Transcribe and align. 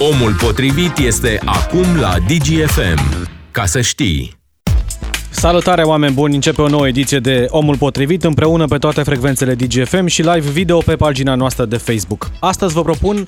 Omul 0.00 0.34
potrivit 0.34 0.98
este 0.98 1.40
acum 1.44 1.96
la 2.00 2.14
DGFM. 2.26 3.28
Ca 3.50 3.64
să 3.66 3.80
știi. 3.80 4.36
Salutare 5.30 5.82
oameni 5.82 6.14
buni, 6.14 6.34
începe 6.34 6.62
o 6.62 6.68
nouă 6.68 6.88
ediție 6.88 7.18
de 7.18 7.46
Omul 7.48 7.76
Potrivit 7.76 8.24
împreună 8.24 8.64
pe 8.64 8.78
toate 8.78 9.02
frecvențele 9.02 9.54
DGFM 9.54 10.06
și 10.06 10.22
live 10.22 10.50
video 10.50 10.78
pe 10.78 10.96
pagina 10.96 11.34
noastră 11.34 11.64
de 11.64 11.76
Facebook. 11.76 12.30
Astăzi 12.40 12.74
vă 12.74 12.82
propun 12.82 13.26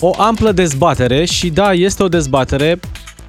o 0.00 0.10
amplă 0.22 0.52
dezbatere 0.52 1.24
și 1.24 1.48
da, 1.48 1.72
este 1.72 2.02
o 2.02 2.08
dezbatere 2.08 2.80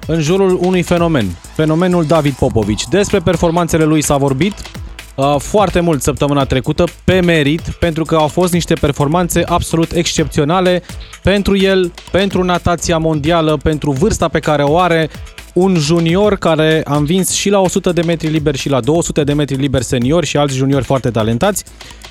în 0.06 0.20
jurul 0.20 0.58
unui 0.62 0.82
fenomen, 0.82 1.26
fenomenul 1.54 2.04
David 2.04 2.32
Popovici. 2.32 2.84
Despre 2.90 3.18
performanțele 3.18 3.84
lui 3.84 4.02
s-a 4.02 4.16
vorbit 4.16 4.52
uh, 4.52 4.91
foarte 5.38 5.80
mult 5.80 6.02
săptămâna 6.02 6.44
trecută, 6.44 6.84
pe 7.04 7.20
merit, 7.20 7.60
pentru 7.60 8.04
că 8.04 8.14
au 8.16 8.28
fost 8.28 8.52
niște 8.52 8.74
performanțe 8.74 9.42
absolut 9.46 9.92
excepționale 9.92 10.82
pentru 11.22 11.56
el, 11.56 11.92
pentru 12.10 12.42
natația 12.42 12.98
mondială, 12.98 13.56
pentru 13.56 13.90
vârsta 13.90 14.28
pe 14.28 14.38
care 14.38 14.62
o 14.62 14.78
are, 14.78 15.10
un 15.52 15.74
junior 15.74 16.36
care 16.36 16.80
a 16.84 16.96
învins 16.96 17.30
și 17.30 17.50
la 17.50 17.60
100 17.60 17.92
de 17.92 18.02
metri 18.02 18.28
liber 18.28 18.54
și 18.54 18.68
la 18.68 18.80
200 18.80 19.24
de 19.24 19.32
metri 19.32 19.56
liber 19.56 19.82
senior 19.82 20.24
și 20.24 20.36
alți 20.36 20.56
juniori 20.56 20.84
foarte 20.84 21.10
talentați 21.10 21.64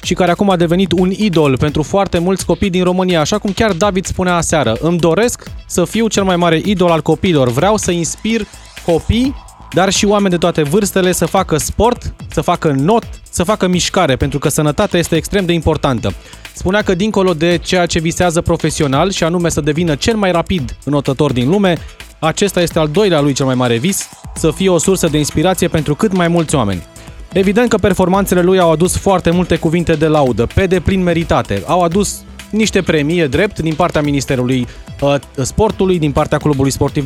și 0.04 0.14
care 0.14 0.32
acum 0.32 0.50
a 0.50 0.56
devenit 0.56 0.92
un 0.92 1.12
idol 1.12 1.58
pentru 1.58 1.84
foarte 1.84 2.20
mulți 2.20 2.46
copii 2.46 2.70
din 2.70 2.84
România, 2.84 3.20
așa 3.20 3.38
cum 3.38 3.52
chiar 3.52 3.72
David 3.72 4.06
spunea 4.06 4.36
aseară. 4.36 4.78
Îmi 4.80 4.98
doresc 4.98 5.44
să 5.68 5.86
fiu 5.86 6.08
cel 6.08 6.24
mai 6.24 6.36
mare 6.36 6.62
idol 6.66 6.90
al 6.90 7.02
copiilor. 7.02 7.50
Vreau 7.50 7.78
să 7.78 7.92
inspir 7.92 8.48
copii, 8.86 9.36
dar 9.74 9.90
și 9.92 10.06
oameni 10.06 10.30
de 10.30 10.38
toate 10.38 10.62
vârstele 10.62 11.12
să 11.12 11.26
facă 11.26 11.58
sport, 11.58 12.14
să 12.32 12.42
facă 12.42 12.72
not, 12.72 13.04
să 13.30 13.44
facă 13.44 13.68
mișcare, 13.68 14.16
pentru 14.16 14.40
că 14.40 14.50
sănătatea 14.50 15.00
este 15.00 15.16
extrem 15.16 15.46
de 15.46 15.54
importantă. 15.54 16.14
Spunea 16.54 16.82
că 16.82 16.96
dincolo 16.96 17.34
de 17.34 17.58
ceea 17.58 17.86
ce 17.86 18.00
visează 18.00 18.42
profesional 18.42 19.12
și 19.12 19.24
anume 19.24 19.50
să 19.50 19.62
devină 19.62 19.96
cel 19.96 20.16
mai 20.16 20.32
rapid 20.32 20.76
înotător 20.84 21.32
din 21.32 21.50
lume, 21.50 21.78
acesta 22.20 22.62
este 22.62 22.80
al 22.80 22.88
doilea 22.88 23.22
lui 23.22 23.34
cel 23.34 23.46
mai 23.46 23.56
mare 23.56 23.78
vis, 23.78 24.10
să 24.36 24.52
fie 24.52 24.70
o 24.70 24.78
sursă 24.78 25.08
de 25.08 25.18
inspirație 25.18 25.68
pentru 25.68 25.96
cât 25.96 26.14
mai 26.14 26.28
mulți 26.28 26.56
oameni. 26.56 26.84
Evident 27.34 27.70
că 27.70 27.78
performanțele 27.78 28.42
lui 28.42 28.60
au 28.60 28.72
adus 28.72 28.98
foarte 28.98 29.30
multe 29.32 29.56
cuvinte 29.56 29.94
de 29.94 30.08
laudă, 30.08 30.48
pe 30.56 30.66
deplin 30.66 31.04
meritate. 31.04 31.64
Au 31.66 31.82
adus 31.82 32.22
niște 32.52 32.82
premii 32.82 33.28
drept 33.28 33.60
din 33.60 33.74
partea 33.74 34.02
Ministerului 34.02 34.68
uh, 35.02 35.16
Sportului, 35.42 36.00
din 36.00 36.12
partea 36.12 36.38
Clubului 36.38 36.72
Sportiv 36.72 37.06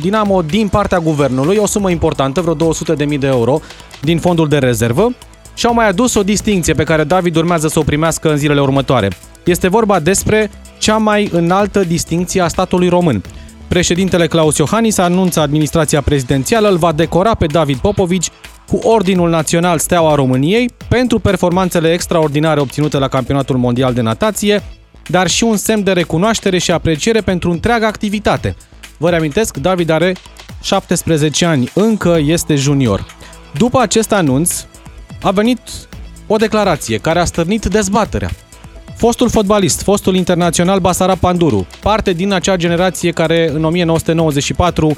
Dinamo, 0.00 0.42
din 0.42 0.68
partea 0.68 0.98
Guvernului, 0.98 1.56
o 1.56 1.66
sumă 1.66 1.90
importantă, 1.90 2.40
vreo 2.40 2.72
200.000 3.12 3.18
de 3.18 3.26
euro 3.26 3.60
din 4.02 4.18
fondul 4.18 4.48
de 4.48 4.58
rezervă 4.58 5.14
și 5.54 5.66
au 5.66 5.74
mai 5.74 5.88
adus 5.88 6.14
o 6.14 6.22
distinție 6.22 6.74
pe 6.74 6.84
care 6.84 7.04
David 7.04 7.36
urmează 7.36 7.68
să 7.68 7.78
o 7.78 7.82
primească 7.82 8.30
în 8.30 8.36
zilele 8.36 8.60
următoare. 8.60 9.08
Este 9.44 9.68
vorba 9.68 10.00
despre 10.00 10.50
cea 10.78 10.96
mai 10.96 11.28
înaltă 11.32 11.84
distinție 11.84 12.40
a 12.40 12.48
statului 12.48 12.88
român. 12.88 13.22
Președintele 13.68 14.26
Claus 14.26 14.56
Iohannis 14.56 14.98
anunță 14.98 15.40
administrația 15.40 16.00
prezidențială 16.00 16.68
îl 16.68 16.76
va 16.76 16.92
decora 16.92 17.34
pe 17.34 17.46
David 17.46 17.76
Popovici 17.76 18.30
cu 18.68 18.76
Ordinul 18.82 19.30
Național 19.30 19.78
Steaua 19.78 20.14
României 20.14 20.70
pentru 20.88 21.18
performanțele 21.18 21.92
extraordinare 21.92 22.60
obținute 22.60 22.98
la 22.98 23.08
Campionatul 23.08 23.56
Mondial 23.56 23.92
de 23.92 24.00
Natație, 24.00 24.62
dar 25.08 25.28
și 25.28 25.44
un 25.44 25.56
semn 25.56 25.82
de 25.82 25.92
recunoaștere 25.92 26.58
și 26.58 26.70
apreciere 26.70 27.20
pentru 27.20 27.50
întreaga 27.50 27.86
activitate. 27.86 28.56
Vă 28.96 29.10
reamintesc, 29.10 29.56
David 29.56 29.90
are 29.90 30.16
17 30.62 31.44
ani, 31.44 31.70
încă 31.74 32.18
este 32.24 32.54
junior. 32.54 33.06
După 33.52 33.80
acest 33.80 34.12
anunț, 34.12 34.64
a 35.22 35.30
venit 35.30 35.60
o 36.26 36.36
declarație 36.36 36.98
care 36.98 37.18
a 37.18 37.24
stârnit 37.24 37.64
dezbaterea. 37.64 38.30
Fostul 38.96 39.30
fotbalist, 39.30 39.82
fostul 39.82 40.14
internațional 40.14 40.80
Basara 40.80 41.14
Panduru, 41.14 41.66
parte 41.80 42.12
din 42.12 42.32
acea 42.32 42.56
generație 42.56 43.10
care 43.10 43.50
în 43.50 43.64
1994 43.64 44.96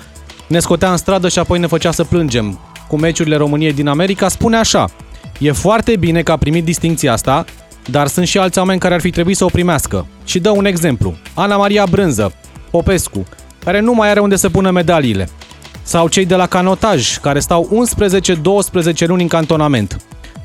ne 0.48 0.58
scotea 0.58 0.90
în 0.90 0.96
stradă 0.96 1.28
și 1.28 1.38
apoi 1.38 1.58
ne 1.58 1.66
făcea 1.66 1.90
să 1.90 2.04
plângem 2.04 2.58
cu 2.88 2.96
meciurile 2.96 3.36
României 3.36 3.72
din 3.72 3.88
America, 3.88 4.28
spune 4.28 4.56
așa 4.56 4.90
E 5.38 5.52
foarte 5.52 5.96
bine 5.96 6.22
că 6.22 6.32
a 6.32 6.36
primit 6.36 6.64
distinția 6.64 7.12
asta, 7.12 7.44
dar 7.86 8.06
sunt 8.06 8.26
și 8.26 8.38
alți 8.38 8.58
oameni 8.58 8.80
care 8.80 8.94
ar 8.94 9.00
fi 9.00 9.10
trebuit 9.10 9.36
să 9.36 9.44
o 9.44 9.48
primească. 9.48 10.06
Și 10.24 10.38
dă 10.38 10.50
un 10.50 10.64
exemplu. 10.64 11.14
Ana 11.34 11.56
Maria 11.56 11.86
Brânză, 11.90 12.32
Popescu, 12.70 13.26
care 13.64 13.80
nu 13.80 13.92
mai 13.92 14.10
are 14.10 14.20
unde 14.20 14.36
să 14.36 14.48
pună 14.48 14.70
medaliile. 14.70 15.28
Sau 15.82 16.08
cei 16.08 16.26
de 16.26 16.34
la 16.34 16.46
canotaj, 16.46 17.18
care 17.18 17.40
stau 17.40 17.86
11-12 19.02 19.06
luni 19.06 19.22
în 19.22 19.28
cantonament. 19.28 19.96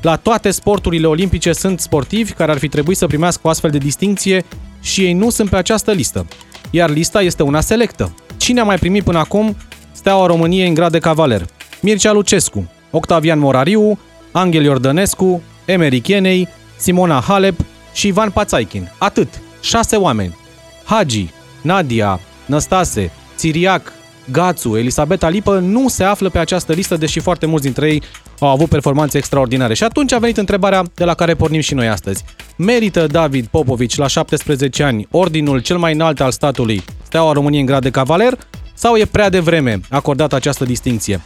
La 0.02 0.16
toate 0.16 0.50
sporturile 0.50 1.06
olimpice 1.06 1.52
sunt 1.52 1.80
sportivi 1.80 2.32
care 2.32 2.50
ar 2.50 2.58
fi 2.58 2.68
trebuit 2.68 2.96
să 2.96 3.06
primească 3.06 3.40
o 3.44 3.48
astfel 3.48 3.70
de 3.70 3.78
distinție 3.78 4.44
și 4.80 5.04
ei 5.04 5.12
nu 5.12 5.30
sunt 5.30 5.50
pe 5.50 5.56
această 5.56 5.92
listă. 5.92 6.26
Iar 6.70 6.90
lista 6.90 7.22
este 7.22 7.42
una 7.42 7.60
selectă. 7.60 8.14
Cine 8.36 8.60
a 8.60 8.64
mai 8.64 8.76
primit 8.76 9.04
până 9.04 9.18
acum 9.18 9.56
Steaua 9.92 10.26
României 10.26 10.68
în 10.68 10.74
grad 10.74 10.92
de 10.92 10.98
cavaler? 10.98 11.46
Mircea 11.80 12.12
Lucescu, 12.12 12.70
Octavian 12.90 13.38
Morariu, 13.38 13.98
Angel 14.32 14.64
Iordănescu, 14.64 15.42
Emery 15.64 16.00
Cheney, 16.00 16.48
Simona 16.82 17.20
Halep 17.20 17.54
și 17.92 18.06
Ivan 18.06 18.30
Pațaichin. 18.30 18.90
Atât. 18.98 19.28
Șase 19.60 19.96
oameni. 19.96 20.36
Hagi, 20.84 21.30
Nadia, 21.60 22.20
Năstase, 22.46 23.10
Țiriac, 23.36 23.92
Gațu, 24.30 24.76
Elisabeta 24.76 25.28
Lipă 25.28 25.58
nu 25.58 25.88
se 25.88 26.04
află 26.04 26.28
pe 26.28 26.38
această 26.38 26.72
listă, 26.72 26.96
deși 26.96 27.20
foarte 27.20 27.46
mulți 27.46 27.64
dintre 27.64 27.88
ei 27.88 28.02
au 28.38 28.48
avut 28.48 28.68
performanțe 28.68 29.18
extraordinare. 29.18 29.74
Și 29.74 29.84
atunci 29.84 30.12
a 30.12 30.18
venit 30.18 30.36
întrebarea 30.36 30.82
de 30.94 31.04
la 31.04 31.14
care 31.14 31.34
pornim 31.34 31.60
și 31.60 31.74
noi 31.74 31.88
astăzi. 31.88 32.24
Merită 32.56 33.06
David 33.06 33.46
Popovici 33.46 33.96
la 33.96 34.06
17 34.06 34.82
ani 34.82 35.06
ordinul 35.10 35.60
cel 35.60 35.78
mai 35.78 35.92
înalt 35.92 36.20
al 36.20 36.30
statului, 36.30 36.82
Steaua 37.02 37.32
României 37.32 37.60
în 37.60 37.66
grad 37.66 37.82
de 37.82 37.90
cavaler, 37.90 38.38
sau 38.74 38.96
e 38.96 39.04
prea 39.04 39.28
devreme 39.28 39.80
acordată 39.90 40.34
această 40.34 40.64
distinție? 40.64 41.20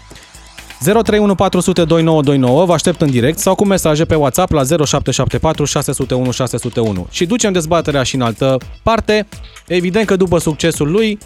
031 0.79 2.65
vă 2.65 2.73
aștept 2.73 3.01
în 3.01 3.11
direct 3.11 3.39
sau 3.39 3.55
cu 3.55 3.65
mesaje 3.65 4.05
pe 4.05 4.15
WhatsApp 4.15 4.53
la 4.53 4.63
0774 4.65 5.65
601 5.65 6.31
601 6.31 7.07
și 7.11 7.27
ducem 7.27 7.53
dezbaterea 7.53 8.03
și 8.03 8.15
în 8.15 8.21
altă 8.21 8.59
parte. 8.83 9.27
Evident 9.67 10.07
că 10.07 10.17
după 10.17 10.39
succesul 10.39 10.91
lui 10.91 11.19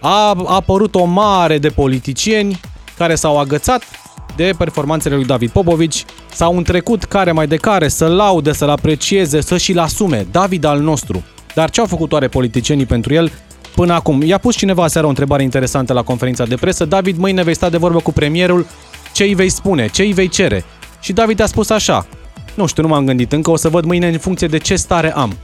a 0.00 0.36
apărut 0.46 0.94
o 0.94 1.04
mare 1.04 1.58
de 1.58 1.68
politicieni 1.68 2.60
care 2.96 3.14
s-au 3.14 3.38
agățat 3.38 3.82
de 4.36 4.54
performanțele 4.58 5.14
lui 5.14 5.24
David 5.24 5.50
Popovici, 5.50 6.04
s-au 6.34 6.56
întrecut 6.56 7.04
care 7.04 7.32
mai 7.32 7.46
de 7.46 7.56
care 7.56 7.88
să 7.88 8.06
laude, 8.06 8.52
să-l 8.52 8.68
aprecieze, 8.68 9.40
să 9.40 9.56
și-l 9.56 9.78
asume. 9.78 10.26
David 10.30 10.64
al 10.64 10.80
nostru. 10.80 11.24
Dar 11.54 11.70
ce 11.70 11.80
au 11.80 11.86
făcut 11.86 12.12
oare 12.12 12.28
politicienii 12.28 12.86
pentru 12.86 13.14
el 13.14 13.32
până 13.78 13.92
acum? 13.92 14.22
I-a 14.22 14.38
pus 14.38 14.56
cineva 14.56 14.86
seara 14.86 15.06
o 15.06 15.10
întrebare 15.10 15.42
interesantă 15.42 15.92
la 15.92 16.02
conferința 16.02 16.44
de 16.44 16.54
presă. 16.54 16.84
David, 16.84 17.16
mâine 17.16 17.42
vei 17.42 17.54
sta 17.54 17.68
de 17.68 17.76
vorbă 17.76 17.98
cu 17.98 18.12
premierul, 18.12 18.66
ce 19.12 19.22
îi 19.22 19.34
vei 19.34 19.48
spune, 19.48 19.88
ce 19.88 20.02
îi 20.02 20.12
vei 20.12 20.28
cere? 20.28 20.64
Și 21.00 21.12
David 21.12 21.40
a 21.40 21.46
spus 21.46 21.70
așa, 21.70 22.06
nu 22.54 22.66
știu, 22.66 22.82
nu 22.82 22.88
m-am 22.88 23.04
gândit 23.04 23.32
încă, 23.32 23.50
o 23.50 23.56
să 23.56 23.68
văd 23.68 23.84
mâine 23.84 24.08
în 24.08 24.18
funcție 24.18 24.46
de 24.46 24.58
ce 24.58 24.76
stare 24.76 25.14
am. 25.14 25.36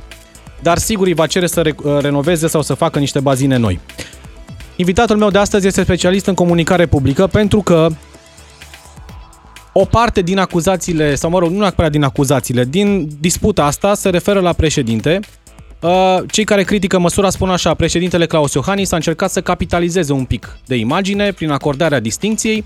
Dar 0.62 0.78
sigur 0.78 1.06
îi 1.06 1.14
va 1.14 1.26
cere 1.26 1.46
să 1.46 1.60
re- 1.60 1.74
renoveze 2.00 2.46
sau 2.46 2.62
să 2.62 2.74
facă 2.74 2.98
niște 2.98 3.20
bazine 3.20 3.56
noi. 3.56 3.80
Invitatul 4.76 5.16
meu 5.16 5.30
de 5.30 5.38
astăzi 5.38 5.66
este 5.66 5.82
specialist 5.82 6.26
în 6.26 6.34
comunicare 6.34 6.86
publică 6.86 7.26
pentru 7.26 7.60
că 7.60 7.88
o 9.72 9.84
parte 9.84 10.22
din 10.22 10.38
acuzațiile, 10.38 11.14
sau 11.14 11.30
mă 11.30 11.38
rog, 11.38 11.50
nu 11.50 11.58
neapărat 11.58 11.90
din 11.90 12.02
acuzațiile, 12.02 12.64
din 12.64 13.08
disputa 13.20 13.64
asta 13.64 13.94
se 13.94 14.08
referă 14.08 14.40
la 14.40 14.52
președinte. 14.52 15.20
Uh, 15.80 16.18
cei 16.30 16.44
care 16.44 16.62
critică 16.62 16.98
măsura 16.98 17.30
spun 17.30 17.50
așa, 17.50 17.74
președintele 17.74 18.26
Claus 18.26 18.52
Iohannis 18.52 18.92
a 18.92 18.96
încercat 18.96 19.30
să 19.30 19.40
capitalizeze 19.40 20.12
un 20.12 20.24
pic 20.24 20.58
de 20.66 20.74
imagine 20.76 21.32
prin 21.32 21.50
acordarea 21.50 22.00
distinției, 22.00 22.64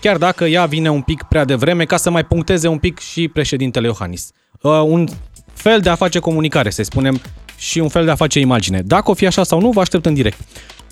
chiar 0.00 0.16
dacă 0.16 0.44
ea 0.44 0.64
vine 0.64 0.90
un 0.90 1.00
pic 1.00 1.22
prea 1.22 1.44
devreme, 1.44 1.84
ca 1.84 1.96
să 1.96 2.10
mai 2.10 2.24
puncteze 2.24 2.68
un 2.68 2.78
pic 2.78 2.98
și 2.98 3.28
președintele 3.28 3.86
Iohannis. 3.86 4.30
Uh, 4.60 4.70
un 4.84 5.06
fel 5.52 5.80
de 5.80 5.88
a 5.88 5.94
face 5.94 6.18
comunicare, 6.18 6.70
să 6.70 6.82
spunem, 6.82 7.20
și 7.56 7.78
un 7.78 7.88
fel 7.88 8.04
de 8.04 8.10
a 8.10 8.14
face 8.14 8.40
imagine. 8.40 8.82
Dacă 8.84 9.10
o 9.10 9.14
fi 9.14 9.26
așa 9.26 9.42
sau 9.42 9.60
nu, 9.60 9.70
vă 9.70 9.80
aștept 9.80 10.06
în 10.06 10.14
direct. 10.14 10.38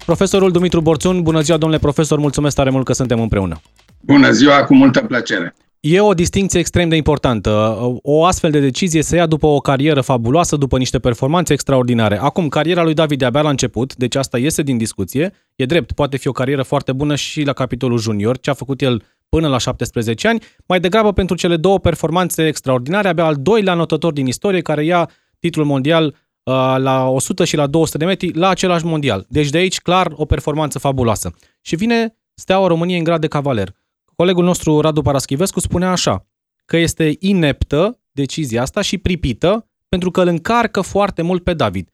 Profesorul 0.04 0.50
Dumitru 0.50 0.80
Borțun, 0.80 1.22
bună 1.22 1.40
ziua, 1.40 1.56
domnule 1.56 1.80
profesor, 1.80 2.18
mulțumesc 2.18 2.56
tare 2.56 2.70
mult 2.70 2.84
că 2.84 2.92
suntem 2.92 3.20
împreună. 3.20 3.60
Bună 4.00 4.30
ziua, 4.30 4.64
cu 4.64 4.74
multă 4.74 5.00
plăcere. 5.00 5.54
E 5.86 6.00
o 6.00 6.14
distinție 6.14 6.60
extrem 6.60 6.88
de 6.88 6.96
importantă. 6.96 7.78
O 8.02 8.24
astfel 8.24 8.50
de 8.50 8.60
decizie 8.60 9.02
se 9.02 9.16
ia 9.16 9.26
după 9.26 9.46
o 9.46 9.58
carieră 9.58 10.00
fabuloasă, 10.00 10.56
după 10.56 10.78
niște 10.78 10.98
performanțe 10.98 11.52
extraordinare. 11.52 12.18
Acum, 12.20 12.48
cariera 12.48 12.82
lui 12.82 12.94
David 12.94 13.18
de 13.18 13.24
abia 13.24 13.42
la 13.42 13.48
început, 13.48 13.96
deci 13.96 14.14
asta 14.14 14.38
iese 14.38 14.62
din 14.62 14.76
discuție. 14.76 15.32
E 15.56 15.64
drept, 15.64 15.92
poate 15.92 16.16
fi 16.16 16.28
o 16.28 16.32
carieră 16.32 16.62
foarte 16.62 16.92
bună 16.92 17.14
și 17.14 17.42
la 17.42 17.52
capitolul 17.52 17.98
junior, 17.98 18.38
ce 18.38 18.50
a 18.50 18.54
făcut 18.54 18.80
el 18.80 19.02
până 19.28 19.48
la 19.48 19.58
17 19.58 20.28
ani, 20.28 20.42
mai 20.66 20.80
degrabă 20.80 21.12
pentru 21.12 21.36
cele 21.36 21.56
două 21.56 21.78
performanțe 21.78 22.46
extraordinare, 22.46 23.08
abia 23.08 23.24
al 23.24 23.36
doilea 23.38 23.74
notător 23.74 24.12
din 24.12 24.26
istorie 24.26 24.60
care 24.60 24.84
ia 24.84 25.10
titlul 25.38 25.66
mondial 25.66 26.14
Uh, 26.46 26.74
la 26.78 27.08
100 27.08 27.44
și 27.44 27.56
la 27.56 27.66
200 27.66 27.98
de 27.98 28.04
metri 28.04 28.32
la 28.32 28.48
același 28.48 28.84
mondial. 28.84 29.26
Deci 29.28 29.50
de 29.50 29.58
aici, 29.58 29.80
clar, 29.80 30.12
o 30.16 30.24
performanță 30.24 30.78
fabuloasă. 30.78 31.34
Și 31.60 31.76
vine 31.76 32.16
Steaua 32.34 32.66
României 32.66 32.98
în 32.98 33.04
grad 33.04 33.20
de 33.20 33.26
cavaler. 33.26 33.74
Colegul 34.16 34.44
nostru, 34.44 34.80
Radu 34.80 35.02
Paraschivescu, 35.02 35.60
spunea 35.60 35.90
așa, 35.90 36.26
că 36.64 36.76
este 36.76 37.16
ineptă 37.18 38.00
decizia 38.10 38.62
asta 38.62 38.80
și 38.80 38.98
pripită 38.98 39.68
pentru 39.88 40.10
că 40.10 40.20
îl 40.20 40.26
încarcă 40.26 40.80
foarte 40.80 41.22
mult 41.22 41.44
pe 41.44 41.54
David. 41.54 41.88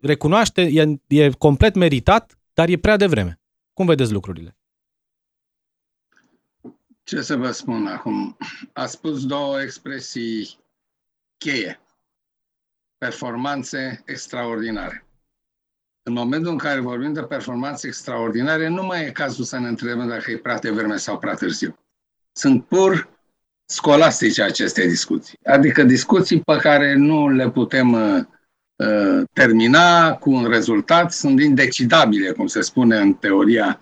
Recunoaște, 0.00 0.62
e, 0.62 0.98
e 1.06 1.30
complet 1.30 1.74
meritat 1.74 2.38
dar 2.56 2.68
e 2.68 2.78
prea 2.78 2.96
devreme. 2.96 3.40
Cum 3.72 3.86
vedeți 3.86 4.12
lucrurile? 4.12 4.58
Ce 7.02 7.22
să 7.22 7.36
vă 7.36 7.50
spun 7.50 7.86
acum? 7.86 8.36
A 8.72 8.86
spus 8.86 9.26
două 9.26 9.60
expresii 9.60 10.58
cheie. 11.36 11.80
Performanțe 12.98 14.02
extraordinare. 14.06 15.05
În 16.08 16.12
momentul 16.12 16.52
în 16.52 16.58
care 16.58 16.80
vorbim 16.80 17.12
de 17.12 17.22
performanțe 17.22 17.86
extraordinare, 17.86 18.68
nu 18.68 18.82
mai 18.82 19.06
e 19.06 19.10
cazul 19.10 19.44
să 19.44 19.58
ne 19.58 19.68
întrebăm 19.68 20.08
dacă 20.08 20.30
e 20.30 20.36
prea 20.36 20.58
devreme 20.58 20.96
sau 20.96 21.18
prea 21.18 21.34
târziu. 21.34 21.78
Sunt 22.32 22.64
pur 22.64 23.08
scolastice 23.64 24.42
aceste 24.42 24.86
discuții. 24.86 25.38
Adică 25.44 25.82
discuții 25.82 26.40
pe 26.40 26.56
care 26.56 26.94
nu 26.94 27.28
le 27.28 27.50
putem 27.50 27.92
uh, 27.92 28.20
uh, 28.76 29.22
termina 29.32 30.14
cu 30.14 30.30
un 30.30 30.48
rezultat, 30.48 31.12
sunt 31.12 31.40
indecidabile, 31.40 32.30
cum 32.30 32.46
se 32.46 32.60
spune 32.60 32.96
în 32.96 33.12
teoria 33.12 33.80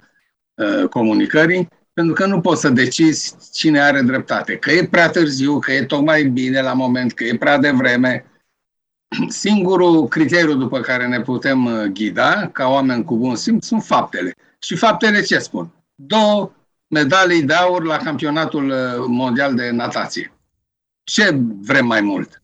uh, 0.55 0.89
comunicării, 0.89 1.69
pentru 1.93 2.15
că 2.15 2.27
nu 2.27 2.41
poți 2.41 2.61
să 2.61 2.69
decizi 2.69 3.35
cine 3.53 3.81
are 3.81 4.01
dreptate. 4.01 4.57
Că 4.57 4.71
e 4.71 4.87
prea 4.87 5.11
târziu, 5.11 5.59
că 5.59 5.73
e 5.73 5.85
tocmai 5.85 6.25
bine 6.25 6.61
la 6.61 6.73
moment, 6.73 7.13
că 7.13 7.25
e 7.25 7.37
prea 7.37 7.59
devreme. 7.59 8.25
Singurul 9.29 10.09
criteriu 10.09 10.55
după 10.55 10.81
care 10.81 11.07
ne 11.07 11.21
putem 11.21 11.65
uh, 11.65 11.85
ghida, 11.85 12.49
ca 12.53 12.69
oameni 12.69 13.05
cu 13.05 13.17
bun 13.17 13.37
simț, 13.37 13.67
sunt 13.67 13.83
faptele. 13.83 14.35
Și 14.59 14.77
faptele 14.77 15.23
ce 15.23 15.39
spun? 15.39 15.73
Două 15.95 16.51
medalii 16.87 17.43
de 17.43 17.55
aur 17.55 17.85
la 17.85 17.97
campionatul 17.97 18.69
uh, 18.69 19.05
mondial 19.07 19.55
de 19.55 19.71
natație. 19.71 20.33
Ce 21.05 21.39
vrem 21.61 21.87
mai 21.87 22.01
mult? 22.01 22.43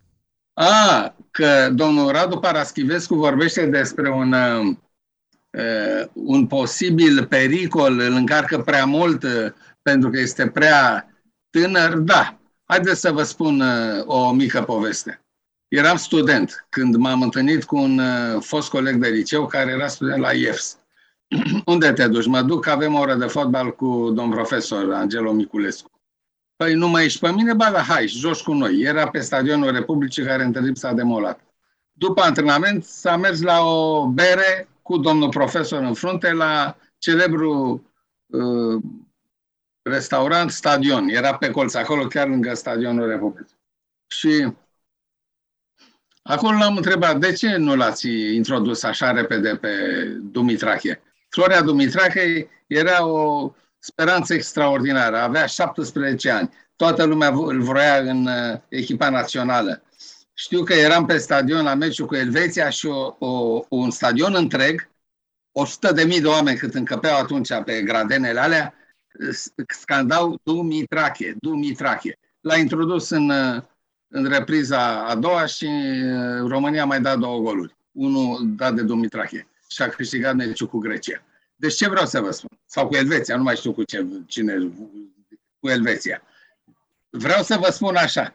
A, 0.52 1.14
că 1.31 1.70
domnul 1.72 2.11
Radu 2.11 2.38
Paraschivescu 2.38 3.14
vorbește 3.14 3.67
despre 3.67 4.11
un, 4.11 4.32
uh, 4.32 4.76
uh, 5.50 6.08
un 6.12 6.46
posibil 6.46 7.26
pericol, 7.26 7.99
îl 7.99 8.12
încarcă 8.12 8.58
prea 8.58 8.84
mult 8.84 9.22
uh, 9.22 9.52
pentru 9.82 10.11
că 10.11 10.19
este 10.19 10.46
prea 10.49 11.11
tânăr, 11.50 11.96
da. 11.96 12.38
Haideți 12.64 13.00
să 13.00 13.12
vă 13.12 13.22
spun 13.22 13.61
uh, 13.61 14.02
o 14.05 14.32
mică 14.32 14.62
poveste. 14.62 15.25
Eram 15.70 15.96
student 15.96 16.67
când 16.69 16.96
m-am 16.96 17.22
întâlnit 17.22 17.64
cu 17.64 17.76
un 17.76 17.99
uh, 17.99 18.43
fost 18.43 18.70
coleg 18.70 18.96
de 18.96 19.08
liceu 19.08 19.46
care 19.46 19.70
era 19.70 19.87
student 19.87 20.20
la 20.20 20.32
IEFS. 20.32 20.78
Unde 21.64 21.93
te 21.93 22.08
duci? 22.08 22.26
Mă 22.26 22.43
duc, 22.43 22.67
avem 22.67 22.94
o 22.94 22.99
oră 22.99 23.14
de 23.14 23.26
fotbal 23.26 23.75
cu 23.75 24.11
domn 24.14 24.31
profesor 24.31 24.93
Angelo 24.93 25.32
Miculescu. 25.32 25.90
Păi 26.56 26.75
nu 26.75 26.88
mai 26.88 27.05
ești 27.05 27.20
pe 27.20 27.32
mine? 27.32 27.55
Ba 27.55 27.70
da, 27.70 27.82
hai, 27.82 28.06
joci 28.06 28.43
cu 28.43 28.52
noi. 28.52 28.81
Era 28.81 29.08
pe 29.08 29.20
stadionul 29.20 29.72
Republicii 29.72 30.25
care 30.25 30.44
între 30.44 30.62
timp 30.62 30.76
s-a 30.76 30.93
demolat. 30.93 31.40
După 31.93 32.22
antrenament 32.22 32.84
s-a 32.84 33.17
mers 33.17 33.40
la 33.40 33.61
o 33.61 34.06
bere 34.06 34.69
cu 34.82 34.99
domnul 34.99 35.28
profesor 35.28 35.82
în 35.82 35.94
frunte 35.94 36.32
la 36.32 36.76
celebru 36.99 37.84
uh, 38.26 38.82
restaurant 39.82 40.50
Stadion. 40.50 41.08
Era 41.08 41.34
pe 41.34 41.50
colț, 41.50 41.75
acolo 41.75 42.06
chiar 42.06 42.28
lângă 42.28 42.55
stadionul 42.55 43.08
Republicii. 43.08 43.58
Și 44.06 44.52
acolo 46.22 46.58
l-am 46.58 46.76
întrebat, 46.76 47.19
de 47.19 47.32
ce 47.32 47.56
nu 47.56 47.76
l-ați 47.76 48.08
introdus 48.08 48.82
așa 48.82 49.11
repede 49.11 49.56
pe 49.56 49.69
Dumitrache? 50.22 51.02
Florea 51.28 51.62
Dumitrache 51.62 52.49
era 52.67 53.06
o 53.06 53.52
speranță 53.78 54.34
extraordinară. 54.34 55.17
Avea 55.17 55.46
17 55.46 56.31
ani. 56.31 56.50
Toată 56.76 57.05
lumea 57.05 57.28
îl 57.28 57.62
vroia 57.62 57.96
în 57.96 58.26
uh, 58.26 58.58
echipa 58.69 59.08
națională. 59.08 59.82
Știu 60.34 60.62
că 60.62 60.75
eram 60.75 61.06
pe 61.06 61.19
stadion 61.19 61.64
la 61.64 61.75
meciul 61.75 62.06
cu 62.06 62.14
Elveția 62.14 62.70
și 62.70 62.87
o, 62.87 63.17
o, 63.19 63.61
un 63.69 63.90
stadion 63.90 64.34
întreg, 64.34 64.90
100 65.52 65.93
de 65.93 66.05
mii 66.05 66.20
de 66.20 66.26
oameni 66.26 66.58
cât 66.58 66.75
încăpeau 66.75 67.19
atunci 67.19 67.49
pe 67.64 67.82
gradenele 67.82 68.40
alea, 68.40 68.75
scandau 69.69 70.40
Dumitrache, 70.43 71.34
Dumitrache. 71.40 72.19
L-a 72.40 72.56
introdus 72.56 73.11
în, 73.11 73.31
uh, 73.31 73.62
în 74.10 74.24
repriza 74.24 75.06
a 75.06 75.14
doua 75.14 75.46
și 75.46 75.64
uh, 75.64 76.48
România 76.48 76.82
a 76.82 76.86
mai 76.86 77.00
dat 77.00 77.18
două 77.18 77.40
goluri. 77.40 77.76
Unul 77.92 78.40
dat 78.56 78.74
de 78.74 78.82
Dumitrache 78.82 79.46
și 79.68 79.82
a 79.82 79.88
câștigat 79.88 80.34
meciul 80.34 80.68
cu 80.68 80.78
Grecia. 80.78 81.22
Deci 81.56 81.74
ce 81.74 81.88
vreau 81.88 82.06
să 82.06 82.20
vă 82.20 82.30
spun? 82.30 82.58
Sau 82.66 82.88
cu 82.88 82.94
Elveția, 82.94 83.36
nu 83.36 83.42
mai 83.42 83.56
știu 83.56 83.72
cu 83.72 83.82
ce, 83.82 84.06
cine, 84.26 84.72
cu 85.60 85.68
Elveția. 85.68 86.22
Vreau 87.10 87.42
să 87.42 87.56
vă 87.56 87.70
spun 87.70 87.96
așa, 87.96 88.34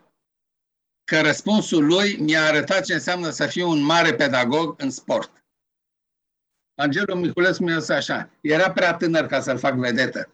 că 1.04 1.22
răspunsul 1.22 1.86
lui 1.86 2.18
mi-a 2.20 2.46
arătat 2.46 2.86
ce 2.86 2.94
înseamnă 2.94 3.30
să 3.30 3.46
fiu 3.46 3.70
un 3.70 3.84
mare 3.84 4.14
pedagog 4.14 4.76
în 4.78 4.90
sport. 4.90 5.44
Angelo 6.76 7.16
Miculescu 7.16 7.64
mi-a 7.64 7.80
zis 7.80 7.90
așa, 7.90 8.30
era 8.42 8.72
prea 8.72 8.94
tânăr 8.94 9.26
ca 9.26 9.42
să-l 9.42 9.58
fac 9.58 9.76
vedetă. 9.76 10.30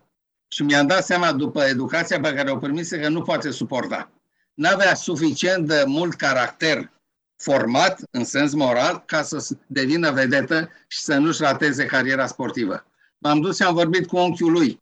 Și 0.48 0.64
mi-am 0.64 0.88
dat 0.88 1.06
seama 1.06 1.34
după 1.34 1.64
educația 1.64 2.20
pe 2.20 2.34
care 2.34 2.52
o 2.52 2.58
primise 2.58 3.00
că 3.00 3.10
nu 3.10 3.22
poate 3.22 3.52
suporta. 3.52 4.12
N-avea 4.54 4.96
suficient 4.96 5.68
de 5.68 5.84
mult 5.88 6.14
caracter 6.14 6.92
format 7.38 8.02
în 8.12 8.24
sens 8.24 8.54
moral 8.54 9.04
ca 9.06 9.22
să 9.22 9.56
devină 9.68 10.12
vedetă 10.12 10.70
și 10.88 11.00
să 11.00 11.18
nu-și 11.18 11.42
rateze 11.42 11.86
cariera 11.86 12.28
sportivă. 12.28 12.86
M-am 13.18 13.42
dus 13.42 13.56
și 13.56 13.64
am 13.64 13.74
vorbit 13.74 14.08
cu 14.08 14.18
unchiul 14.18 14.52
lui, 14.52 14.82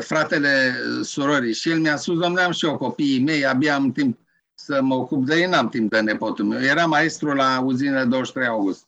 fratele 0.00 0.74
surorii, 1.02 1.54
și 1.54 1.70
el 1.70 1.80
mi-a 1.80 1.96
spus, 1.96 2.18
domnule, 2.18 2.42
am 2.42 2.52
și 2.52 2.66
eu 2.66 2.76
copiii 2.76 3.20
mei, 3.20 3.46
abia 3.46 3.74
am 3.74 3.92
timp 3.92 4.18
să 4.54 4.82
mă 4.82 4.94
ocup 4.94 5.26
de 5.26 5.36
ei, 5.36 5.46
n-am 5.46 5.68
timp 5.68 5.90
de 5.90 6.00
nepotul 6.00 6.44
meu. 6.44 6.62
Era 6.62 6.86
maestru 6.86 7.32
la 7.32 7.60
uzină 7.60 8.04
23 8.04 8.46
august. 8.46 8.86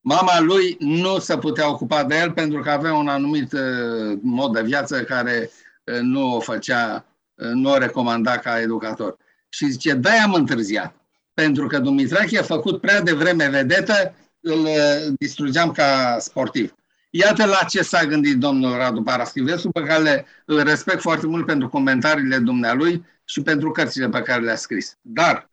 Mama 0.00 0.40
lui 0.40 0.76
nu 0.78 1.18
se 1.18 1.38
putea 1.38 1.70
ocupa 1.70 2.04
de 2.04 2.16
el 2.16 2.32
pentru 2.32 2.60
că 2.60 2.70
avea 2.70 2.94
un 2.94 3.08
anumit 3.08 3.52
uh, 3.52 4.18
mod 4.22 4.52
de 4.52 4.62
viață 4.62 5.02
care 5.02 5.50
uh, 5.84 5.98
nu 6.00 6.34
o 6.34 6.40
făcea, 6.40 6.94
uh, 6.94 7.13
nu 7.34 7.70
o 7.70 7.78
recomanda 7.78 8.38
ca 8.38 8.60
educator. 8.60 9.16
Și 9.48 9.70
zice, 9.70 9.94
da, 9.94 10.10
am 10.22 10.32
întârziat 10.32 11.04
pentru 11.34 11.66
că 11.66 11.78
Dumitrache 11.78 12.38
a 12.38 12.42
făcut 12.42 12.80
prea 12.80 13.00
devreme 13.00 13.48
vedetă, 13.48 14.14
îl 14.40 14.58
uh, 14.58 15.14
distrugeam 15.18 15.70
ca 15.72 16.16
sportiv. 16.18 16.74
Iată 17.10 17.44
la 17.44 17.64
ce 17.68 17.82
s-a 17.82 18.04
gândit 18.04 18.38
domnul 18.38 18.76
Radu 18.76 19.02
Paraschivescu, 19.02 19.70
pe 19.70 19.82
care 19.82 20.02
le, 20.02 20.26
îl 20.44 20.62
respect 20.62 21.00
foarte 21.00 21.26
mult 21.26 21.46
pentru 21.46 21.68
comentariile 21.68 22.38
dumnealui 22.38 23.04
și 23.24 23.42
pentru 23.42 23.70
cărțile 23.70 24.08
pe 24.08 24.22
care 24.22 24.42
le-a 24.42 24.56
scris. 24.56 24.98
Dar 25.00 25.50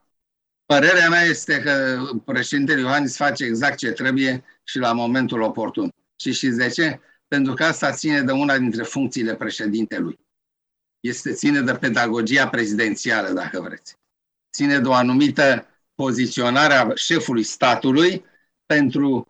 părerea 0.66 1.10
mea 1.10 1.22
este 1.22 1.60
că 1.60 2.04
președintele 2.26 2.80
Iohannis 2.80 3.16
face 3.16 3.44
exact 3.44 3.78
ce 3.78 3.92
trebuie 3.92 4.44
și 4.64 4.78
la 4.78 4.94
momentul 4.94 5.42
oportun. 5.42 5.94
Și 6.16 6.34
știți 6.34 6.58
de 6.58 6.68
ce? 6.68 7.00
Pentru 7.28 7.54
că 7.54 7.64
asta 7.64 7.92
ține 7.92 8.22
de 8.22 8.32
una 8.32 8.58
dintre 8.58 8.84
funcțiile 8.84 9.36
președintelui. 9.36 10.20
Este 11.02 11.32
ține 11.32 11.62
de 11.62 11.74
pedagogia 11.74 12.48
prezidențială, 12.50 13.30
dacă 13.30 13.62
vreți. 13.62 13.96
Ține 14.54 14.80
de 14.80 14.88
o 14.88 14.94
anumită 14.94 15.66
poziționarea 15.96 16.92
șefului 16.96 17.44
statului 17.44 18.26
pentru 18.66 19.28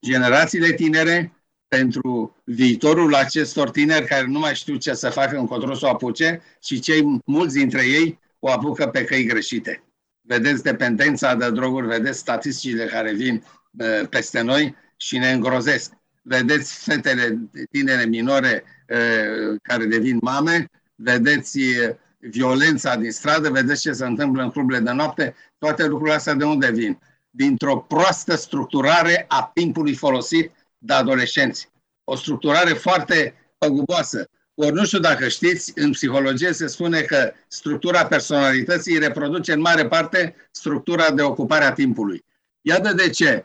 generațiile 0.00 0.72
tinere, 0.72 1.36
pentru 1.68 2.42
viitorul 2.44 3.14
acestor 3.14 3.70
tineri 3.70 4.06
care 4.06 4.26
nu 4.26 4.38
mai 4.38 4.54
știu 4.54 4.76
ce 4.76 4.94
să 4.94 5.10
facă 5.10 5.36
încotro 5.36 5.74
să 5.74 5.86
o 5.86 5.88
apuce 5.88 6.42
și 6.62 6.80
cei 6.80 7.20
mulți 7.24 7.54
dintre 7.54 7.86
ei 7.86 8.20
o 8.38 8.50
apucă 8.50 8.86
pe 8.86 9.04
căi 9.04 9.24
greșite. 9.24 9.84
Vedeți 10.20 10.62
dependența 10.62 11.34
de 11.34 11.50
droguri, 11.50 11.86
vedeți 11.86 12.18
statisticile 12.18 12.84
care 12.84 13.12
vin 13.12 13.44
uh, 13.78 14.08
peste 14.08 14.40
noi 14.40 14.74
și 14.96 15.18
ne 15.18 15.30
îngrozesc. 15.30 15.92
Vedeți 16.22 16.82
fetele 16.84 17.38
tinere 17.70 18.04
minore 18.04 18.64
uh, 18.88 19.58
care 19.62 19.84
devin 19.84 20.18
mame, 20.20 20.70
vedeți 21.02 21.58
uh, 21.58 21.94
violența 22.18 22.96
din 22.96 23.10
stradă, 23.10 23.50
vedeți 23.50 23.80
ce 23.80 23.92
se 23.92 24.04
întâmplă 24.04 24.42
în 24.42 24.50
cluburile 24.50 24.80
de 24.80 24.90
noapte, 24.90 25.34
toate 25.58 25.86
lucrurile 25.86 26.16
astea 26.16 26.34
de 26.34 26.44
unde 26.44 26.70
vin? 26.70 26.98
Dintr-o 27.30 27.76
proastă 27.76 28.36
structurare 28.36 29.24
a 29.28 29.50
timpului 29.54 29.94
folosit 29.94 30.52
de 30.78 30.92
adolescenți. 30.92 31.70
O 32.04 32.16
structurare 32.16 32.72
foarte 32.72 33.34
păguboasă. 33.58 34.28
Ori 34.54 34.72
nu 34.72 34.84
știu 34.84 34.98
dacă 34.98 35.28
știți, 35.28 35.72
în 35.74 35.90
psihologie 35.90 36.52
se 36.52 36.66
spune 36.66 37.00
că 37.00 37.32
structura 37.48 38.06
personalității 38.06 38.98
reproduce 38.98 39.52
în 39.52 39.60
mare 39.60 39.86
parte 39.86 40.34
structura 40.50 41.10
de 41.10 41.22
ocupare 41.22 41.64
a 41.64 41.72
timpului. 41.72 42.24
Iată 42.60 42.92
de 42.92 43.10
ce 43.10 43.44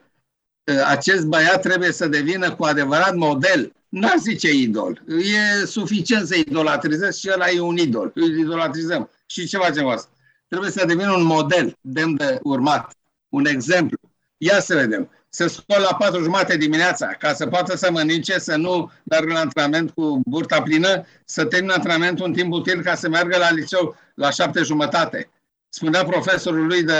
acest 0.85 1.25
băiat 1.25 1.61
trebuie 1.61 1.91
să 1.91 2.07
devină 2.07 2.55
cu 2.55 2.63
adevărat 2.63 3.15
model 3.15 3.71
N-ar 3.89 4.17
zice 4.17 4.53
idol. 4.53 5.03
E 5.07 5.65
suficient 5.65 6.27
să 6.27 6.35
idolatrizezi 6.35 7.19
și 7.19 7.29
ăla 7.33 7.49
e 7.49 7.59
un 7.59 7.77
idol. 7.77 8.11
Îl 8.15 8.37
idolatrizăm. 8.37 9.09
Și 9.25 9.47
ce 9.47 9.57
facem 9.57 9.87
asta? 9.87 10.09
Trebuie 10.47 10.71
să 10.71 10.85
devină 10.85 11.13
un 11.13 11.23
model 11.23 11.77
demn 11.81 12.15
de 12.15 12.39
urmat. 12.43 12.95
Un 13.29 13.45
exemplu. 13.45 13.97
Ia 14.37 14.59
să 14.59 14.75
vedem. 14.75 15.09
Se 15.29 15.47
scoală 15.47 15.87
la 15.89 15.95
patru 15.95 16.23
jumate 16.23 16.57
dimineața 16.57 17.07
ca 17.07 17.33
să 17.33 17.47
poată 17.47 17.77
să 17.77 17.91
mănânce, 17.91 18.39
să 18.39 18.55
nu 18.55 18.91
meargă 19.03 19.33
la 19.33 19.39
antrenament 19.39 19.91
cu 19.91 20.21
burta 20.25 20.61
plină, 20.61 21.05
să 21.25 21.45
termină 21.45 21.73
antrenamentul 21.73 22.25
în 22.25 22.33
timp 22.33 22.53
util 22.53 22.81
ca 22.81 22.95
să 22.95 23.09
meargă 23.09 23.37
la 23.37 23.51
liceu 23.51 23.95
la 24.13 24.29
șapte 24.29 24.61
jumătate. 24.61 25.29
Spunea 25.69 26.03
profesorul 26.03 26.65
lui 26.65 26.83
de 26.83 26.93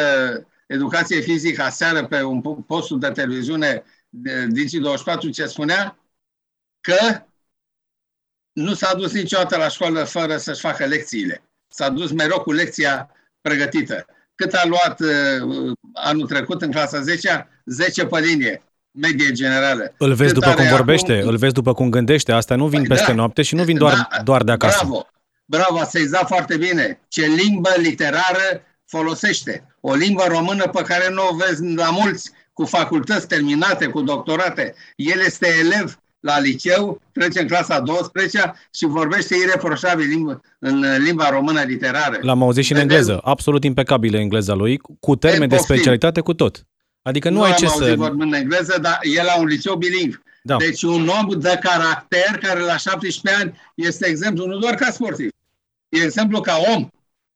educație 0.67 1.19
fizică 1.19 1.61
aseară 1.61 2.05
pe 2.05 2.21
un 2.21 2.41
postul 2.41 2.99
de 2.99 3.07
televiziune 3.07 3.83
Digi24 4.47 5.31
ce 5.31 5.45
spunea? 5.45 5.97
Că 6.87 7.21
nu 8.53 8.73
s-a 8.73 8.93
dus 8.95 9.11
niciodată 9.11 9.57
la 9.57 9.67
școală 9.67 10.03
fără 10.03 10.37
să-și 10.37 10.59
facă 10.59 10.85
lecțiile. 10.85 11.41
S-a 11.67 11.89
dus 11.89 12.11
mereu 12.11 12.39
cu 12.39 12.51
lecția 12.51 13.09
pregătită. 13.41 14.05
Cât 14.35 14.53
a 14.53 14.65
luat 14.65 14.99
uh, 14.99 15.73
anul 15.93 16.27
trecut 16.27 16.61
în 16.61 16.71
clasa 16.71 17.01
10 17.01 17.47
10 17.65 18.05
pe 18.05 18.19
linie, 18.19 18.61
medie 18.91 19.31
generală. 19.31 19.93
Îl 19.97 20.13
vezi 20.13 20.33
Cât 20.33 20.41
după 20.43 20.55
cum 20.55 20.65
are 20.65 20.75
vorbește, 20.75 21.13
acum- 21.13 21.27
îl 21.27 21.37
vezi 21.37 21.53
după 21.53 21.73
cum 21.73 21.89
gândește. 21.89 22.31
Astea 22.31 22.55
nu 22.55 22.67
vin 22.67 22.79
Păi 22.79 22.87
peste 22.87 23.11
da. 23.11 23.13
noapte 23.13 23.41
și 23.41 23.55
nu 23.55 23.63
vin 23.63 23.77
doar, 23.77 23.93
Da, 23.93 24.23
doar 24.23 24.43
de 24.43 24.51
acasă. 24.51 24.79
Bravo! 24.81 25.07
Bravo, 25.45 25.79
ați 25.79 25.91
sezat 25.91 26.27
foarte 26.27 26.57
bine. 26.57 26.99
Ce 27.07 27.25
limbă 27.25 27.69
literară 27.77 28.63
folosește. 28.85 29.75
O 29.81 29.93
limbă 29.93 30.23
română 30.27 30.67
pe 30.67 30.81
care 30.81 31.09
nu 31.09 31.27
o 31.31 31.35
vezi 31.35 31.73
la 31.73 31.89
mulți 31.89 32.31
cu 32.53 32.65
facultăți 32.65 33.27
terminate, 33.27 33.87
cu 33.87 34.01
doctorate. 34.01 34.75
El 34.95 35.19
este 35.19 35.47
elev 35.59 35.99
la 36.27 36.39
liceu, 36.39 37.01
trece 37.11 37.41
în 37.41 37.47
clasa 37.47 37.79
12 37.79 38.53
și 38.73 38.85
vorbește 38.85 39.35
ireproșabil 39.35 40.07
limba, 40.07 40.41
în 40.59 40.85
limba 41.03 41.29
română 41.29 41.61
literară. 41.61 42.17
L-am 42.21 42.43
auzit 42.43 42.63
și 42.63 42.71
în 42.71 42.77
Vedem? 42.77 42.95
engleză. 42.95 43.19
Absolut 43.23 43.63
impecabilă 43.63 44.17
engleza 44.17 44.53
lui, 44.53 44.77
cu 44.99 45.15
termeni 45.15 45.49
de 45.49 45.55
poftim. 45.55 45.75
specialitate, 45.75 46.21
cu 46.21 46.33
tot. 46.33 46.65
Adică 47.01 47.29
nu, 47.29 47.41
ai 47.41 47.49
am 47.51 47.57
ce 47.57 47.65
auzit 47.65 47.87
să... 47.87 47.95
vorbind 47.95 48.33
în 48.33 48.33
engleză, 48.33 48.77
dar 48.81 48.99
el 49.01 49.25
la 49.25 49.39
un 49.39 49.45
liceu 49.45 49.75
bilingv. 49.75 50.21
Da. 50.43 50.57
Deci 50.57 50.81
un 50.81 51.07
om 51.07 51.39
de 51.39 51.59
caracter 51.61 52.37
care 52.41 52.59
la 52.59 52.77
17 52.77 53.41
ani 53.41 53.59
este 53.75 54.07
exemplu 54.07 54.45
nu 54.45 54.57
doar 54.57 54.75
ca 54.75 54.91
sportiv, 54.91 55.29
e 55.89 56.03
exemplu 56.03 56.41
ca 56.41 56.57
om 56.75 56.87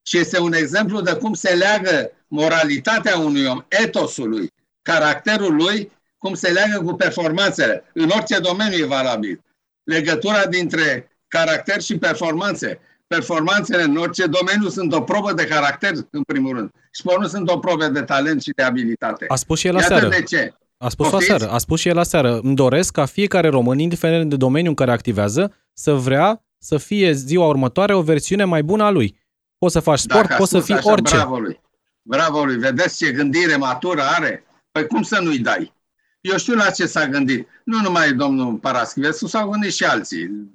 și 0.04 0.18
este 0.18 0.40
un 0.40 0.54
exemplu 0.54 1.02
de 1.02 1.14
cum 1.14 1.34
se 1.34 1.54
leagă 1.54 2.12
moralitatea 2.28 3.18
unui 3.18 3.46
om, 3.46 3.64
etosul 3.68 4.30
lui, 4.30 4.52
caracterul 4.82 5.56
lui, 5.56 5.92
cum 6.22 6.34
se 6.34 6.50
leagă 6.50 6.82
cu 6.86 6.94
performanțele. 6.94 7.84
În 7.94 8.10
orice 8.16 8.40
domeniu 8.40 8.78
e 8.78 8.86
valabil. 8.86 9.42
Legătura 9.84 10.46
dintre 10.46 11.10
caracter 11.28 11.82
și 11.82 11.98
performanțe. 11.98 12.80
Performanțele 13.08 13.84
în 13.84 13.98
orice 13.98 14.26
domeniu 14.26 14.70
sunt 14.70 14.94
o 14.94 15.02
probă 15.02 15.34
de 15.34 15.46
caracter, 15.46 15.92
în 16.12 16.24
primul 16.24 16.56
rând. 16.56 16.70
Și 16.92 17.02
pe 17.02 17.12
urmă 17.14 17.26
sunt 17.28 17.50
o 17.50 17.58
probă 17.58 17.88
de 17.88 18.02
talent 18.02 18.42
și 18.42 18.52
de 18.56 18.64
abilitate. 18.64 19.26
A 19.28 19.36
spus 19.36 19.60
și 19.60 19.68
el 19.68 19.74
Iată 19.74 19.94
aseară. 19.94 20.10
de 20.16 20.24
ce. 20.24 20.54
A 20.78 20.90
spus 20.90 21.10
Poftiți? 21.10 21.32
aseară. 21.32 21.54
A 21.54 21.58
spus 21.58 21.80
și 21.80 21.88
el 21.88 21.98
aseară. 21.98 22.40
Îmi 22.44 22.56
doresc 22.56 22.94
ca 22.94 23.06
fiecare 23.06 23.48
român, 23.48 23.80
indiferent 23.80 24.30
de 24.30 24.36
domeniul 24.36 24.70
în 24.70 24.76
care 24.76 24.92
activează, 24.92 25.54
să 25.74 25.94
vrea 25.94 26.46
să 26.58 26.78
fie 26.78 27.12
ziua 27.12 27.48
următoare 27.48 27.94
o 27.96 28.02
versiune 28.02 28.44
mai 28.44 28.64
bună 28.64 28.84
a 28.84 28.90
lui. 28.90 29.20
Poți 29.58 29.74
să 29.74 29.80
faci 29.80 30.00
sport, 30.00 30.22
Dacă 30.22 30.34
a 30.34 30.38
poți 30.38 30.50
să 30.52 30.56
spus 30.58 30.68
fii 30.70 30.76
așa, 30.78 30.92
orice. 30.92 31.16
Bravo 31.16 31.40
lui. 31.40 31.62
Bravo 32.02 32.44
lui. 32.46 32.58
Vedeți 32.58 32.98
ce 32.98 33.12
gândire 33.12 33.56
matură 33.56 34.02
are? 34.02 34.44
Păi 34.72 34.88
cum 34.88 35.02
să 35.02 35.20
nu-i 35.22 35.40
dai? 35.40 35.74
Eu 36.22 36.38
știu 36.38 36.56
la 36.56 36.70
ce 36.70 36.86
s-a 36.86 37.08
gândit. 37.08 37.48
Nu 37.64 37.82
numai 37.82 38.14
domnul 38.14 38.58
Paraschivescu, 38.58 39.28
s-au 39.28 39.50
gândit 39.50 39.74
și 39.74 39.84
alții. 39.84 40.52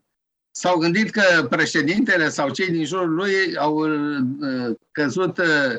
S-au 0.50 0.78
gândit 0.78 1.10
că 1.10 1.46
președintele 1.50 2.28
sau 2.28 2.50
cei 2.50 2.70
din 2.70 2.84
jurul 2.84 3.14
lui 3.14 3.56
au 3.56 3.76
uh, 3.76 4.76
căzut 4.90 5.38
uh, 5.38 5.74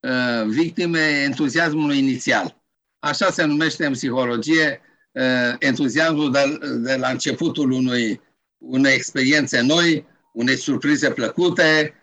uh, 0.00 0.46
victime 0.46 1.22
entuziasmului 1.24 1.98
inițial. 1.98 2.60
Așa 2.98 3.30
se 3.30 3.44
numește 3.44 3.86
în 3.86 3.92
psihologie 3.92 4.80
uh, 5.12 5.54
entuziasmul 5.58 6.32
de, 6.32 6.58
de 6.76 6.96
la 6.96 7.08
începutul 7.08 7.70
unui, 7.70 8.20
unei 8.58 8.94
experiențe 8.94 9.60
noi, 9.60 10.06
unei 10.32 10.56
surprize 10.56 11.10
plăcute, 11.10 11.94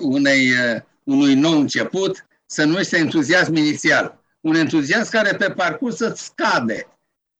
unei, 0.00 0.50
uh, 0.50 0.80
unui 1.04 1.34
nou 1.34 1.60
început, 1.60 2.26
se 2.46 2.64
numește 2.64 2.96
entuziasm 2.96 3.54
inițial. 3.54 4.17
Un 4.48 4.54
entuziasm 4.54 5.10
care 5.10 5.36
pe 5.36 5.50
parcurs 5.50 5.98
îți 5.98 6.24
scade, 6.24 6.98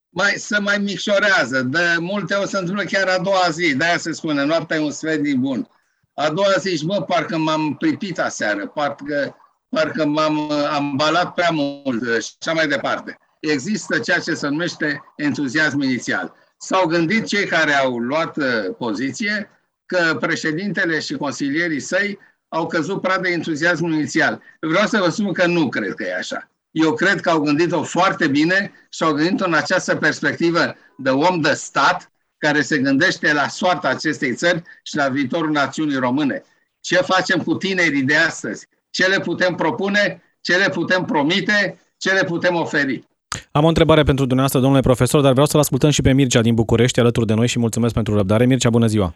mai, 0.09 0.33
se 0.37 0.59
mai 0.59 0.79
micșorează. 0.79 1.62
De 1.62 1.97
multe 2.00 2.35
ori 2.35 2.49
se 2.49 2.59
întâmplă 2.59 2.85
chiar 2.85 3.09
a 3.09 3.19
doua 3.19 3.49
zi, 3.50 3.75
de-aia 3.75 3.99
se 3.99 4.12
spune, 4.12 4.45
noaptea 4.45 4.77
e 4.77 4.81
un 4.81 4.91
sfert 4.91 5.35
bun. 5.35 5.69
A 6.15 6.31
doua 6.31 6.53
zi, 6.59 6.69
zici, 6.69 6.83
mă, 6.83 7.03
parcă 7.03 7.37
m-am 7.37 7.77
pripit 7.77 8.19
aseară, 8.19 8.67
parcă, 8.67 9.37
parcă 9.69 10.07
m-am 10.07 10.49
uh, 10.49 10.69
ambalat 10.71 11.35
prea 11.35 11.50
mult 11.50 12.03
uh, 12.03 12.23
și 12.23 12.31
așa 12.41 12.53
mai 12.53 12.69
departe. 12.69 13.19
Există 13.41 13.99
ceea 13.99 14.19
ce 14.19 14.35
se 14.35 14.49
numește 14.49 15.03
entuziasm 15.17 15.81
inițial. 15.81 16.35
S-au 16.59 16.87
gândit 16.87 17.27
cei 17.27 17.47
care 17.47 17.73
au 17.73 17.99
luat 17.99 18.37
uh, 18.37 18.75
poziție 18.79 19.50
că 19.87 20.17
președintele 20.21 20.99
și 20.99 21.15
consilierii 21.15 21.81
săi 21.81 22.19
au 22.49 22.67
căzut 22.67 23.00
pradă 23.00 23.29
entuziasmul 23.29 23.93
inițial. 23.93 24.43
Vreau 24.61 24.87
să 24.87 24.99
vă 24.99 25.09
spun 25.09 25.33
că 25.33 25.47
nu 25.47 25.69
cred 25.69 25.95
că 25.95 26.05
e 26.05 26.17
așa. 26.17 26.50
Eu 26.81 26.95
cred 26.95 27.21
că 27.21 27.31
au 27.31 27.41
gândit-o 27.41 27.83
foarte 27.83 28.27
bine 28.27 28.73
și 28.91 29.03
au 29.03 29.13
gândit-o 29.13 29.45
în 29.47 29.55
această 29.55 29.97
perspectivă 29.97 30.75
de 30.97 31.11
om 31.11 31.41
de 31.41 31.53
stat 31.53 32.11
care 32.39 32.61
se 32.61 32.79
gândește 32.79 33.33
la 33.33 33.49
soarta 33.49 33.89
acestei 33.89 34.35
țări 34.35 34.63
și 34.83 34.97
la 34.97 35.09
viitorul 35.09 35.51
națiunii 35.51 35.97
române. 35.97 36.43
Ce 36.81 36.97
facem 36.97 37.43
cu 37.43 37.55
tinerii 37.55 38.03
de 38.03 38.17
astăzi? 38.17 38.67
Ce 38.91 39.07
le 39.07 39.21
putem 39.21 39.55
propune? 39.55 40.23
Ce 40.41 40.57
le 40.57 40.69
putem 40.69 41.05
promite? 41.05 41.79
Ce 41.97 42.13
le 42.13 42.25
putem 42.25 42.55
oferi? 42.55 43.03
Am 43.51 43.65
o 43.65 43.69
întrebare 43.69 44.03
pentru 44.03 44.25
dumneavoastră, 44.25 44.61
domnule 44.61 44.83
profesor, 44.83 45.21
dar 45.21 45.33
vreau 45.33 45.47
să-l 45.47 45.61
ascultăm 45.61 45.91
și 45.91 46.03
pe 46.03 46.13
Mircea 46.13 46.41
din 46.41 46.55
București 46.55 47.01
alături 47.01 47.27
de 47.27 47.35
noi 47.35 47.47
și 47.47 47.59
mulțumesc 47.59 47.95
pentru 47.95 48.15
răbdare. 48.15 48.47
Mircea, 48.47 48.71
bună 48.71 48.87
ziua! 48.87 49.15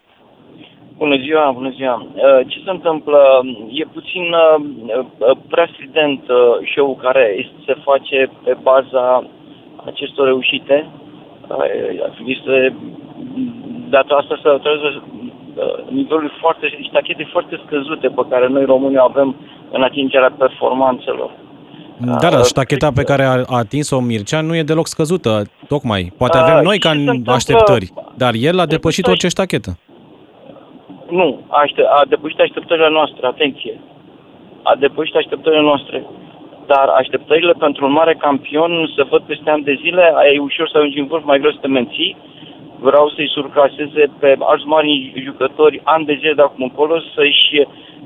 Bună 1.03 1.17
ziua, 1.27 1.45
bună 1.59 1.71
ziua. 1.79 1.97
Uh, 2.15 2.41
Ce 2.51 2.59
se 2.65 2.71
întâmplă? 2.77 3.21
E 3.81 3.85
puțin 3.99 4.25
uh, 4.45 4.57
uh, 4.63 5.37
prea 5.53 5.69
strident 5.75 6.23
uh, 6.29 6.39
show-ul 6.73 6.97
care 7.07 7.25
este- 7.43 7.61
se 7.67 7.75
face 7.89 8.19
pe 8.45 8.53
baza 8.69 9.05
acestor 9.91 10.25
reușite. 10.27 10.77
Uh, 11.49 12.35
Este 12.37 12.75
data 13.97 14.13
asta 14.21 14.35
să 14.43 14.49
trebuie 14.67 15.03
niveluri 15.99 16.33
foarte, 16.41 16.65
niște 16.79 16.97
achete 16.99 17.29
foarte 17.33 17.55
scăzute 17.67 18.09
pe 18.09 18.23
care 18.31 18.47
noi 18.49 18.65
românii 18.65 18.99
o 19.03 19.05
avem 19.11 19.29
în 19.73 19.83
atingerea 19.83 20.33
performanțelor. 20.39 21.31
Da, 21.97 22.17
da, 22.31 22.39
Uh, 22.39 22.45
ștacheta 22.45 22.87
cred 22.87 22.97
pe 22.99 23.03
că- 23.05 23.11
care 23.13 23.25
a 23.25 23.35
a 23.55 23.57
atins-o 23.65 24.01
Mircea 24.01 24.41
nu 24.41 24.57
e 24.57 24.63
deloc 24.63 24.87
scăzută, 24.87 25.43
tocmai. 25.69 26.13
Poate 26.19 26.39
Uh, 26.39 26.45
avem 26.47 26.63
noi 26.65 26.79
ce 26.79 26.87
ca 26.87 26.93
se 26.93 26.95
în 27.01 27.01
întâmplă? 27.07 27.33
așteptări, 27.33 27.87
dar 28.17 28.33
el 28.35 28.47
a 28.47 28.51
Trebuie 28.53 28.67
depășit 28.67 29.05
să- 29.05 29.11
orice 29.11 29.29
ștachetă. 29.29 29.71
Nu, 31.19 31.29
a, 31.49 31.61
aște- 31.65 31.87
a 31.99 32.01
depășit 32.13 32.41
așteptările 32.41 32.91
noastre, 32.99 33.27
atenție. 33.27 33.75
A 34.71 34.73
depășit 34.85 35.15
așteptările 35.17 35.63
noastre. 35.71 35.99
Dar 36.67 36.87
așteptările 37.01 37.55
pentru 37.65 37.87
un 37.87 37.93
mare 37.93 38.15
campion 38.27 38.73
se 38.97 39.03
văd 39.11 39.23
peste 39.23 39.51
ani 39.51 39.65
de 39.69 39.79
zile, 39.83 40.05
e 40.35 40.39
ușor 40.39 40.69
să 40.69 40.77
ajungi 40.79 40.99
în 40.99 41.07
vârf, 41.07 41.25
mai 41.25 41.39
greu 41.39 41.53
să 41.53 41.59
te 41.61 41.69
menții. 41.79 42.17
Vreau 42.89 43.09
să-i 43.15 43.31
surclaseze 43.37 44.03
pe 44.21 44.37
alți 44.51 44.67
mari 44.75 45.13
jucători 45.27 45.81
ani 45.85 46.05
de 46.05 46.17
zile 46.21 46.33
de 46.35 46.43
acum 46.43 46.63
încolo 46.65 46.95
să-și, 47.15 47.51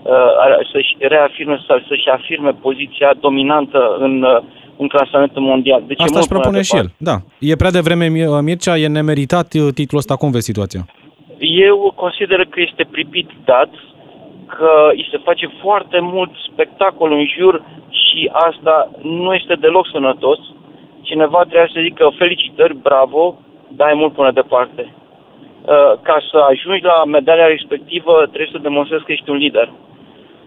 uh, 0.03 0.31
să-și 0.73 0.93
reafirme 0.99 1.57
sau 1.67 1.79
să-și 1.89 2.09
afirme 2.09 2.51
poziția 2.67 3.11
dominantă 3.21 3.97
în, 3.99 4.23
uh, 4.23 4.39
în 4.77 4.89
clasamentul 4.89 5.43
mondial. 5.43 5.83
Deci 5.87 5.99
e 6.01 6.03
Asta 6.03 6.13
mult 6.19 6.25
își 6.25 6.33
propune 6.35 6.51
până 6.53 6.63
și 6.63 6.77
el, 6.77 6.87
departe. 6.99 7.25
da. 7.41 7.47
E 7.51 7.57
prea 7.63 7.71
devreme, 7.79 8.07
Mi- 8.09 8.43
Mircea, 8.49 8.77
e 8.77 8.87
nemeritat 8.87 9.49
uh, 9.55 9.69
titlul 9.75 9.99
ăsta. 10.03 10.15
Cum 10.17 10.31
vezi 10.31 10.45
situația? 10.45 10.81
Eu 11.39 11.93
consider 11.95 12.45
că 12.45 12.61
este 12.61 12.85
pripit 12.91 13.31
dat, 13.45 13.71
că 14.47 14.89
îi 14.93 15.09
se 15.11 15.19
face 15.19 15.47
foarte 15.61 16.01
mult 16.01 16.31
spectacol 16.53 17.13
în 17.13 17.27
jur 17.27 17.63
și 17.91 18.31
asta 18.33 18.91
nu 19.03 19.35
este 19.35 19.55
deloc 19.55 19.87
sănătos. 19.93 20.39
Cineva 21.03 21.41
trebuie 21.43 21.71
să 21.73 21.81
zică 21.81 22.13
felicitări, 22.17 22.77
bravo, 22.77 23.39
dai 23.69 23.95
mult 23.95 24.13
până 24.13 24.31
departe. 24.31 24.83
Uh, 24.83 25.93
Ca 26.03 26.17
să 26.31 26.37
ajungi 26.37 26.85
la 26.85 27.05
medalia 27.05 27.47
respectivă, 27.47 28.13
trebuie 28.27 28.49
să 28.53 28.59
demonstrezi 28.59 29.05
că 29.05 29.13
ești 29.13 29.31
un 29.31 29.37
lider. 29.37 29.73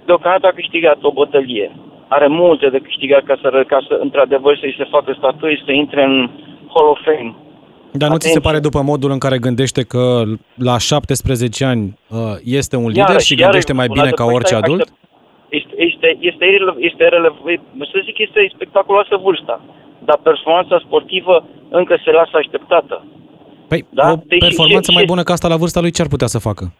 Deocamdată 0.05 0.47
a 0.47 0.59
câștigat 0.59 0.97
o 1.01 1.11
bătălie. 1.11 1.71
Are 2.07 2.27
multe 2.27 2.69
de 2.69 2.79
câștigat 2.79 3.23
ca 3.23 3.37
să, 3.41 3.63
ca 3.67 3.79
să 3.87 3.97
într-adevăr, 4.01 4.57
să-i 4.57 4.75
se 4.77 4.83
facă 4.83 5.13
statui, 5.17 5.61
să 5.65 5.71
intre 5.71 6.03
în 6.03 6.29
Hall 6.73 6.87
of 6.89 6.99
Fame. 7.03 7.35
Dar 7.91 8.09
nu 8.09 8.15
ți 8.17 8.21
se 8.21 8.29
Atenție. 8.29 8.39
pare 8.39 8.59
după 8.59 8.81
modul 8.81 9.11
în 9.11 9.17
care 9.17 9.37
gândește 9.37 9.81
că 9.83 10.23
la 10.55 10.77
17 10.77 11.65
ani 11.65 11.99
uh, 12.09 12.17
este 12.43 12.75
un 12.75 12.87
lider 12.87 13.07
Iarăși, 13.07 13.25
și 13.25 13.31
iarăși, 13.33 13.43
gândește 13.49 13.73
mai 13.73 13.85
un 13.87 13.93
bine 13.93 14.05
alt 14.05 14.15
ca 14.15 14.23
punct, 14.23 14.37
orice 14.39 14.53
aștept- 14.55 14.71
adult? 14.73 14.89
Este, 15.49 15.73
este, 15.89 16.07
este, 16.29 16.45
irele- 16.45 16.75
este 16.89 17.03
irele- 17.09 17.31
să 17.91 17.97
zic, 18.05 18.17
este 18.27 18.51
spectaculoasă 18.55 19.19
vârsta, 19.23 19.61
dar 20.05 20.17
performanța 20.23 20.81
sportivă 20.85 21.35
încă 21.69 21.93
se 22.05 22.11
lasă 22.11 22.31
așteptată. 22.41 22.95
Păi, 23.67 23.85
Da, 23.89 24.11
o 24.11 24.15
deci 24.27 24.39
performanță 24.39 24.91
e- 24.91 24.93
mai 24.93 25.03
e- 25.03 25.11
bună 25.13 25.23
ca 25.23 25.33
asta 25.33 25.47
la 25.47 25.55
vârsta 25.57 25.79
lui 25.79 25.91
ce 25.91 26.01
ar 26.01 26.07
putea 26.07 26.27
să 26.27 26.39
facă? 26.39 26.73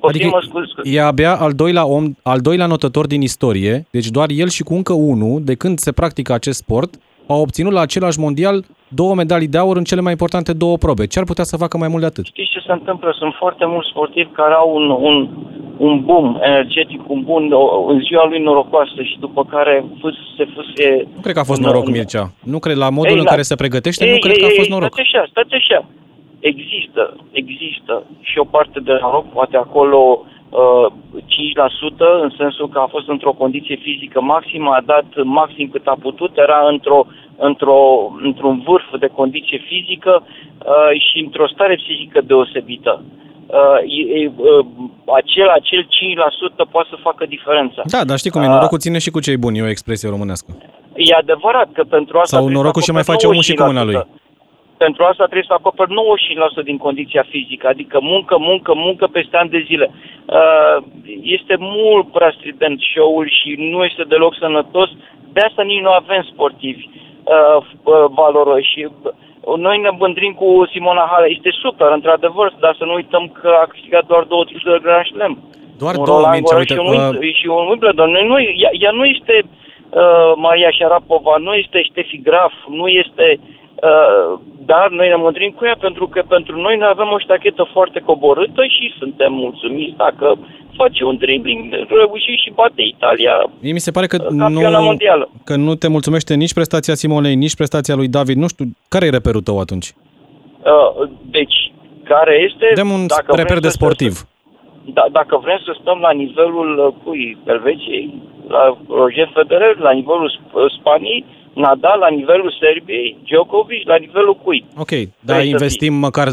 Poftim, 0.00 0.20
Adică 0.20 0.26
mă 0.36 0.42
scuze, 0.48 0.66
scuze. 0.72 0.90
e 0.96 1.00
abia 1.02 1.36
al 1.36 1.52
doilea 1.52 1.86
om, 1.86 2.04
al 2.22 2.40
doilea 2.40 2.66
notător 2.66 3.06
din 3.06 3.20
istorie, 3.22 3.86
deci 3.90 4.08
doar 4.08 4.28
el 4.30 4.48
și 4.48 4.62
cu 4.62 4.74
încă 4.74 4.92
unul, 4.92 5.40
de 5.44 5.54
când 5.54 5.78
se 5.78 5.92
practică 5.92 6.32
acest 6.32 6.58
sport, 6.58 6.94
au 7.26 7.40
obținut 7.40 7.72
la 7.72 7.80
același 7.80 8.18
mondial 8.20 8.64
două 8.88 9.14
medalii 9.14 9.48
de 9.48 9.58
aur 9.58 9.76
în 9.76 9.84
cele 9.84 10.00
mai 10.00 10.10
importante 10.12 10.52
două 10.52 10.76
probe. 10.76 11.06
Ce 11.06 11.18
ar 11.18 11.24
putea 11.24 11.44
să 11.44 11.56
facă 11.56 11.76
mai 11.78 11.88
mult 11.88 12.00
de 12.00 12.06
atât? 12.06 12.24
Știți 12.26 12.50
ce 12.50 12.60
se 12.66 12.72
întâmplă? 12.72 13.14
Sunt 13.18 13.34
foarte 13.34 13.64
mulți 13.66 13.88
sportivi 13.88 14.28
care 14.30 14.54
au 14.54 14.74
un, 14.74 14.90
un, 14.90 15.28
un 15.76 16.04
boom 16.04 16.38
energetic, 16.42 17.00
un 17.08 17.22
bun, 17.22 17.52
o, 17.52 17.84
în 17.86 18.00
ziua 18.00 18.26
lui 18.26 18.42
norocoasă 18.42 19.02
și 19.02 19.16
după 19.20 19.44
care 19.44 19.84
fâs, 20.00 20.14
se 20.36 20.44
fâsie... 20.54 21.08
Nu 21.14 21.20
cred 21.20 21.34
că 21.34 21.40
a 21.40 21.44
fost 21.50 21.60
în- 21.60 21.66
noroc, 21.66 21.86
în- 21.86 21.92
Mircea. 21.92 22.30
Nu 22.42 22.58
cred, 22.58 22.76
la 22.76 22.90
modul 22.90 23.10
Ei, 23.10 23.16
în 23.18 23.24
la- 23.24 23.30
care 23.30 23.42
se 23.42 23.54
pregătește, 23.54 24.04
ei, 24.06 24.12
nu 24.12 24.18
cred 24.18 24.32
ei, 24.34 24.38
că 24.38 24.44
a 24.44 24.48
ei, 24.48 24.56
fost 24.56 24.68
ei, 24.68 24.74
noroc. 24.74 24.92
Stați 24.92 25.08
așa, 25.14 25.26
stați 25.30 25.54
așa. 25.54 25.84
există, 26.40 27.16
există 27.30 28.02
și 28.20 28.38
o 28.38 28.44
parte 28.44 28.80
de 28.80 28.92
noroc, 29.00 29.26
poate 29.32 29.56
acolo 29.56 30.00
uh, 30.50 30.86
5%, 31.18 32.22
în 32.22 32.30
sensul 32.38 32.68
că 32.68 32.78
a 32.78 32.86
fost 32.94 33.08
într-o 33.08 33.32
condiție 33.32 33.76
fizică 33.82 34.20
maximă, 34.20 34.70
a 34.70 34.82
dat 34.86 35.08
maxim 35.24 35.68
cât 35.72 35.86
a 35.86 35.96
putut, 36.00 36.32
era 36.36 36.60
într-o, 36.70 37.06
într-o, 37.36 38.12
într-un 38.22 38.62
vârf 38.66 38.98
de 39.00 39.06
condiție 39.06 39.58
fizică 39.58 40.22
uh, 40.22 41.00
și 41.06 41.24
într-o 41.24 41.48
stare 41.48 41.74
psihică 41.74 42.20
deosebită. 42.20 43.02
Uh, 43.46 43.78
e, 44.14 44.30
uh, 44.36 44.66
acel, 45.14 45.48
acel 45.48 45.82
5% 45.82 46.70
poate 46.70 46.88
să 46.90 46.96
facă 47.02 47.26
diferența. 47.26 47.82
Da, 47.84 48.04
dar 48.04 48.18
știi 48.18 48.30
cum 48.30 48.42
e, 48.42 48.46
norocul 48.46 48.78
ține 48.78 48.98
și 48.98 49.10
cu 49.10 49.20
cei 49.20 49.36
buni, 49.36 49.58
e 49.58 49.62
o 49.62 49.68
expresie 49.68 50.08
românească. 50.08 50.50
E 50.94 51.14
adevărat 51.14 51.68
că 51.72 51.82
pentru 51.82 52.18
asta... 52.18 52.36
Sau 52.36 52.48
norocul 52.48 52.82
și 52.82 52.90
mai 52.90 53.02
face 53.02 53.26
omul 53.26 53.42
și 53.42 53.54
cu 53.54 53.62
mâna 53.62 53.84
lui. 53.84 54.06
Pentru 54.76 55.04
asta 55.04 55.24
trebuie 55.24 55.50
să 55.50 55.56
acoperi 55.58 55.90
95% 56.60 56.64
din 56.64 56.76
condiția 56.76 57.24
fizică, 57.28 57.66
adică 57.68 57.98
muncă, 58.00 58.36
muncă, 58.38 58.72
muncă 58.74 59.06
peste 59.06 59.36
ani 59.36 59.50
de 59.50 59.64
zile. 59.66 59.90
Uh, 59.92 60.76
este 61.22 61.56
mult 61.58 62.12
prea 62.12 62.34
strident 62.38 62.80
show-ul 62.80 63.28
și 63.38 63.54
nu 63.58 63.84
este 63.84 64.02
deloc 64.02 64.34
sănătos, 64.38 64.88
de 65.32 65.40
asta 65.40 65.62
nici 65.62 65.80
nu 65.80 65.90
avem 65.90 66.22
sportivi 66.32 66.88
valoroși. 68.14 68.86
Noi 69.56 69.78
ne 69.78 69.90
bândrim 69.96 70.32
cu 70.32 70.68
Simona 70.72 71.08
Halep. 71.10 71.30
Este 71.30 71.50
super, 71.62 71.90
într-adevăr, 71.90 72.54
dar 72.60 72.74
să 72.78 72.84
nu 72.84 72.94
uităm 72.94 73.24
că 73.40 73.48
a 73.62 73.66
câștigat 73.66 74.04
doar 74.06 74.22
două 74.22 74.44
titluri 74.44 74.80
de 74.80 74.88
Grand 74.88 75.06
Slam. 75.06 75.34
Doar 75.78 75.94
un 75.96 76.04
două, 76.04 76.28
Mircea, 76.32 76.56
uite. 76.56 76.74
Și 76.74 76.80
un, 76.80 77.16
uh... 77.16 77.34
și 77.40 77.46
un 77.46 77.66
Wimbledon. 77.68 78.10
Noi, 78.10 78.26
nu, 78.26 78.40
ea, 78.40 78.70
ea 78.72 78.90
nu 78.90 79.04
este 79.04 79.44
uh, 79.44 80.32
Maria 80.36 80.70
Șarapova, 80.70 81.34
nu 81.36 81.52
este 81.54 81.82
Ștefi 81.82 82.22
Graf, 82.22 82.52
nu 82.68 82.86
este... 82.86 83.40
Uh, 83.76 84.38
dar 84.66 84.90
noi 84.90 85.08
ne 85.08 85.14
mândrim 85.16 85.50
cu 85.50 85.64
ea 85.64 85.76
pentru 85.80 86.06
că 86.08 86.22
pentru 86.28 86.60
noi 86.60 86.76
noi 86.76 86.88
avem 86.90 87.08
o 87.12 87.18
ștachetă 87.18 87.68
foarte 87.72 88.00
coborâtă 88.00 88.62
și 88.66 88.94
suntem 88.98 89.32
mulțumiți 89.32 89.96
dacă 89.96 90.38
face 90.76 91.04
un 91.04 91.16
dribbling 91.16 91.74
reușit 91.88 92.38
și 92.44 92.52
bate 92.54 92.82
Italia 92.82 93.34
Mie 93.60 93.72
mi 93.72 93.78
se 93.78 93.90
pare 93.90 94.06
că 94.06 94.16
nu, 94.30 94.60
mondială. 94.80 95.28
că 95.44 95.56
nu 95.56 95.74
te 95.74 95.88
mulțumește 95.88 96.34
nici 96.34 96.54
prestația 96.54 96.94
Simonei, 96.94 97.34
nici 97.34 97.56
prestația 97.56 97.94
lui 97.94 98.08
David. 98.08 98.36
Nu 98.36 98.48
știu, 98.48 98.64
care 98.88 99.06
e 99.06 99.10
reperul 99.10 99.40
tău 99.40 99.58
atunci? 99.60 99.88
Uh, 100.62 101.08
deci, 101.30 101.72
care 102.02 102.34
este... 102.48 102.66
Dăm 102.74 102.90
un 102.90 103.06
dacă 103.06 103.34
reper 103.34 103.58
de 103.58 103.68
sportiv. 103.68 104.12
Să, 104.12 104.24
da, 104.92 105.04
dacă 105.12 105.40
vrem 105.42 105.60
să 105.64 105.76
stăm 105.80 105.98
la 105.98 106.10
nivelul 106.10 106.70
uh, 106.78 106.94
cui? 107.04 107.36
Elveției, 107.44 108.22
la 108.48 108.76
Roger 108.88 109.30
Federer, 109.34 109.76
la 109.78 109.92
nivelul 109.92 110.30
Spaniei, 110.78 111.24
Nadal 111.64 111.98
la 111.98 112.10
nivelul 112.18 112.50
Serbiei, 112.60 113.16
Djokovic 113.24 113.82
la 113.92 113.96
nivelul 113.96 114.36
cui. 114.44 114.64
Ok, 114.84 114.92
dar 115.28 115.44
investim 115.44 115.94
măcar 115.94 116.28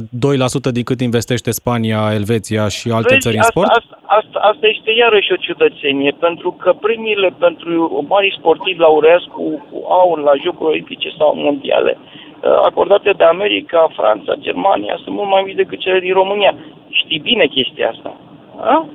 2% 0.70 0.72
din 0.78 0.84
cât 0.84 1.00
investește 1.02 1.52
Spania, 1.52 2.00
Elveția 2.20 2.68
și 2.68 2.88
alte 2.98 3.14
Vezi, 3.14 3.26
țări 3.26 3.38
în 3.42 3.50
sport? 3.52 3.70
Asta, 3.70 3.96
asta, 4.20 4.38
asta 4.52 4.66
este 4.68 4.92
iarăși 4.92 5.32
o 5.32 5.44
ciudățenie, 5.46 6.12
pentru 6.20 6.50
că 6.62 6.70
primile 6.88 7.30
pentru 7.46 8.06
mari 8.10 8.36
sportivi 8.40 8.80
laureați 8.80 9.28
cu, 9.36 9.44
cu 9.70 9.78
aur 10.00 10.20
la 10.28 10.34
Jocuri 10.44 10.70
Olimpice 10.72 11.10
sau 11.18 11.36
Mondiale 11.36 11.98
uh, 11.98 12.60
acordate 12.70 13.12
de 13.20 13.24
America, 13.24 13.82
Franța, 13.98 14.34
Germania, 14.48 15.00
sunt 15.04 15.16
mult 15.16 15.30
mai 15.30 15.44
mici 15.46 15.62
decât 15.62 15.80
cele 15.80 16.00
din 16.00 16.14
România. 16.14 16.54
Știi 16.90 17.20
bine 17.20 17.46
chestia 17.46 17.90
asta. 17.90 18.12
A? 18.60 18.86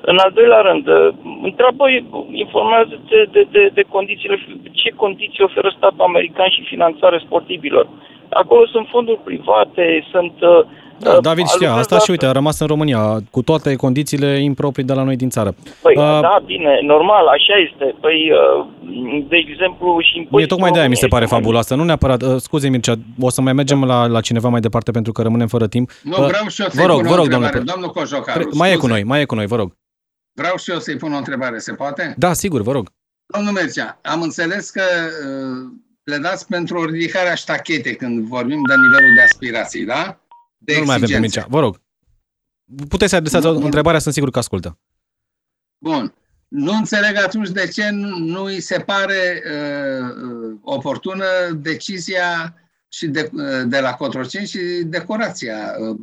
În 0.00 0.18
al 0.24 0.30
doilea 0.34 0.60
rând, 0.60 0.86
uh, 0.88 1.08
întreabă, 1.42 1.84
informează 2.32 2.94
de, 3.10 3.28
de, 3.32 3.46
de, 3.50 3.70
de 3.74 3.84
condițiile, 3.88 4.36
ce 4.72 4.90
condiții 4.90 5.44
oferă 5.44 5.74
statul 5.76 6.04
american 6.10 6.48
și 6.48 6.70
finanțare 6.72 7.22
sportivilor. 7.24 7.88
Acolo 8.28 8.66
sunt 8.66 8.86
fonduri 8.90 9.20
private, 9.24 10.06
sunt... 10.10 10.32
Uh, 10.40 10.64
da, 10.98 11.12
uh, 11.12 11.18
David 11.20 11.46
știa 11.46 11.72
asta 11.72 11.98
și 11.98 12.10
uite, 12.10 12.26
a 12.26 12.32
rămas 12.32 12.60
în 12.60 12.66
România 12.66 13.00
cu 13.30 13.42
toate 13.42 13.76
condițiile 13.76 14.26
improprii 14.26 14.84
de 14.84 14.92
la 14.92 15.02
noi 15.02 15.16
din 15.16 15.28
țară. 15.28 15.54
Păi, 15.82 15.94
uh, 15.96 16.20
da, 16.20 16.38
bine, 16.44 16.78
normal, 16.82 17.26
așa 17.26 17.54
este. 17.70 17.94
Păi, 18.00 18.30
uh, 18.32 18.66
de 19.28 19.36
exemplu, 19.36 19.98
și 20.00 20.28
Mie 20.30 20.46
tocmai 20.46 20.70
de 20.70 20.78
aia 20.78 20.88
mi 20.88 20.96
se 20.96 21.06
pare 21.06 21.24
fabuloasă. 21.24 21.74
Nu 21.74 21.84
neapărat, 21.84 22.22
uh, 22.22 22.36
scuze 22.36 22.68
Mircea, 22.68 22.94
o 23.20 23.30
să 23.30 23.40
mai 23.40 23.52
mergem 23.52 23.84
la, 23.84 24.06
la 24.06 24.20
cineva 24.20 24.48
mai 24.48 24.60
departe 24.60 24.90
pentru 24.90 25.12
că 25.12 25.22
rămânem 25.22 25.46
fără 25.46 25.66
timp. 25.66 25.90
Nu, 26.02 26.10
uh, 26.10 26.26
vreau 26.26 26.46
și 26.48 26.62
eu 26.62 26.68
să 26.68 26.80
vă 26.80 26.86
rog, 26.86 27.06
vă 27.06 27.14
rog, 27.14 27.28
domnule. 27.28 27.62
Domnul 27.74 27.90
Cojocaru, 27.90 28.48
Mai 28.52 28.72
e 28.72 28.76
cu 28.76 28.86
noi, 28.86 29.02
mai 29.04 29.20
e 29.20 29.24
cu 29.24 29.34
noi, 29.34 29.46
vă 29.46 29.56
rog. 29.56 29.72
Vreau 30.38 30.56
și 30.56 30.70
eu 30.70 30.80
să-i 30.80 30.96
pun 30.96 31.12
o 31.12 31.16
întrebare, 31.16 31.58
se 31.58 31.72
poate? 31.72 32.14
Da, 32.16 32.32
sigur, 32.32 32.62
vă 32.62 32.72
rog. 32.72 32.92
Domnul 33.26 33.52
Mercea, 33.52 33.98
am 34.02 34.22
înțeles 34.22 34.70
că 34.70 34.82
uh, 34.82 35.72
pledați 36.02 36.46
pentru 36.46 36.78
o 36.78 36.84
ridicare 36.84 37.28
a 37.28 37.34
ștachetei 37.34 37.96
când 37.96 38.24
vorbim 38.24 38.62
de 38.68 38.74
nivelul 38.74 39.14
de 39.14 39.22
aspirații, 39.22 39.84
da? 39.84 40.20
De 40.58 40.78
nu 40.78 40.84
mai 40.84 40.94
avem 40.94 41.08
pe 41.08 41.18
Mircea, 41.18 41.46
vă 41.48 41.60
rog. 41.60 41.80
Puteți 42.88 43.10
să 43.10 43.16
adresați 43.16 43.46
o 43.46 43.50
întrebare, 43.50 43.98
sunt 43.98 44.14
sigur 44.14 44.30
că 44.30 44.38
ascultă. 44.38 44.78
Bun. 45.78 46.14
Nu 46.48 46.72
înțeleg 46.72 47.16
atunci 47.16 47.48
de 47.48 47.68
ce 47.68 47.88
nu 47.90 48.42
îi 48.42 48.60
se 48.60 48.78
pare 48.78 49.42
uh, 49.44 50.08
uh, 50.22 50.58
oportună 50.62 51.24
decizia 51.54 52.54
și 52.88 53.06
de, 53.06 53.30
uh, 53.32 53.62
de 53.66 53.80
la 53.80 53.94
Cotroceni 53.94 54.46
și 54.46 54.58
decorația 54.84 55.74
uh, 55.78 55.96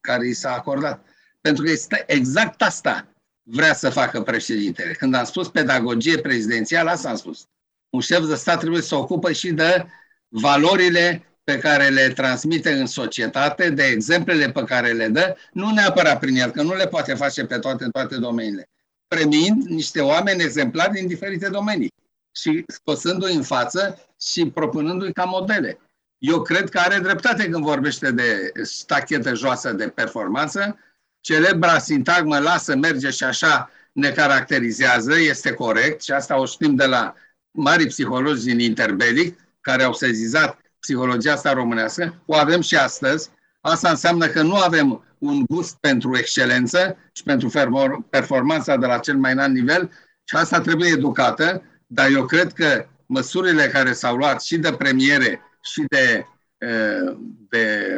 care 0.00 0.28
i 0.28 0.32
s-a 0.32 0.52
acordat. 0.52 1.06
Pentru 1.40 1.64
că 1.64 1.70
este 1.70 2.04
exact 2.06 2.62
asta 2.62 3.11
vrea 3.42 3.74
să 3.74 3.90
facă 3.90 4.22
președintele. 4.22 4.92
Când 4.92 5.14
am 5.14 5.24
spus 5.24 5.48
pedagogie 5.48 6.18
prezidențială, 6.18 6.90
asta 6.90 7.08
am 7.08 7.16
spus. 7.16 7.46
Un 7.90 8.00
șef 8.00 8.26
de 8.26 8.34
stat 8.34 8.58
trebuie 8.58 8.80
să 8.80 8.86
se 8.86 8.94
ocupă 8.94 9.32
și 9.32 9.52
de 9.52 9.86
valorile 10.28 11.22
pe 11.44 11.58
care 11.58 11.88
le 11.88 12.08
transmite 12.08 12.72
în 12.72 12.86
societate, 12.86 13.70
de 13.70 13.82
exemplele 13.82 14.50
pe 14.50 14.64
care 14.64 14.92
le 14.92 15.08
dă, 15.08 15.36
nu 15.52 15.70
neapărat 15.70 16.18
prin 16.18 16.36
el, 16.36 16.50
că 16.50 16.62
nu 16.62 16.74
le 16.74 16.86
poate 16.86 17.14
face 17.14 17.44
pe 17.44 17.58
toate 17.58 17.84
în 17.84 17.90
toate 17.90 18.16
domeniile, 18.16 18.70
premiind 19.08 19.62
niște 19.62 20.00
oameni 20.00 20.42
exemplari 20.42 20.92
din 20.92 21.06
diferite 21.06 21.48
domenii 21.48 21.92
și 22.34 22.64
scosându-i 22.66 23.34
în 23.34 23.42
față 23.42 24.08
și 24.20 24.46
propunându-i 24.46 25.12
ca 25.12 25.24
modele. 25.24 25.78
Eu 26.18 26.42
cred 26.42 26.68
că 26.68 26.78
are 26.78 26.98
dreptate 26.98 27.48
când 27.48 27.64
vorbește 27.64 28.10
de 28.10 28.52
stachetă 28.62 29.34
joasă 29.34 29.72
de 29.72 29.88
performanță, 29.88 30.78
celebra 31.22 31.78
sintagmă 31.78 32.38
lasă, 32.38 32.76
merge 32.76 33.10
și 33.10 33.24
așa 33.24 33.70
ne 33.92 34.10
caracterizează, 34.10 35.18
este 35.18 35.52
corect 35.52 36.02
și 36.02 36.12
asta 36.12 36.38
o 36.38 36.44
știm 36.44 36.74
de 36.74 36.86
la 36.86 37.14
mari 37.50 37.86
psihologi 37.86 38.44
din 38.44 38.58
interbelic 38.58 39.38
care 39.60 39.82
au 39.82 39.92
sezizat 39.92 40.60
psihologia 40.80 41.32
asta 41.32 41.52
românească, 41.52 42.22
o 42.26 42.34
avem 42.34 42.60
și 42.60 42.76
astăzi. 42.76 43.30
Asta 43.60 43.90
înseamnă 43.90 44.26
că 44.26 44.42
nu 44.42 44.54
avem 44.54 45.04
un 45.18 45.44
gust 45.48 45.76
pentru 45.80 46.16
excelență 46.16 46.96
și 47.12 47.22
pentru 47.22 47.48
performanța 48.10 48.76
de 48.76 48.86
la 48.86 48.98
cel 48.98 49.16
mai 49.16 49.32
înalt 49.32 49.52
nivel 49.52 49.90
și 50.24 50.36
asta 50.36 50.60
trebuie 50.60 50.90
educată, 50.90 51.62
dar 51.86 52.10
eu 52.10 52.26
cred 52.26 52.52
că 52.52 52.86
măsurile 53.06 53.68
care 53.68 53.92
s-au 53.92 54.16
luat 54.16 54.42
și 54.42 54.58
de 54.58 54.72
premiere 54.72 55.40
și 55.60 55.84
de, 55.88 56.26
de 57.48 57.96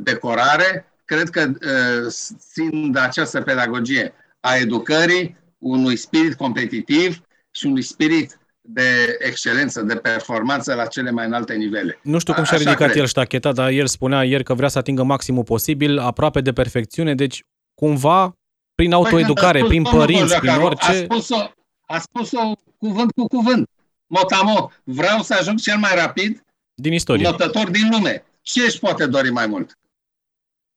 decorare 0.00 0.91
cred 1.14 1.28
că 1.30 1.40
uh, 1.40 2.12
țin 2.52 2.92
de 2.92 2.98
această 2.98 3.40
pedagogie 3.40 4.12
a 4.40 4.56
educării, 4.56 5.36
unui 5.58 5.96
spirit 5.96 6.34
competitiv 6.34 7.20
și 7.50 7.66
unui 7.66 7.82
spirit 7.82 8.38
de 8.60 9.16
excelență, 9.18 9.82
de 9.82 9.94
performanță 9.94 10.74
la 10.74 10.86
cele 10.86 11.10
mai 11.10 11.26
înalte 11.26 11.54
nivele. 11.54 11.98
Nu 12.02 12.18
știu 12.18 12.32
cum 12.32 12.44
și-a 12.44 12.56
ridicat 12.56 12.76
cred. 12.76 12.96
el 12.96 13.06
ștacheta, 13.06 13.52
dar 13.52 13.70
el 13.70 13.86
spunea 13.86 14.24
ieri 14.24 14.44
că 14.44 14.54
vrea 14.54 14.68
să 14.68 14.78
atingă 14.78 15.02
maximul 15.02 15.44
posibil, 15.44 15.98
aproape 15.98 16.40
de 16.40 16.52
perfecțiune, 16.52 17.14
deci 17.14 17.42
cumva 17.74 18.36
prin 18.74 18.90
păi, 18.90 18.98
autoeducare, 18.98 19.58
păi, 19.58 19.68
prin 19.68 19.82
părinți, 19.82 20.38
prin 20.38 20.54
orice... 20.54 20.90
A 20.90 20.94
spus-o, 20.94 21.50
a 21.86 21.98
spus-o 21.98 22.52
cuvânt 22.78 23.12
cu 23.12 23.26
cuvânt. 23.26 23.68
Motamo, 24.06 24.70
vreau 24.84 25.22
să 25.22 25.36
ajung 25.38 25.58
cel 25.58 25.78
mai 25.78 25.94
rapid 25.94 26.44
din 26.74 26.92
istorie. 26.92 27.28
notător 27.28 27.70
din 27.70 27.88
lume. 27.90 28.24
Ce 28.42 28.62
își 28.62 28.78
poate 28.78 29.06
dori 29.06 29.30
mai 29.30 29.46
mult? 29.46 29.76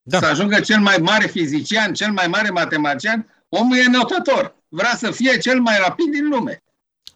Da. 0.08 0.18
să 0.18 0.26
ajungă 0.26 0.60
cel 0.60 0.80
mai 0.80 0.98
mare 1.02 1.26
fizician, 1.28 1.94
cel 1.94 2.12
mai 2.12 2.28
mare 2.28 2.50
matematician, 2.50 3.28
omul 3.50 3.78
e 3.78 3.98
notător. 3.98 4.56
Vrea 4.68 4.94
să 4.96 5.12
fie 5.12 5.38
cel 5.38 5.60
mai 5.60 5.76
rapid 5.88 6.12
din 6.12 6.30
lume. 6.30 6.64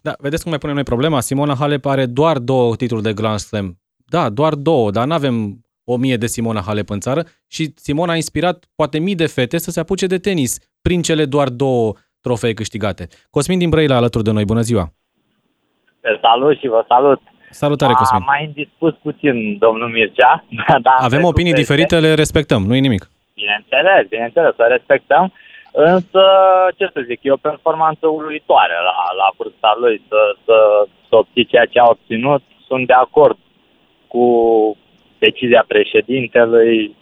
Da, 0.02 0.14
vedeți 0.18 0.42
cum 0.42 0.50
mai 0.50 0.60
punem 0.60 0.74
noi 0.74 0.84
problema? 0.84 1.20
Simona 1.20 1.54
Halep 1.54 1.84
are 1.84 2.06
doar 2.06 2.38
două 2.38 2.76
titluri 2.76 3.02
de 3.02 3.12
Grand 3.12 3.38
Slam. 3.38 3.78
Da, 3.96 4.28
doar 4.28 4.54
două, 4.54 4.90
dar 4.90 5.06
nu 5.06 5.12
avem 5.12 5.64
o 5.84 5.96
mie 5.96 6.16
de 6.16 6.26
Simona 6.26 6.60
Halep 6.60 6.90
în 6.90 7.00
țară 7.00 7.22
și 7.46 7.72
Simona 7.76 8.12
a 8.12 8.16
inspirat 8.16 8.64
poate 8.74 8.98
mii 8.98 9.14
de 9.14 9.26
fete 9.26 9.58
să 9.58 9.70
se 9.70 9.80
apuce 9.80 10.06
de 10.06 10.18
tenis 10.18 10.58
prin 10.82 11.02
cele 11.02 11.24
doar 11.24 11.48
două 11.48 11.92
trofee 12.20 12.52
câștigate. 12.54 13.08
Cosmin 13.30 13.58
din 13.58 13.68
Brăila 13.68 13.96
alături 13.96 14.24
de 14.24 14.30
noi, 14.30 14.44
bună 14.44 14.60
ziua! 14.60 14.92
Salut 16.20 16.58
și 16.58 16.68
vă 16.68 16.84
salut! 16.88 17.20
Salutare, 17.50 17.92
Cosmin. 17.92 18.22
A 18.22 18.24
mai 18.24 18.44
indispus 18.44 18.94
puțin 19.02 19.58
domnul 19.58 19.88
Mircea. 19.88 20.44
Dar 20.86 20.96
Avem 20.98 21.24
opinii 21.24 21.52
diferite, 21.52 22.00
le 22.00 22.14
respectăm, 22.14 22.62
nu 22.62 22.74
e 22.74 22.78
nimic. 22.78 23.10
Bineînțeles, 23.34 24.08
bineînțeles, 24.08 24.54
să 24.54 24.66
respectăm. 24.68 25.32
Însă, 25.72 26.22
ce 26.76 26.90
să 26.92 27.00
zic, 27.06 27.18
e 27.22 27.30
o 27.32 27.36
performanță 27.36 28.06
uluitoare 28.06 28.74
la, 28.88 28.96
la 29.20 29.28
vârsta 29.36 29.76
lui 29.80 30.02
să, 30.08 30.36
să, 30.44 30.56
să 31.08 31.16
obții 31.16 31.44
ceea 31.44 31.64
ce 31.64 31.78
a 31.78 31.88
obținut. 31.88 32.42
Sunt 32.66 32.86
de 32.86 32.92
acord 32.92 33.38
cu 34.06 34.26
decizia 35.18 35.64
președintelui. 35.68 36.96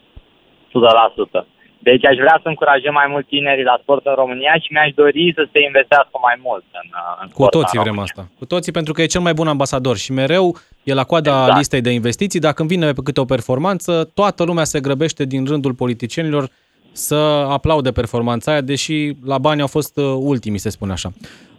100%. 0.68 1.46
Deci 1.78 2.04
aș 2.06 2.16
vrea 2.16 2.38
să 2.42 2.48
încurajăm 2.48 2.92
mai 2.92 3.06
mult 3.08 3.26
tinerii 3.26 3.64
la 3.64 3.78
sport 3.82 4.06
în 4.06 4.14
România 4.14 4.54
și 4.62 4.72
mi-aș 4.72 4.90
dori 4.94 5.32
să 5.36 5.48
se 5.52 5.60
investească 5.60 6.16
mai 6.22 6.36
mult 6.42 6.64
în, 6.80 6.88
în 7.22 7.26
Cu 7.28 7.32
sport 7.34 7.50
toții 7.50 7.78
în 7.78 7.82
vrem 7.82 7.94
România. 7.94 8.12
asta. 8.16 8.30
Cu 8.38 8.44
toții 8.44 8.72
pentru 8.72 8.92
că 8.92 9.02
e 9.02 9.06
cel 9.06 9.20
mai 9.20 9.34
bun 9.34 9.48
ambasador 9.48 9.96
și 9.96 10.12
mereu 10.12 10.56
e 10.82 10.94
la 10.94 11.04
coada 11.04 11.38
Exact. 11.40 11.56
listei 11.56 11.80
de 11.80 11.90
investiții. 11.90 12.40
Dacă 12.40 12.58
îmi 12.60 12.70
vine 12.70 12.92
pe 12.92 13.00
câte 13.04 13.20
o 13.20 13.24
performanță, 13.24 14.10
toată 14.14 14.44
lumea 14.44 14.64
se 14.64 14.80
grăbește 14.80 15.24
din 15.24 15.44
rândul 15.44 15.74
politicienilor 15.74 16.48
să 16.92 17.14
aplaude 17.48 17.92
performanța 17.92 18.50
aia, 18.50 18.60
deși 18.60 19.12
la 19.24 19.38
bani 19.38 19.60
au 19.60 19.66
fost 19.66 19.96
uh, 19.96 20.04
ultimii, 20.18 20.58
se 20.58 20.68
spune 20.68 20.92
așa. 20.92 21.10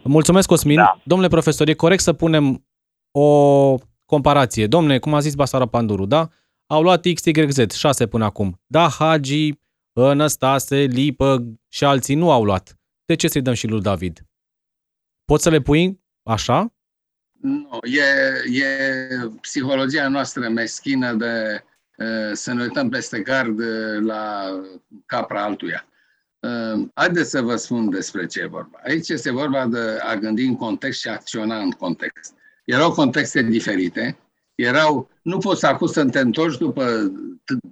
Mulțumesc, 0.02 0.48
Cosmin. 0.48 0.76
Da. 0.76 0.98
Domnule 1.02 1.28
profesor, 1.30 1.68
e 1.68 1.72
corect 1.72 2.02
să 2.02 2.12
punem 2.12 2.64
o 3.12 3.74
comparație. 4.04 4.66
Domne, 4.66 4.98
cum 4.98 5.14
a 5.14 5.18
zis 5.18 5.34
Basara 5.34 5.66
Panduru, 5.66 6.06
da? 6.06 6.28
Au 6.66 6.82
luat 6.82 7.06
XYZ, 7.14 7.70
6 7.76 8.06
până 8.06 8.24
acum. 8.24 8.60
Da, 8.66 8.88
Hagi, 8.98 9.52
Năstase, 9.92 10.76
Lipă 10.76 11.44
și 11.68 11.84
alții 11.84 12.14
nu 12.14 12.30
au 12.30 12.44
luat. 12.44 12.78
De 13.04 13.14
ce 13.14 13.28
să-i 13.28 13.42
dăm 13.42 13.54
și 13.54 13.66
lui 13.66 13.80
David? 13.80 14.20
Poți 15.24 15.42
să 15.42 15.50
le 15.50 15.60
pui 15.60 16.00
așa? 16.22 16.74
Nu, 17.40 17.78
e, 17.82 18.02
e 18.62 18.66
psihologia 19.40 20.08
noastră 20.08 20.48
meschină 20.48 21.12
de 21.12 21.64
uh, 21.96 22.30
să 22.32 22.52
ne 22.52 22.62
uităm 22.62 22.88
peste 22.88 23.20
gard 23.20 23.58
uh, 23.58 24.00
la 24.00 24.46
capra 25.06 25.44
altuia. 25.44 25.84
Uh, 26.38 26.88
haideți 26.94 27.30
să 27.30 27.42
vă 27.42 27.56
spun 27.56 27.90
despre 27.90 28.26
ce 28.26 28.40
e 28.40 28.46
vorba. 28.46 28.80
Aici 28.84 29.08
este 29.08 29.30
vorba 29.30 29.66
de 29.66 29.98
a 30.02 30.14
gândi 30.14 30.42
în 30.42 30.56
context 30.56 31.00
și 31.00 31.08
a 31.08 31.12
acționa 31.12 31.58
în 31.58 31.70
context. 31.70 32.34
Erau 32.64 32.92
contexte 32.92 33.42
diferite, 33.42 34.18
erau, 34.54 35.10
nu 35.22 35.38
poți 35.38 35.64
acum 35.64 35.86
să 35.86 36.04
te 36.04 36.18
întorci 36.18 36.58
după 36.58 37.12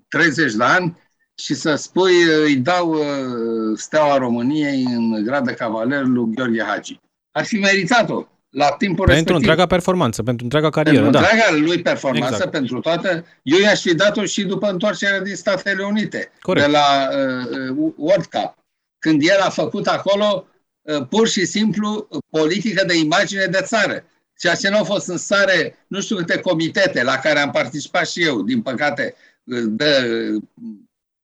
30 0.09 0.55
de 0.55 0.65
ani 0.65 0.97
și 1.39 1.55
să 1.55 1.75
spui 1.75 2.13
îi 2.45 2.57
dau 2.57 2.91
uh, 2.93 3.77
steaua 3.77 4.17
României 4.17 4.83
în 4.83 5.25
grad 5.25 5.45
de 5.45 5.53
cavaler 5.53 6.05
lui 6.05 6.31
Gheorghe 6.35 6.63
Hagi. 6.63 7.01
Ar 7.31 7.45
fi 7.45 7.59
meritat-o 7.59 8.27
la 8.51 8.67
timpul 8.67 8.79
Pentru 8.79 9.05
respectiv. 9.07 9.35
întreaga 9.35 9.67
performanță, 9.67 10.23
pentru 10.23 10.45
întreaga 10.45 10.71
carieră, 10.71 11.03
Pentru 11.03 11.21
da. 11.21 11.29
întreaga 11.29 11.57
lui 11.67 11.83
performanță, 11.83 12.35
Exact. 12.35 12.55
exact. 12.55 12.57
pentru 12.57 12.81
toată, 12.81 13.25
eu 13.43 13.59
i-aș 13.59 13.81
fi 13.81 13.95
dat-o 13.95 14.25
și 14.25 14.45
după 14.45 14.69
întoarcerea 14.69 15.21
din 15.21 15.35
Statele 15.35 15.85
Unite, 15.85 16.33
Corect. 16.41 16.67
de 16.67 16.73
la 16.73 17.09
uh, 17.11 17.77
uh, 17.77 17.93
World 17.97 18.27
Cup, 18.27 18.55
când 18.99 19.23
el 19.23 19.41
a 19.41 19.49
făcut 19.51 19.87
acolo 19.87 20.47
uh, 20.83 21.07
pur 21.09 21.29
și 21.29 21.45
simplu 21.45 22.07
uh, 22.11 22.19
politică 22.31 22.85
de 22.87 22.97
imagine 22.99 23.45
de 23.45 23.61
țară. 23.63 24.05
Ceea 24.39 24.55
ce 24.55 24.69
nu 24.69 24.77
au 24.77 24.85
fost 24.85 25.09
în 25.09 25.17
stare, 25.17 25.77
nu 25.87 26.01
știu 26.01 26.17
câte 26.17 26.41
comitete 26.41 27.03
la 27.03 27.17
care 27.17 27.39
am 27.39 27.51
participat 27.51 28.09
și 28.09 28.23
eu, 28.23 28.43
din 28.43 28.63
păcate, 28.63 29.15
uh, 29.45 29.63
de 29.67 30.09
uh, 30.35 30.43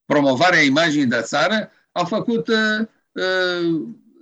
promovarea 0.07 0.61
imaginii 0.61 1.07
de 1.07 1.21
țară, 1.23 1.71
au 1.93 2.05
făcut 2.05 2.49
uh, 2.49 2.87
uh, 3.13 3.71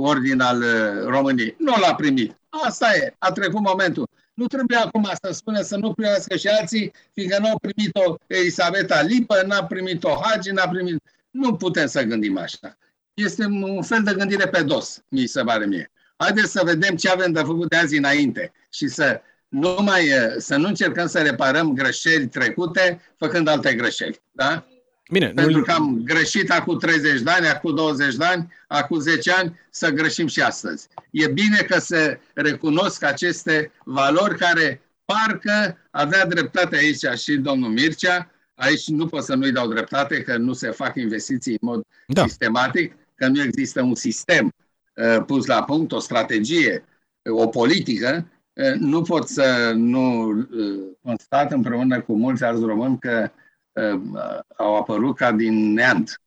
ordin 0.00 0.40
al 0.40 0.62
uh, 0.62 1.04
României. 1.04 1.54
Nu 1.58 1.74
l-a 1.80 1.94
primit. 1.94 2.36
Asta 2.48 2.96
e. 2.96 3.14
A 3.18 3.32
trecut 3.32 3.60
momentul. 3.60 4.08
Nu 4.34 4.46
trebuie 4.46 4.78
acum 4.78 5.10
să 5.22 5.32
spună 5.32 5.60
să 5.60 5.76
nu 5.76 5.92
primească 5.92 6.36
și 6.36 6.48
alții, 6.48 6.92
fiindcă 7.12 7.38
nu 7.40 7.48
au 7.48 7.58
primit-o 7.58 8.16
Elisabeta 8.26 9.02
Lipă, 9.02 9.42
n-a 9.46 9.64
primit-o 9.64 10.20
Hagi, 10.22 10.50
n-a 10.50 10.68
primit... 10.68 11.02
Nu 11.30 11.56
putem 11.56 11.86
să 11.86 12.02
gândim 12.02 12.38
așa. 12.38 12.76
Este 13.18 13.44
un 13.44 13.82
fel 13.82 14.02
de 14.02 14.14
gândire 14.16 14.46
pe 14.48 14.62
dos, 14.62 15.02
mi 15.08 15.26
se 15.26 15.42
pare 15.42 15.66
mie. 15.66 15.90
Haideți 16.16 16.50
să 16.52 16.62
vedem 16.64 16.96
ce 16.96 17.08
avem 17.08 17.32
de 17.32 17.40
făcut 17.40 17.68
de 17.68 17.76
azi 17.76 17.96
înainte 17.96 18.52
și 18.72 18.88
să 18.88 19.20
nu, 19.48 19.76
mai, 19.80 20.10
să 20.38 20.56
nu 20.56 20.68
încercăm 20.68 21.06
să 21.06 21.18
reparăm 21.22 21.74
greșeli 21.74 22.28
trecute 22.28 23.00
făcând 23.16 23.48
alte 23.48 23.74
greșeli. 23.74 24.20
Da? 24.32 24.66
Bine, 25.10 25.32
Pentru 25.34 25.58
nu, 25.58 25.64
că 25.64 25.72
am 25.72 26.00
greșit 26.04 26.50
acum 26.50 26.78
30 26.78 27.20
de 27.20 27.30
ani, 27.30 27.46
acum 27.46 27.74
20 27.74 28.14
de 28.14 28.24
ani, 28.24 28.52
acum 28.66 28.98
10 29.00 29.32
ani, 29.32 29.60
să 29.70 29.90
greșim 29.90 30.26
și 30.26 30.40
astăzi. 30.40 30.88
E 31.10 31.28
bine 31.28 31.56
că 31.56 31.78
se 31.78 32.20
recunosc 32.34 33.02
aceste 33.02 33.72
valori 33.84 34.38
care 34.38 34.80
parcă 35.04 35.78
avea 35.90 36.26
dreptate 36.26 36.76
aici 36.76 37.18
și 37.20 37.36
domnul 37.36 37.70
Mircea. 37.70 38.30
Aici 38.54 38.86
nu 38.86 39.06
pot 39.06 39.24
să 39.24 39.34
nu-i 39.34 39.52
dau 39.52 39.68
dreptate 39.68 40.22
că 40.22 40.36
nu 40.36 40.52
se 40.52 40.70
fac 40.70 40.96
investiții 40.96 41.52
în 41.60 41.68
mod 41.68 41.82
Da. 42.06 42.22
sistematic, 42.26 42.96
că 43.18 43.28
nu 43.28 43.42
există 43.42 43.82
un 43.82 43.94
sistem 43.94 44.52
uh, 44.94 45.24
pus 45.26 45.46
la 45.46 45.64
punct, 45.64 45.92
o 45.92 45.98
strategie, 45.98 46.84
uh, 47.22 47.40
o 47.40 47.46
politică. 47.46 48.30
Uh, 48.52 48.74
nu 48.78 49.02
pot 49.02 49.28
să 49.28 49.72
nu 49.74 50.30
uh, 50.30 50.96
constat 51.02 51.52
împreună 51.52 52.00
cu 52.00 52.16
mulți 52.16 52.44
alți 52.44 52.64
români 52.64 52.98
că 52.98 53.30
uh, 53.72 54.00
au 54.56 54.76
apărut 54.76 55.16
ca 55.16 55.32
din 55.32 55.72
neant. 55.72 56.20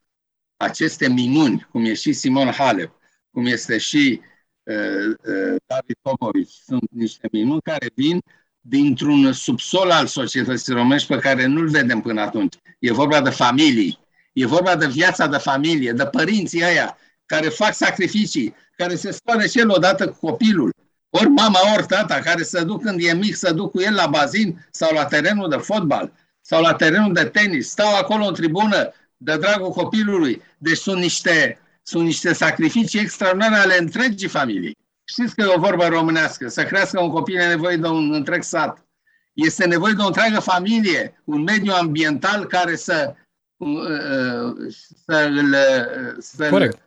Aceste 0.58 1.10
minuni, 1.10 1.67
cum 1.71 1.86
e 1.86 1.93
și 1.93 2.13
Simon 2.13 2.47
Halep, 2.47 2.91
cum 3.32 3.45
este 3.45 3.77
și 3.77 4.21
uh, 4.63 5.08
uh, 5.08 5.56
David 5.65 5.97
Popovici, 6.01 6.54
sunt 6.65 6.91
niște 6.91 7.27
minuni 7.32 7.62
care 7.62 7.91
vin 7.95 8.21
dintr-un 8.62 9.34
subsol 9.34 9.91
al 9.91 10.06
societății 10.06 10.73
românești 10.73 11.13
pe 11.13 11.19
care 11.19 11.45
nu-l 11.45 11.69
vedem 11.69 12.01
până 12.01 12.21
atunci. 12.21 12.56
E 12.80 12.91
vorba 12.91 13.21
de 13.21 13.30
familii, 13.30 13.99
e 14.34 14.46
vorba 14.46 14.76
de 14.76 14.88
viața 14.88 15.28
de 15.28 15.38
familie, 15.38 15.91
de 15.91 16.06
părinții 16.06 16.63
ăia 16.63 16.98
care 17.26 17.48
fac 17.50 17.74
sacrificii, 17.74 18.56
care 18.76 18.96
se 18.96 19.12
spală 19.12 19.46
și 19.46 19.60
el 19.60 19.70
odată 19.70 20.08
cu 20.08 20.28
copilul, 20.28 20.74
ori 21.10 21.30
mama, 21.30 21.60
ori 21.76 21.86
tata, 21.86 22.20
care 22.20 22.44
se 22.44 22.63
duc 22.63 22.82
când 22.82 23.02
e 23.04 23.13
mic, 23.13 23.36
să 23.36 23.54
duc 23.54 23.72
cu 23.72 23.82
el 23.82 23.94
la 23.94 24.08
bazin 24.08 24.67
sau 24.72 24.94
la 24.94 25.06
terenul 25.06 25.50
de 25.50 25.56
fotbal 25.56 26.12
sau 26.41 26.62
la 26.62 26.74
terenul 26.74 27.13
de 27.13 27.24
tenis, 27.24 27.70
stau 27.70 27.96
acolo 27.96 28.26
în 28.26 28.34
tribună 28.34 28.94
de 29.17 29.38
dragul 29.38 29.70
copilului. 29.70 30.41
Deci 30.58 30.78
sunt 30.78 31.02
niște, 31.02 31.60
sunt 31.84 32.04
niște 32.04 32.34
sacrificii 32.34 33.00
extraordinare 33.00 33.56
ale 33.56 33.78
întregii 33.80 34.28
familii. 34.28 34.78
Știți 35.04 35.36
că 35.36 35.41
e 35.41 35.54
o 35.56 35.60
vorbă 35.60 35.86
românească, 35.86 36.48
să 36.48 36.63
crească 36.63 37.02
un 37.02 37.10
copil 37.10 37.38
e 37.38 37.48
nevoie 37.48 37.78
de 37.78 37.88
un 37.88 38.13
întreg 38.13 38.44
sat. 38.44 38.86
Este 39.34 39.65
nevoie 39.65 39.94
de 39.94 40.02
o 40.02 40.06
întreagă 40.06 40.39
familie, 40.39 41.22
un 41.24 41.41
mediu 41.41 41.74
ambiental 41.74 42.46
care 42.46 42.76
să, 42.76 43.15
să 45.06 45.30
îl 45.30 45.56
să 46.19 46.47
Corect. 46.50 46.78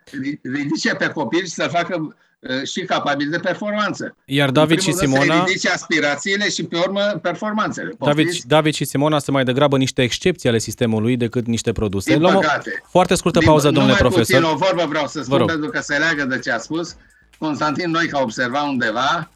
ridice 0.42 0.94
pe 0.94 1.06
copil 1.06 1.40
și 1.40 1.50
să 1.50 1.68
facă 1.72 2.16
și 2.64 2.80
capabil 2.80 3.30
de 3.30 3.38
performanță. 3.38 4.16
Iar 4.24 4.50
David 4.50 4.76
În 4.76 4.82
și 4.82 4.90
primul 4.92 5.14
rând 5.16 5.22
Simona... 5.26 5.44
Să 5.44 5.48
ridice 5.50 5.70
aspirațiile 5.70 6.48
și 6.48 6.64
pe 6.64 6.76
urmă 6.76 7.00
performanțele. 7.22 7.94
David, 7.98 8.24
Poftiți? 8.24 8.46
David 8.48 8.74
și 8.74 8.84
Simona 8.84 9.18
sunt 9.18 9.34
mai 9.36 9.44
degrabă 9.44 9.76
niște 9.76 10.02
excepții 10.02 10.48
ale 10.48 10.58
sistemului 10.58 11.16
decât 11.16 11.46
niște 11.46 11.72
produse. 11.72 12.12
Din 12.12 12.20
Luăm 12.20 12.36
o 12.36 12.38
păcate. 12.38 12.82
foarte 12.90 13.14
scurtă 13.14 13.38
Din- 13.38 13.48
pauză, 13.48 13.64
domnule 13.70 13.86
numai 13.86 14.10
profesor. 14.10 14.40
Puțin, 14.40 14.54
o 14.54 14.56
vorbă 14.66 14.84
vreau 14.88 15.06
să 15.06 15.18
Vă 15.18 15.24
spun, 15.24 15.38
rog. 15.38 15.48
pentru 15.48 15.70
că 15.70 15.80
se 15.80 15.96
leagă 15.96 16.24
de 16.24 16.38
ce 16.38 16.50
a 16.50 16.58
spus. 16.58 16.96
Constantin 17.38 17.90
Noica 17.90 18.22
observa 18.22 18.62
undeva 18.62 19.30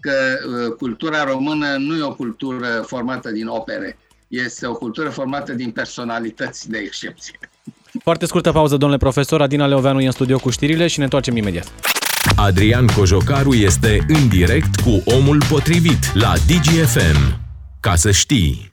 că 0.00 0.12
uh, 0.66 0.74
cultura 0.76 1.24
română 1.24 1.76
nu 1.78 1.96
e 1.96 2.02
o 2.02 2.14
cultură 2.14 2.84
formată 2.86 3.30
din 3.30 3.46
opere, 3.46 3.98
este 4.30 4.66
o 4.66 4.72
cultură 4.72 5.08
formată 5.08 5.52
din 5.52 5.70
personalități 5.70 6.70
de 6.70 6.78
excepție. 6.78 7.38
Foarte 8.02 8.26
scurtă 8.26 8.52
pauză, 8.52 8.76
domnule 8.76 9.00
profesor. 9.00 9.42
Adina 9.42 9.66
Leoveanu 9.66 10.00
e 10.00 10.06
în 10.06 10.12
studio 10.12 10.38
cu 10.38 10.50
știrile 10.50 10.86
și 10.86 10.98
ne 10.98 11.04
întoarcem 11.04 11.36
imediat. 11.36 11.72
Adrian 12.36 12.86
Cojocaru 12.86 13.54
este 13.54 14.04
în 14.08 14.28
direct 14.28 14.80
cu 14.80 15.02
omul 15.04 15.42
potrivit 15.48 16.14
la 16.14 16.32
DGFM. 16.46 17.40
Ca 17.80 17.94
să 17.94 18.10
știi. 18.10 18.69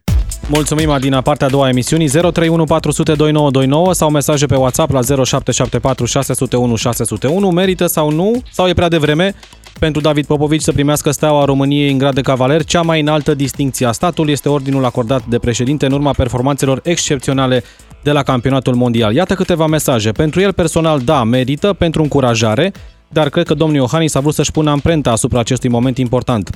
Mulțumim, 0.49 0.89
Adina, 0.89 1.21
partea 1.21 1.47
a 1.47 1.49
doua 1.49 1.65
a 1.65 1.69
emisiunii 1.69 2.07
031 2.07 2.63
400 2.63 3.13
2929 3.13 3.93
sau 3.93 4.09
mesaje 4.09 4.45
pe 4.45 4.55
WhatsApp 4.55 4.91
la 4.91 5.01
0774 5.01 6.05
601 6.05 6.75
601. 6.75 7.49
Merită 7.49 7.85
sau 7.85 8.11
nu? 8.11 8.41
Sau 8.51 8.67
e 8.67 8.73
prea 8.73 8.87
devreme 8.87 9.35
pentru 9.79 10.01
David 10.01 10.25
Popovici 10.25 10.61
să 10.61 10.71
primească 10.71 11.11
steaua 11.11 11.45
României 11.45 11.91
în 11.91 11.97
grad 11.97 12.13
de 12.13 12.21
cavaler, 12.21 12.63
cea 12.63 12.81
mai 12.81 12.99
înaltă 12.99 13.33
distinție 13.33 13.85
a 13.85 13.91
statului 13.91 14.31
este 14.31 14.49
ordinul 14.49 14.85
acordat 14.85 15.25
de 15.25 15.39
președinte 15.39 15.85
în 15.85 15.91
urma 15.91 16.11
performanțelor 16.11 16.79
excepționale 16.83 17.63
de 18.03 18.11
la 18.11 18.23
campionatul 18.23 18.75
mondial. 18.75 19.13
Iată 19.13 19.35
câteva 19.35 19.65
mesaje. 19.65 20.11
Pentru 20.11 20.41
el 20.41 20.53
personal, 20.53 20.99
da, 20.99 21.23
merită, 21.23 21.73
pentru 21.73 22.01
încurajare, 22.01 22.73
dar 23.07 23.29
cred 23.29 23.45
că 23.45 23.53
domnul 23.53 23.77
Iohannis 23.77 24.15
a 24.15 24.19
vrut 24.19 24.33
să-și 24.33 24.51
pună 24.51 24.69
amprenta 24.69 25.11
asupra 25.11 25.39
acestui 25.39 25.69
moment 25.69 25.97
important. 25.97 26.49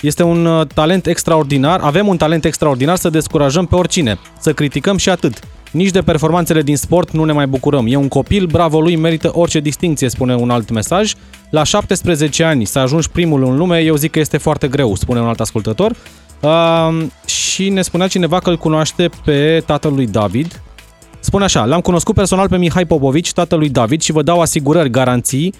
Este 0.00 0.22
un 0.22 0.46
uh, 0.46 0.66
talent 0.74 1.06
extraordinar, 1.06 1.80
avem 1.80 2.08
un 2.08 2.16
talent 2.16 2.44
extraordinar 2.44 2.96
să 2.96 3.10
descurajăm 3.10 3.66
pe 3.66 3.74
oricine, 3.74 4.18
să 4.38 4.52
criticăm 4.52 4.96
și 4.96 5.08
atât. 5.08 5.38
Nici 5.70 5.90
de 5.90 6.00
performanțele 6.00 6.62
din 6.62 6.76
sport 6.76 7.10
nu 7.10 7.24
ne 7.24 7.32
mai 7.32 7.46
bucurăm. 7.46 7.86
E 7.88 7.96
un 7.96 8.08
copil, 8.08 8.46
bravo 8.46 8.80
lui, 8.80 8.96
merită 8.96 9.30
orice 9.34 9.60
distinție, 9.60 10.08
spune 10.08 10.34
un 10.34 10.50
alt 10.50 10.70
mesaj. 10.70 11.14
La 11.50 11.62
17 11.62 12.44
ani 12.44 12.64
să 12.64 12.78
ajungi 12.78 13.10
primul 13.10 13.44
în 13.44 13.56
lume, 13.56 13.80
eu 13.80 13.96
zic 13.96 14.10
că 14.10 14.18
este 14.18 14.36
foarte 14.36 14.68
greu, 14.68 14.94
spune 14.94 15.20
un 15.20 15.26
alt 15.26 15.40
ascultător. 15.40 15.92
Uh, 16.40 17.06
și 17.26 17.68
ne 17.68 17.82
spunea 17.82 18.06
cineva 18.06 18.38
că 18.38 18.50
îl 18.50 18.56
cunoaște 18.56 19.10
pe 19.24 19.62
tatăl 19.66 19.92
lui 19.92 20.06
David. 20.06 20.60
Spune 21.20 21.44
așa, 21.44 21.64
l-am 21.64 21.80
cunoscut 21.80 22.14
personal 22.14 22.48
pe 22.48 22.56
Mihai 22.56 22.86
Popovici, 22.86 23.32
tatăl 23.32 23.58
lui 23.58 23.68
David, 23.68 24.00
și 24.00 24.12
vă 24.12 24.22
dau 24.22 24.40
asigurări, 24.40 24.90
garanții, 24.90 25.54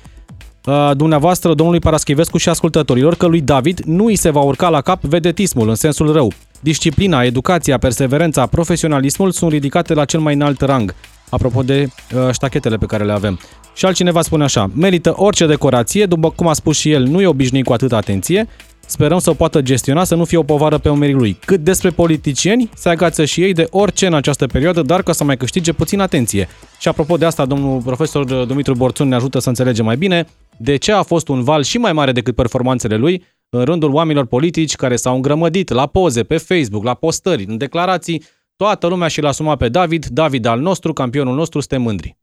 uh, 0.66 0.90
dumneavoastră, 0.96 1.55
domnului 1.55 1.81
Paraschivescu 1.81 2.38
și 2.38 2.48
ascultătorilor, 2.48 3.14
că 3.14 3.26
lui 3.26 3.40
David 3.40 3.81
nu 3.85 4.05
îi 4.05 4.16
se 4.16 4.31
va 4.31 4.40
urca 4.40 4.68
la 4.68 4.81
cap 4.81 5.02
vedetismul 5.02 5.68
în 5.68 5.74
sensul 5.74 6.12
rău. 6.12 6.33
Disciplina, 6.61 7.22
educația, 7.22 7.79
perseverența, 7.79 8.46
profesionalismul 8.46 9.31
sunt 9.31 9.52
ridicate 9.52 9.94
la 9.94 10.05
cel 10.05 10.20
mai 10.20 10.35
înalt 10.35 10.61
rang. 10.61 10.94
Apropo 11.29 11.62
de 11.62 11.88
uh, 12.14 12.33
ștachetele 12.33 12.76
pe 12.76 12.87
care 12.87 13.05
le 13.05 13.12
avem. 13.12 13.38
Și 13.74 13.85
altcineva 13.85 14.22
spune 14.22 14.44
așa, 14.44 14.70
merită 14.74 15.12
orice 15.16 15.46
decorație, 15.46 16.07
după 16.07 16.31
cum 16.31 16.48
a 16.48 16.52
spus 16.52 16.79
și 16.79 16.90
el, 16.90 17.02
nu 17.02 17.20
e 17.20 17.26
obișnuit 17.26 17.64
cu 17.64 17.72
atâta 17.72 17.96
atenție, 17.96 18.48
Sperăm 18.87 19.18
să 19.18 19.31
o 19.31 19.35
poată 19.35 19.61
gestiona, 19.61 20.05
să 20.05 20.14
nu 20.14 20.25
fie 20.25 20.38
o 20.38 20.42
povară 20.42 20.79
pe 20.79 20.88
umerii 20.88 21.14
lui. 21.14 21.38
Cât 21.44 21.61
despre 21.61 21.90
politicieni, 21.90 22.70
se 22.75 22.88
agață 22.88 23.25
și 23.25 23.42
ei 23.42 23.53
de 23.53 23.66
orice 23.70 24.07
în 24.07 24.14
această 24.14 24.46
perioadă, 24.46 24.83
dar 24.83 25.03
ca 25.03 25.12
să 25.12 25.25
mai 25.25 25.37
câștige 25.37 25.72
puțin 25.72 26.01
atenție. 26.01 26.49
Și 26.79 26.88
apropo 26.88 27.16
de 27.16 27.25
asta, 27.25 27.46
domnul 27.46 27.83
profesor 27.83 28.44
Dumitru 28.44 28.75
Borțun 28.75 29.09
ne 29.09 29.14
ajută 29.14 29.38
să 29.38 29.49
înțelegem 29.49 29.85
mai 29.85 29.96
bine 29.96 30.27
de 30.57 30.77
ce 30.77 30.92
a 30.92 31.03
fost 31.03 31.29
un 31.29 31.42
val 31.42 31.62
și 31.62 31.79
mai 31.79 31.92
mare 31.92 32.12
decât 32.12 32.35
performanțele 32.35 32.96
lui 32.96 33.25
în 33.49 33.64
rândul 33.64 33.92
oamenilor 33.92 34.27
politici 34.27 34.77
care 34.77 34.96
s-au 34.96 35.14
îngrămădit 35.14 35.68
la 35.68 35.87
poze, 35.87 36.22
pe 36.22 36.37
Facebook, 36.37 36.85
la 36.85 36.94
postări, 36.94 37.44
în 37.49 37.57
declarații. 37.57 38.22
Toată 38.57 38.87
lumea 38.87 39.09
și 39.09 39.20
l-a 39.20 39.33
sumat 39.33 39.59
pe 39.59 39.68
David, 39.68 40.07
David 40.07 40.44
al 40.44 40.61
nostru, 40.61 40.92
campionul 40.92 41.35
nostru, 41.35 41.61
suntem 41.61 41.83
mândri. 41.83 42.16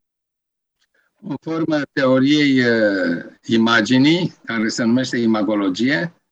În 1.27 1.35
formă 1.41 1.81
teoriei 1.93 2.59
uh, 2.59 2.67
imaginii, 3.45 4.33
care 4.45 4.67
se 4.67 4.83
numește 4.83 5.17
imagologie, 5.17 6.13
uh, 6.13 6.22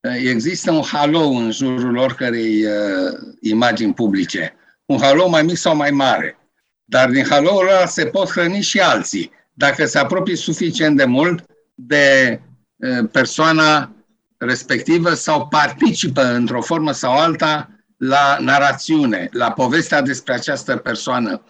există 0.00 0.70
un 0.70 0.82
halou 0.82 1.36
în 1.36 1.50
jurul 1.50 1.96
oricărei 1.96 2.64
uh, 2.64 3.18
imagini 3.40 3.94
publice. 3.94 4.54
Un 4.84 4.98
halou 5.00 5.28
mai 5.28 5.42
mic 5.42 5.56
sau 5.56 5.76
mai 5.76 5.90
mare. 5.90 6.38
Dar 6.84 7.10
din 7.10 7.24
haloul 7.28 7.68
ăla 7.68 7.86
se 7.86 8.06
pot 8.06 8.30
hrăni 8.30 8.60
și 8.60 8.80
alții. 8.80 9.32
Dacă 9.52 9.86
se 9.86 9.98
apropie 9.98 10.36
suficient 10.36 10.96
de 10.96 11.04
mult 11.04 11.44
de 11.74 12.40
uh, 12.76 13.08
persoana 13.12 13.92
respectivă 14.36 15.14
sau 15.14 15.46
participă 15.46 16.22
într-o 16.22 16.62
formă 16.62 16.92
sau 16.92 17.12
alta 17.12 17.70
la 17.96 18.36
narațiune, 18.40 19.28
la 19.32 19.52
povestea 19.52 20.02
despre 20.02 20.34
această 20.34 20.76
persoană. 20.76 21.42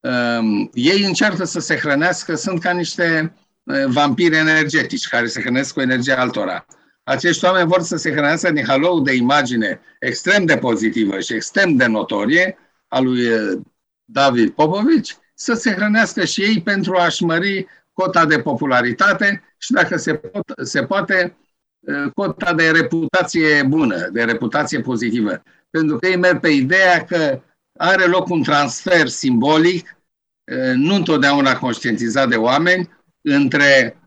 Um, 0.00 0.70
ei 0.72 1.04
încearcă 1.04 1.44
să 1.44 1.60
se 1.60 1.76
hrănească, 1.76 2.34
sunt 2.34 2.60
ca 2.60 2.70
niște 2.70 3.34
uh, 3.62 3.84
vampiri 3.86 4.36
energetici 4.36 5.06
care 5.06 5.26
se 5.26 5.40
hrănesc 5.40 5.72
cu 5.72 5.80
energia 5.80 6.16
altora. 6.16 6.66
Acești 7.08 7.44
oameni 7.44 7.68
vor 7.68 7.82
să 7.82 7.96
se 7.96 8.10
hrănească 8.10 8.50
din 8.50 8.64
halou 8.66 9.00
de 9.00 9.14
imagine 9.14 9.80
extrem 9.98 10.44
de 10.44 10.56
pozitivă 10.56 11.20
și 11.20 11.34
extrem 11.34 11.76
de 11.76 11.86
notorie 11.86 12.58
a 12.88 13.00
lui 13.00 13.28
uh, 13.32 13.60
David 14.04 14.50
Popovici, 14.50 15.16
să 15.34 15.54
se 15.54 15.70
hrănească 15.70 16.24
și 16.24 16.42
ei 16.42 16.62
pentru 16.62 16.94
a-și 16.94 17.24
mări 17.24 17.66
cota 17.92 18.26
de 18.26 18.40
popularitate 18.40 19.42
și 19.58 19.72
dacă 19.72 19.96
se, 19.96 20.14
pot, 20.14 20.44
se 20.62 20.82
poate 20.82 21.36
cota 22.14 22.54
de 22.54 22.70
reputație 22.70 23.62
bună, 23.62 24.08
de 24.12 24.24
reputație 24.24 24.80
pozitivă. 24.80 25.42
Pentru 25.70 25.96
că 25.96 26.06
ei 26.06 26.16
merg 26.16 26.40
pe 26.40 26.48
ideea 26.48 27.04
că 27.04 27.42
are 27.78 28.04
loc 28.04 28.28
un 28.28 28.42
transfer 28.42 29.06
simbolic, 29.06 29.96
nu 30.74 30.94
întotdeauna 30.94 31.58
conștientizat 31.58 32.28
de 32.28 32.36
oameni, 32.36 32.90
între 33.22 33.97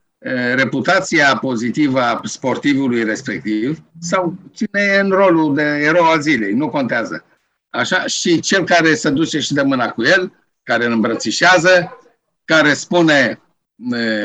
reputația 0.55 1.37
pozitivă 1.37 2.01
a 2.01 2.21
sportivului 2.23 3.03
respectiv 3.03 3.83
sau 3.99 4.35
cine 4.53 4.81
e 4.81 4.99
în 4.99 5.09
rolul 5.09 5.55
de 5.55 5.61
erou 5.61 6.03
al 6.03 6.21
zilei, 6.21 6.53
nu 6.53 6.69
contează. 6.69 7.25
Așa? 7.69 8.05
Și 8.05 8.39
cel 8.39 8.63
care 8.63 8.95
se 8.95 9.09
duce 9.09 9.39
și 9.39 9.53
de 9.53 9.61
mâna 9.61 9.89
cu 9.89 10.03
el, 10.03 10.33
care 10.63 10.85
îl 10.85 10.91
îmbrățișează, 10.91 11.97
care 12.45 12.73
spune 12.73 13.41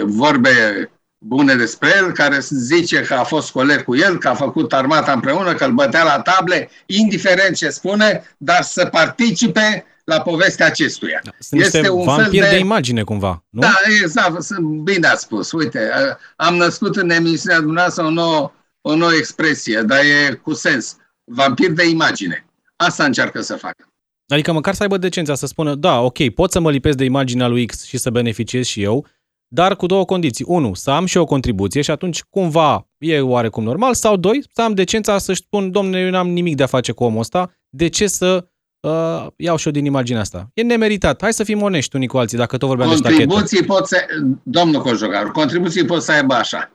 vorbe 0.04 0.90
bune 1.18 1.54
despre 1.54 1.88
el, 1.96 2.12
care 2.12 2.38
zice 2.40 3.00
că 3.00 3.14
a 3.14 3.22
fost 3.22 3.50
coleg 3.50 3.82
cu 3.85 3.96
el, 3.96 4.18
că 4.18 4.28
a 4.28 4.35
făcut 4.35 4.72
armata 4.72 5.12
împreună, 5.12 5.54
că 5.54 5.64
îl 5.64 5.72
bătea 5.72 6.04
la 6.04 6.20
table, 6.20 6.70
indiferent 6.87 7.56
ce 7.56 7.68
spune, 7.68 8.35
dar 8.38 8.62
să 8.62 8.87
participe 8.87 9.85
la 10.06 10.20
povestea 10.20 10.66
acestuia. 10.66 11.20
Da, 11.24 11.30
sunt 11.38 11.60
este 11.60 11.90
un 11.90 12.14
fel 12.16 12.28
de... 12.30 12.38
de 12.38 12.58
imagine 12.58 13.02
cumva, 13.02 13.44
nu? 13.50 13.60
Da, 13.60 13.74
exact, 14.02 14.58
bine 14.82 15.06
ați 15.06 15.22
spus. 15.22 15.52
Uite, 15.52 15.90
am 16.36 16.56
născut 16.56 16.96
în 16.96 17.10
emisiunea 17.10 17.60
dumneavoastră 17.60 18.04
o 18.04 18.10
nouă, 18.10 18.52
o 18.80 18.96
nouă 18.96 19.12
expresie, 19.12 19.82
dar 19.82 19.98
e 19.98 20.34
cu 20.34 20.54
sens. 20.54 20.96
Vampir 21.24 21.70
de 21.70 21.88
imagine. 21.88 22.46
Asta 22.76 23.04
încearcă 23.04 23.40
să 23.40 23.54
facă. 23.54 23.88
Adică 24.28 24.52
măcar 24.52 24.74
să 24.74 24.82
aibă 24.82 24.96
decența 24.96 25.34
să 25.34 25.46
spună, 25.46 25.74
da, 25.74 26.00
ok, 26.00 26.28
pot 26.28 26.52
să 26.52 26.60
mă 26.60 26.70
lipesc 26.70 26.96
de 26.96 27.04
imaginea 27.04 27.46
lui 27.46 27.66
X 27.66 27.84
și 27.84 27.96
să 27.96 28.10
beneficiez 28.10 28.64
și 28.64 28.82
eu, 28.82 29.06
dar 29.48 29.76
cu 29.76 29.86
două 29.86 30.04
condiții. 30.04 30.44
Unu, 30.48 30.74
să 30.74 30.90
am 30.90 31.06
și 31.06 31.16
o 31.16 31.24
contribuție 31.24 31.82
și 31.82 31.90
atunci 31.90 32.22
cumva 32.22 32.88
e 32.98 33.20
oarecum 33.20 33.64
normal. 33.64 33.94
Sau 33.94 34.16
doi, 34.16 34.44
să 34.52 34.62
am 34.62 34.74
decența 34.74 35.18
să-și 35.18 35.40
spun, 35.40 35.70
domnule, 35.70 36.00
eu 36.00 36.10
n-am 36.10 36.28
nimic 36.28 36.56
de 36.56 36.62
a 36.62 36.66
face 36.66 36.92
cu 36.92 37.04
omul 37.04 37.20
ăsta, 37.20 37.54
de 37.68 37.88
ce 37.88 38.06
să 38.06 38.48
uh, 38.90 39.27
iau 39.37 39.57
și 39.57 39.66
eu 39.66 39.72
din 39.72 39.85
imaginea 39.85 40.20
asta? 40.20 40.51
E 40.55 40.62
nemeritat. 40.62 41.22
Hai 41.22 41.33
să 41.33 41.44
fim 41.44 41.62
onești 41.62 41.96
unii 41.96 42.09
cu 42.09 42.18
alții, 42.18 42.38
dacă 42.38 42.57
tot 42.57 42.68
vorbeam 42.68 42.90
de 42.90 43.03
Contribuții 43.03 43.64
pot 43.64 43.87
să... 43.87 44.07
Domnul 44.42 44.83
Cojogar, 44.83 45.31
contribuții 45.31 45.85
pot 45.85 46.03
să 46.03 46.12
aibă 46.12 46.35
așa. 46.35 46.70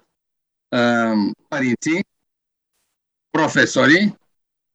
Uh, 0.67 1.31
părinții, 1.47 2.05
profesorii 3.29 4.19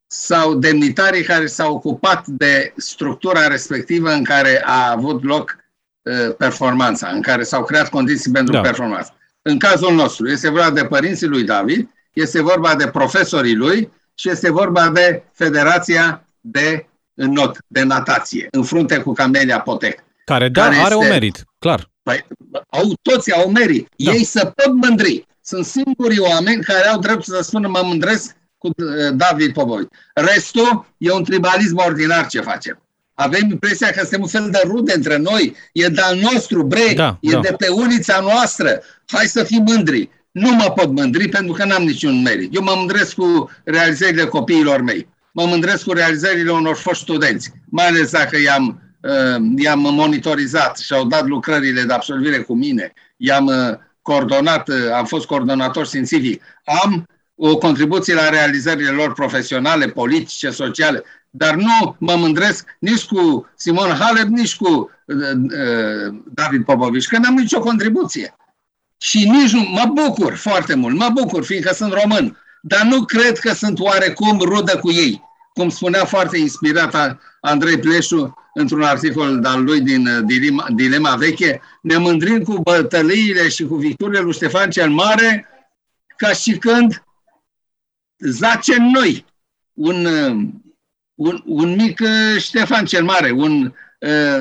sau 0.07 0.55
demnitarii 0.55 1.23
care 1.23 1.47
s-au 1.47 1.75
ocupat 1.75 2.27
de 2.27 2.73
structura 2.77 3.47
respectivă 3.47 4.13
în 4.13 4.25
care 4.25 4.63
a 4.65 4.91
avut 4.91 5.25
loc 5.25 5.65
Uh, 6.07 6.35
performanța, 6.39 7.09
în 7.09 7.23
care 7.23 7.43
s-au 7.43 7.65
creat 7.65 7.89
condiții 7.89 8.33
pentru 8.33 8.53
da. 8.53 8.61
performanță. 8.61 9.15
În 9.43 9.59
cazul 9.59 9.95
nostru, 9.95 10.29
este 10.29 10.49
vorba 10.51 10.71
de 10.71 10.85
părinții 10.85 11.27
lui 11.27 11.45
David, 11.45 11.89
este 12.13 12.43
vorba 12.43 12.75
de 12.75 12.89
profesorii 12.89 13.55
lui 13.55 13.93
și 14.15 14.31
este 14.31 14.51
vorba 14.51 14.89
de 14.89 15.23
Federația 15.33 16.27
de 16.41 16.87
not, 17.25 17.59
de 17.67 17.83
natație, 17.83 18.49
în 18.51 18.63
frunte 18.63 18.99
cu 18.99 19.13
Camelia 19.13 19.61
Potec. 19.61 20.05
Care, 20.25 20.49
da, 20.49 20.63
care 20.63 20.75
are 20.75 20.83
este, 20.83 20.95
un 20.95 21.09
merit, 21.09 21.45
clar. 21.59 21.91
Păi, 22.03 22.27
au, 22.69 22.95
toți 23.03 23.33
au 23.33 23.51
merit. 23.51 23.89
Da. 23.97 24.13
Ei 24.13 24.25
să 24.25 24.53
pot 24.55 24.75
mândri. 24.75 25.27
Sunt 25.43 25.65
singurii 25.65 26.19
oameni 26.19 26.63
care 26.63 26.89
au 26.89 26.99
dreptul 26.99 27.35
să 27.35 27.43
spună 27.43 27.69
mă 27.69 27.83
mândresc 27.85 28.37
cu 28.59 28.67
uh, 28.67 28.75
David 29.15 29.53
Popovici. 29.53 29.93
Restul 30.15 30.87
e 30.99 31.13
un 31.13 31.25
tribalism 31.25 31.77
ordinar 31.77 32.27
ce 32.27 32.41
facem 32.41 32.81
avem 33.17 33.51
impresia 33.51 33.91
că 33.91 34.01
suntem 34.01 34.21
un 34.21 34.29
fel 34.29 34.51
de 34.51 34.61
rude 34.65 34.93
între 34.93 35.17
noi, 35.17 35.57
e 35.73 35.89
de-al 35.89 36.19
nostru, 36.19 36.63
bre, 36.63 36.93
da, 36.95 37.19
e 37.21 37.31
da. 37.31 37.41
de 37.41 37.55
pe 37.59 37.69
ulița 37.69 38.21
noastră, 38.21 38.83
hai 39.07 39.27
să 39.27 39.45
fim 39.45 39.63
mândri. 39.67 40.11
Nu 40.31 40.51
mă 40.51 40.73
pot 40.75 40.91
mândri 40.91 41.29
pentru 41.29 41.53
că 41.53 41.65
n-am 41.65 41.83
niciun 41.83 42.23
merit. 42.23 42.55
Eu 42.55 42.63
mă 42.63 42.75
mândresc 42.77 43.15
cu 43.15 43.51
realizările 43.65 44.25
copiilor 44.25 44.81
mei. 44.81 45.09
Mă 45.39 45.45
mândresc 45.47 45.85
cu 45.85 45.93
realizările 45.93 46.51
unor 46.51 46.77
foști 46.77 47.03
studenți, 47.03 47.53
mai 47.71 47.87
ales 47.87 48.11
dacă 48.11 48.39
i-am, 48.41 48.81
uh, 49.03 49.43
i-am 49.57 49.81
monitorizat 49.81 50.79
și 50.79 50.93
au 50.93 51.05
dat 51.05 51.27
lucrările 51.27 51.83
de 51.83 51.93
absolvire 51.93 52.39
cu 52.39 52.55
mine, 52.55 52.93
i-am 53.17 53.47
uh, 53.47 53.79
coordonat, 54.03 54.69
uh, 54.69 54.77
am 54.95 55.05
fost 55.05 55.27
coordonator 55.27 55.87
științific, 55.87 56.43
am 56.85 57.07
o 57.35 57.59
contribuție 57.59 58.15
la 58.15 58.29
realizările 58.29 58.91
lor 58.91 59.13
profesionale, 59.13 59.89
politice, 59.89 60.51
sociale 60.51 61.05
dar 61.37 61.55
nu 61.55 61.97
mă 61.99 62.15
mândresc 62.17 62.77
nici 62.79 63.05
cu 63.05 63.51
Simon 63.57 63.91
Halep, 63.91 64.27
nici 64.27 64.57
cu 64.57 64.91
uh, 65.07 65.17
uh, 65.33 66.15
David 66.35 66.65
Popovici, 66.65 67.07
că 67.07 67.19
n-am 67.19 67.35
nicio 67.35 67.61
contribuție. 67.61 68.37
Și 68.99 69.29
nici 69.29 69.51
nu, 69.51 69.61
mă 69.61 69.91
bucur 69.95 70.35
foarte 70.35 70.75
mult, 70.75 70.97
mă 70.97 71.11
bucur, 71.15 71.45
fiindcă 71.45 71.75
sunt 71.75 71.93
român, 71.93 72.39
dar 72.69 72.83
nu 72.87 73.05
cred 73.05 73.39
că 73.39 73.53
sunt 73.53 73.79
oarecum 73.79 74.39
rudă 74.39 74.79
cu 74.79 74.91
ei. 74.91 75.23
Cum 75.53 75.69
spunea 75.69 76.05
foarte 76.05 76.39
inspirat 76.39 77.19
Andrei 77.41 77.79
Pleșu 77.79 78.35
într-un 78.55 78.83
articol 78.83 79.45
al 79.45 79.65
lui 79.65 79.81
din 79.81 80.07
uh, 80.07 80.25
Dilema, 80.25 80.67
Dilema 80.75 81.15
Veche, 81.17 81.61
ne 81.83 81.97
mândrim 81.97 82.43
cu 82.43 82.61
bătăliile 82.63 83.49
și 83.49 83.65
cu 83.65 83.75
victoriile 83.75 84.23
lui 84.23 84.33
Ștefan 84.33 84.71
cel 84.71 84.91
Mare, 84.91 85.49
ca 86.17 86.33
și 86.33 86.59
când 86.59 87.05
zace 88.19 88.77
noi 88.77 89.25
un, 89.73 90.05
uh, 90.05 90.47
un, 91.15 91.43
un 91.45 91.75
mic 91.75 92.01
uh, 92.01 92.41
Ștefan 92.41 92.85
cel 92.85 93.05
Mare, 93.05 93.31
un, 93.31 93.75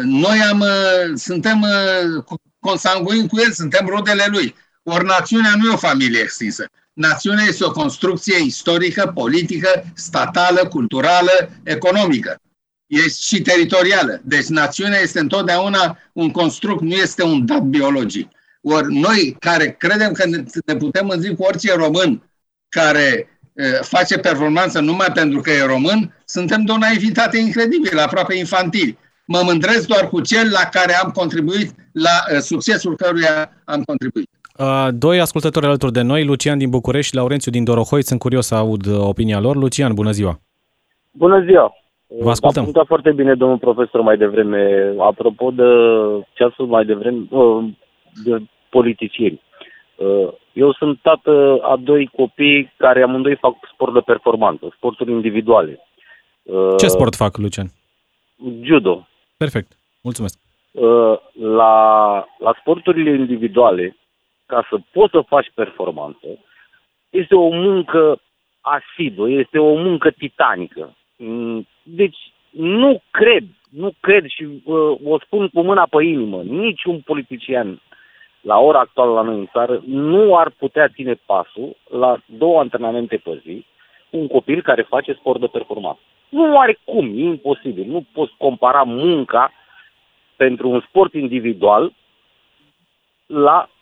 noi 0.03 0.41
am, 0.41 0.63
suntem 1.15 1.65
consanguini 2.59 3.27
cu 3.27 3.39
el, 3.39 3.51
suntem 3.51 3.85
rudele 3.85 4.25
lui. 4.27 4.55
Ori 4.83 5.05
națiunea 5.05 5.51
nu 5.57 5.69
e 5.69 5.73
o 5.73 5.77
familie 5.77 6.19
extinsă. 6.19 6.69
Națiunea 6.95 7.45
este 7.47 7.65
o 7.65 7.71
construcție 7.71 8.43
istorică, 8.43 9.11
politică, 9.13 9.83
statală, 9.93 10.67
culturală, 10.67 11.49
economică. 11.63 12.39
Este 12.85 13.35
și 13.35 13.41
teritorială. 13.41 14.21
Deci 14.23 14.45
națiunea 14.45 14.99
este 14.99 15.19
întotdeauna 15.19 15.97
un 16.13 16.31
construct, 16.31 16.81
nu 16.81 16.93
este 16.93 17.23
un 17.23 17.45
dat 17.45 17.61
biologic. 17.61 18.27
Ori 18.61 18.93
noi 18.93 19.35
care 19.39 19.75
credem 19.79 20.11
că 20.11 20.25
ne 20.65 20.75
putem 20.75 21.05
mândri 21.05 21.35
cu 21.35 21.43
orice 21.43 21.73
român 21.73 22.29
care 22.69 23.39
face 23.81 24.17
performanță 24.17 24.79
numai 24.79 25.11
pentru 25.13 25.41
că 25.41 25.51
e 25.51 25.61
român, 25.61 26.15
suntem 26.25 26.65
de 26.65 26.71
o 26.71 26.77
naivitate 26.77 27.37
incredibilă, 27.37 28.01
aproape 28.01 28.35
infantil. 28.35 28.97
Mă 29.25 29.41
mândresc 29.43 29.87
doar 29.87 30.09
cu 30.09 30.21
cel 30.21 30.51
la 30.51 30.69
care 30.71 30.95
am 30.95 31.11
contribuit, 31.11 31.75
la 31.91 32.39
succesul 32.39 32.95
căruia 32.95 33.61
am 33.65 33.83
contribuit. 33.83 34.29
Doi 34.91 35.19
ascultători 35.19 35.65
alături 35.65 35.91
de 35.91 36.01
noi, 36.01 36.25
Lucian 36.25 36.57
din 36.57 36.69
București 36.69 37.09
și 37.09 37.15
Laurențiu 37.15 37.51
din 37.51 37.63
Dorohoi. 37.63 38.03
Sunt 38.03 38.19
curios 38.19 38.45
să 38.45 38.55
aud 38.55 38.85
opinia 38.97 39.39
lor. 39.39 39.55
Lucian, 39.55 39.93
bună 39.93 40.11
ziua! 40.11 40.39
Bună 41.11 41.43
ziua! 41.43 41.73
Vă 42.07 42.29
ascultăm. 42.29 42.61
A 42.61 42.63
punctat 42.65 42.85
foarte 42.85 43.11
bine 43.11 43.33
domnul 43.35 43.57
profesor 43.57 44.01
mai 44.01 44.17
devreme, 44.17 44.93
apropo 44.99 45.51
de 45.51 45.63
ce 46.33 46.43
a 46.43 46.49
spus 46.49 46.67
mai 46.67 46.85
devreme, 46.85 47.27
de 48.23 48.37
politicieni. 48.69 49.41
Eu 50.53 50.73
sunt 50.73 50.99
tată 51.01 51.57
a 51.61 51.75
doi 51.83 52.09
copii 52.15 52.73
care 52.77 53.01
amândoi 53.01 53.35
fac 53.35 53.53
sport 53.73 53.93
de 53.93 53.99
performanță, 53.99 54.73
sporturi 54.75 55.11
individuale. 55.11 55.79
Ce 56.77 56.87
sport 56.87 57.15
fac, 57.15 57.37
Lucian? 57.37 57.67
Judo. 58.61 59.07
Perfect, 59.37 59.77
mulțumesc. 60.01 60.39
La, 61.41 62.13
la 62.39 62.55
sporturile 62.59 63.09
individuale, 63.09 63.97
ca 64.45 64.67
să 64.69 64.77
poți 64.91 65.11
să 65.11 65.21
faci 65.21 65.51
performanță, 65.53 66.27
este 67.09 67.35
o 67.35 67.49
muncă 67.49 68.21
asiduă, 68.61 69.29
este 69.29 69.59
o 69.59 69.75
muncă 69.75 70.11
titanică. 70.11 70.95
Mm, 71.17 71.67
deci 71.83 72.17
nu 72.49 73.01
cred, 73.11 73.43
nu 73.69 73.93
cred 73.99 74.25
și 74.25 74.43
uh, 74.43 74.97
o 75.03 75.19
spun 75.19 75.47
cu 75.47 75.61
mâna 75.61 75.87
pe 75.89 76.03
inimă, 76.03 76.41
niciun 76.41 76.99
politician 76.99 77.81
la 78.41 78.59
ora 78.59 78.79
actuală 78.79 79.11
la 79.13 79.21
noi 79.21 79.35
în 79.35 79.47
țară 79.51 79.81
nu 79.85 80.37
ar 80.37 80.49
putea 80.49 80.87
ține 80.87 81.13
pasul 81.25 81.75
la 81.89 82.17
două 82.25 82.59
antrenamente 82.59 83.17
pe 83.17 83.41
zi 83.43 83.65
un 84.09 84.27
copil 84.27 84.61
care 84.61 84.81
face 84.81 85.13
sport 85.13 85.39
de 85.39 85.47
performanță. 85.47 85.99
Nu 86.29 86.59
are 86.59 86.79
cum, 86.83 87.05
e 87.05 87.21
imposibil. 87.21 87.85
Nu 87.87 88.05
poți 88.13 88.33
compara 88.37 88.83
munca 88.83 89.51
pentru 90.35 90.69
un 90.69 90.83
sport 90.87 91.13
individual 91.13 91.93
la 93.25 93.69
uh, 93.69 93.74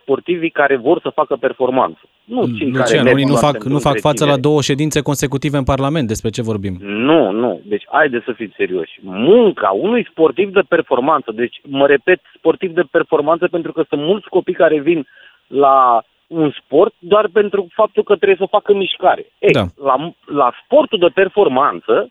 sportivii 0.00 0.50
care 0.50 0.76
vor 0.76 1.00
să 1.00 1.10
facă 1.14 1.36
performanță. 1.36 2.00
Nu 2.24 2.40
mm, 2.40 2.56
cei 2.56 2.66
Lucian, 2.66 3.04
care 3.04 3.12
unii 3.12 3.24
nu 3.24 3.34
fac, 3.34 3.64
nu 3.64 3.78
fac 3.78 3.98
față 4.00 4.24
la 4.24 4.36
două 4.36 4.60
ședințe 4.60 5.00
consecutive 5.02 5.56
în 5.56 5.64
Parlament. 5.64 6.08
Despre 6.08 6.30
ce 6.30 6.42
vorbim? 6.42 6.76
Nu, 6.80 7.30
nu. 7.30 7.60
Deci 7.64 7.84
haide 7.90 8.22
să 8.24 8.32
fiți 8.32 8.54
serioși. 8.56 9.00
Munca 9.02 9.70
unui 9.70 10.06
sportiv 10.10 10.52
de 10.52 10.60
performanță, 10.68 11.32
deci 11.32 11.60
mă 11.64 11.86
repet, 11.86 12.20
sportiv 12.36 12.74
de 12.74 12.82
performanță 12.90 13.48
pentru 13.50 13.72
că 13.72 13.84
sunt 13.88 14.00
mulți 14.00 14.28
copii 14.28 14.54
care 14.54 14.80
vin 14.80 15.06
la 15.46 16.04
un 16.26 16.52
sport 16.64 16.94
doar 16.98 17.28
pentru 17.32 17.66
faptul 17.72 18.02
că 18.02 18.16
trebuie 18.16 18.38
să 18.40 18.56
facă 18.56 18.74
mișcare. 18.74 19.26
Ei, 19.38 19.52
da. 19.52 19.64
la, 19.76 20.14
la 20.24 20.52
sportul 20.64 20.98
de 20.98 21.10
performanță 21.14 22.10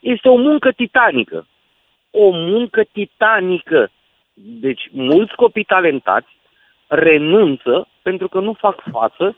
este 0.00 0.28
o 0.28 0.36
muncă 0.36 0.70
titanică. 0.70 1.46
O 2.10 2.30
muncă 2.32 2.82
titanică. 2.92 3.90
Deci 4.34 4.88
mulți 4.92 5.34
copii 5.34 5.64
talentați 5.64 6.28
renunță 6.86 7.88
pentru 8.02 8.28
că 8.28 8.40
nu 8.40 8.52
fac 8.52 8.82
față 8.90 9.36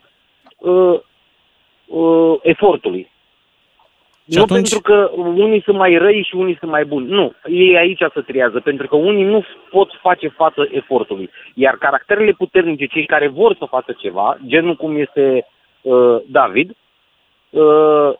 uh, 0.57 0.99
uh, 1.85 2.39
efortului. 2.41 3.11
Și 4.31 4.37
nu 4.37 4.41
atunci... 4.41 4.69
pentru 4.69 4.81
că 4.81 5.11
unii 5.15 5.61
sunt 5.61 5.77
mai 5.77 5.97
răi 5.97 6.25
și 6.27 6.35
unii 6.35 6.57
sunt 6.59 6.71
mai 6.71 6.85
buni. 6.85 7.07
Nu, 7.07 7.33
ei 7.45 7.77
aici 7.77 8.01
se 8.13 8.21
triază, 8.21 8.59
pentru 8.59 8.87
că 8.87 8.95
unii 8.95 9.23
nu 9.23 9.43
pot 9.69 9.89
face 10.01 10.27
față 10.27 10.67
efortului. 10.71 11.29
Iar 11.53 11.75
caracterele 11.77 12.31
puternice, 12.31 12.85
cei 12.85 13.05
care 13.05 13.27
vor 13.27 13.55
să 13.59 13.65
facă 13.69 13.95
ceva, 13.97 14.37
genul 14.45 14.75
cum 14.75 14.97
este 14.97 15.47
uh, 15.81 16.17
David, 16.25 16.75
uh, 17.49 18.13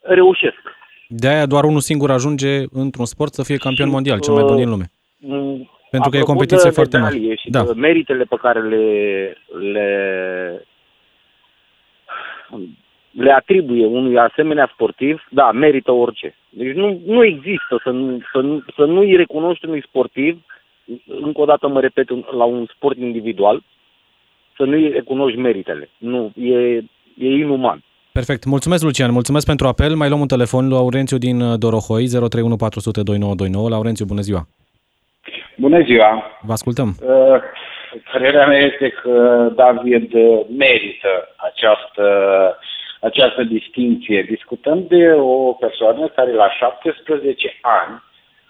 reușesc. 0.00 0.60
De 1.08 1.28
aia 1.28 1.46
doar 1.46 1.64
unul 1.64 1.80
singur 1.80 2.10
ajunge 2.10 2.62
într-un 2.72 3.04
sport 3.04 3.32
să 3.32 3.42
fie 3.42 3.56
campion 3.56 3.86
și, 3.86 3.92
mondial, 3.92 4.20
cel 4.20 4.34
mai 4.34 4.42
bun 4.42 4.56
din 4.56 4.68
lume. 4.68 4.90
Uh, 5.20 5.60
pentru 5.92 6.10
că 6.10 6.16
e 6.16 6.32
competiție 6.32 6.70
foarte 6.70 6.98
mare. 6.98 7.16
Și 7.16 7.50
da. 7.50 7.64
meritele 7.76 8.24
pe 8.24 8.36
care 8.44 8.60
le, 8.72 8.86
le 9.72 9.86
le 13.10 13.32
atribuie 13.32 13.86
unui 13.86 14.18
asemenea 14.18 14.70
sportiv, 14.74 15.26
da, 15.30 15.52
merită 15.52 15.92
orice. 15.92 16.34
Deci 16.48 16.74
nu, 16.74 17.00
nu 17.06 17.24
există 17.24 17.80
să, 17.84 17.90
nu, 17.90 18.18
să, 18.32 18.38
nu, 18.40 18.62
să 18.76 18.84
nu-i 18.84 19.16
recunoști 19.16 19.66
unui 19.66 19.82
sportiv, 19.88 20.42
încă 21.06 21.40
o 21.40 21.44
dată 21.44 21.68
mă 21.68 21.80
repet, 21.80 22.08
la 22.36 22.44
un 22.44 22.66
sport 22.76 22.96
individual, 22.96 23.62
să 24.56 24.64
nu-i 24.64 24.88
recunoști 24.88 25.38
meritele. 25.38 25.90
Nu, 25.98 26.32
e, 26.36 26.76
e 27.18 27.36
inuman. 27.44 27.82
Perfect. 28.12 28.44
Mulțumesc, 28.44 28.84
Lucian. 28.84 29.12
Mulțumesc 29.12 29.46
pentru 29.46 29.66
apel. 29.66 29.94
Mai 29.94 30.08
luăm 30.08 30.20
un 30.20 30.26
telefon. 30.26 30.68
Laurențiu 30.68 31.18
din 31.18 31.40
uh, 31.40 31.58
Dorohoi, 31.58 32.06
031 32.06 32.56
400 32.56 33.02
2929. 33.02 33.68
Laurențiu, 33.68 34.04
bună 34.04 34.20
ziua. 34.20 34.48
Bună 35.56 35.82
ziua. 35.82 36.22
Vă 36.40 36.52
ascultăm. 36.52 36.88
Uh, 36.88 37.40
părerea 38.12 38.46
mea 38.46 38.58
este 38.58 38.88
că 38.88 39.48
David 39.54 40.12
merită 40.58 41.28
această 41.36 42.06
această 43.02 43.42
distinție. 43.42 44.22
Discutăm 44.22 44.86
de 44.88 45.12
o 45.12 45.52
persoană 45.52 46.08
care 46.08 46.32
la 46.32 46.50
17 46.50 47.58
ani 47.60 48.02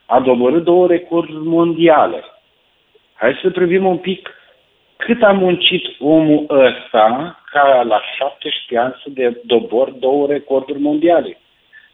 a 0.07 0.21
doborât 0.21 0.65
două 0.65 0.87
recorduri 0.87 1.45
mondiale. 1.45 2.25
Hai 3.15 3.39
să 3.43 3.51
privim 3.51 3.87
un 3.87 3.99
pic 3.99 4.31
cât 4.97 5.23
a 5.23 5.33
muncit 5.33 5.85
omul 5.99 6.45
ăsta 6.49 7.39
ca 7.51 7.83
la 7.83 8.01
17 8.19 8.79
ani 8.79 9.01
să 9.03 9.11
de 9.11 9.41
dobor 9.45 9.91
două 9.91 10.27
recorduri 10.27 10.81
mondiale. 10.81 11.39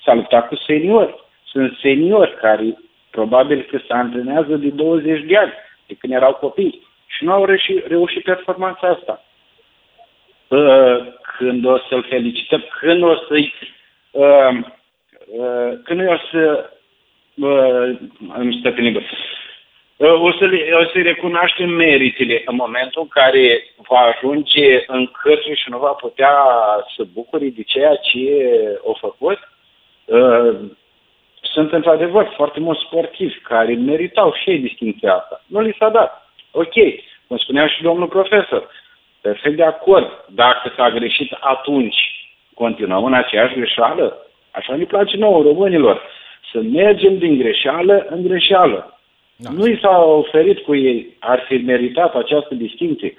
S-a 0.05 0.14
luptat 0.14 0.49
cu 0.49 0.57
seniori. 0.57 1.14
Sunt 1.44 1.79
seniori 1.83 2.37
care 2.37 2.79
probabil 3.11 3.66
că 3.71 3.79
se 3.87 3.92
antrenează 3.92 4.57
de 4.57 4.68
20 4.68 5.25
de 5.25 5.37
ani, 5.37 5.53
de 5.87 5.94
când 5.94 6.12
erau 6.12 6.35
copii. 6.35 6.87
Și 7.07 7.25
nu 7.25 7.33
au 7.33 7.44
reușit, 7.44 7.87
reușit 7.87 8.23
performanța 8.23 8.88
asta. 8.88 9.25
Uh, 10.49 11.07
când 11.38 11.64
o 11.64 11.79
să-l 11.88 12.07
felicităm, 12.09 12.64
când 12.81 13.03
o 13.03 13.14
să-i 13.29 13.55
uh, 14.11 14.59
uh, 15.27 15.79
când 15.85 16.09
o 16.09 16.16
să 16.31 16.71
uh, 17.35 17.99
am 18.29 18.53
stat 18.59 18.74
pe 18.74 18.80
limbă. 18.80 19.01
Uh, 19.97 20.20
o, 20.20 20.32
să 20.32 20.51
o 20.80 20.85
să 20.85 20.99
recunoaștem 21.03 21.68
meritele 21.68 22.43
în 22.45 22.55
momentul 22.55 23.03
în 23.03 23.09
care 23.09 23.64
va 23.89 23.99
ajunge 23.99 24.85
în 24.87 25.07
cărți 25.07 25.61
și 25.62 25.70
nu 25.70 25.78
va 25.78 25.93
putea 25.93 26.35
să 26.97 27.05
bucure 27.12 27.49
de 27.49 27.62
ceea 27.62 27.95
ce 27.97 28.51
a 28.89 28.99
făcut. 29.01 29.39
Uh, 31.43 31.49
sunt 31.53 31.72
într-adevăr 31.72 32.32
foarte 32.36 32.61
mulți 32.61 32.84
sportivi 32.86 33.39
care 33.39 33.74
meritau 33.74 34.32
și 34.32 34.51
ei 34.51 34.59
distinția 34.59 35.14
asta. 35.14 35.43
Nu 35.47 35.61
li 35.61 35.76
s-a 35.78 35.89
dat. 35.89 36.30
Ok, 36.51 36.74
cum 37.26 37.36
spunea 37.36 37.66
și 37.66 37.82
domnul 37.82 38.09
profesor, 38.09 38.68
Perfect 39.20 39.57
de 39.57 39.64
acord. 39.64 40.24
Dacă 40.28 40.72
s-a 40.76 40.91
greșit 40.91 41.32
atunci, 41.41 41.97
continuăm 42.55 43.05
în 43.05 43.14
aceeași 43.14 43.55
greșeală? 43.55 44.26
Așa 44.51 44.76
ne 44.76 44.84
place 44.84 45.16
nouă, 45.16 45.43
românilor. 45.43 46.03
Să 46.53 46.61
mergem 46.61 47.18
din 47.18 47.39
greșeală 47.39 48.07
în 48.11 48.22
greșeală. 48.22 48.99
Da. 49.36 49.51
Nu 49.51 49.66
i 49.66 49.78
s-a 49.82 50.05
oferit 50.05 50.59
cu 50.59 50.74
ei, 50.74 51.16
ar 51.18 51.45
fi 51.49 51.57
meritat 51.57 52.14
această 52.14 52.55
distinție. 52.55 53.14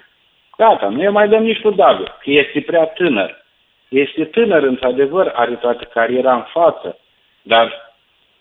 Gata, 0.56 0.88
nu 0.88 1.02
e 1.02 1.08
mai 1.08 1.28
dăm 1.28 1.42
nici 1.42 1.60
cu 1.60 1.70
David, 1.70 2.06
că 2.06 2.30
este 2.30 2.60
prea 2.60 2.84
tânăr. 2.84 3.44
Este 3.88 4.24
tânăr, 4.24 4.62
într-adevăr, 4.62 5.32
are 5.34 5.54
toată 5.54 5.84
cariera 5.84 6.34
în 6.34 6.42
față, 6.52 6.98
dar 7.42 7.89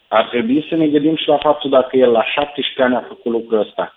ar 0.09 0.27
trebui 0.31 0.65
să 0.69 0.75
ne 0.75 0.87
gândim 0.87 1.15
și 1.15 1.27
la 1.27 1.37
faptul 1.37 1.69
dacă 1.69 1.97
el 1.97 2.11
la 2.11 2.23
17 2.23 2.83
ani 2.83 2.95
a 2.95 3.07
făcut 3.07 3.31
lucrul 3.31 3.59
ăsta 3.59 3.93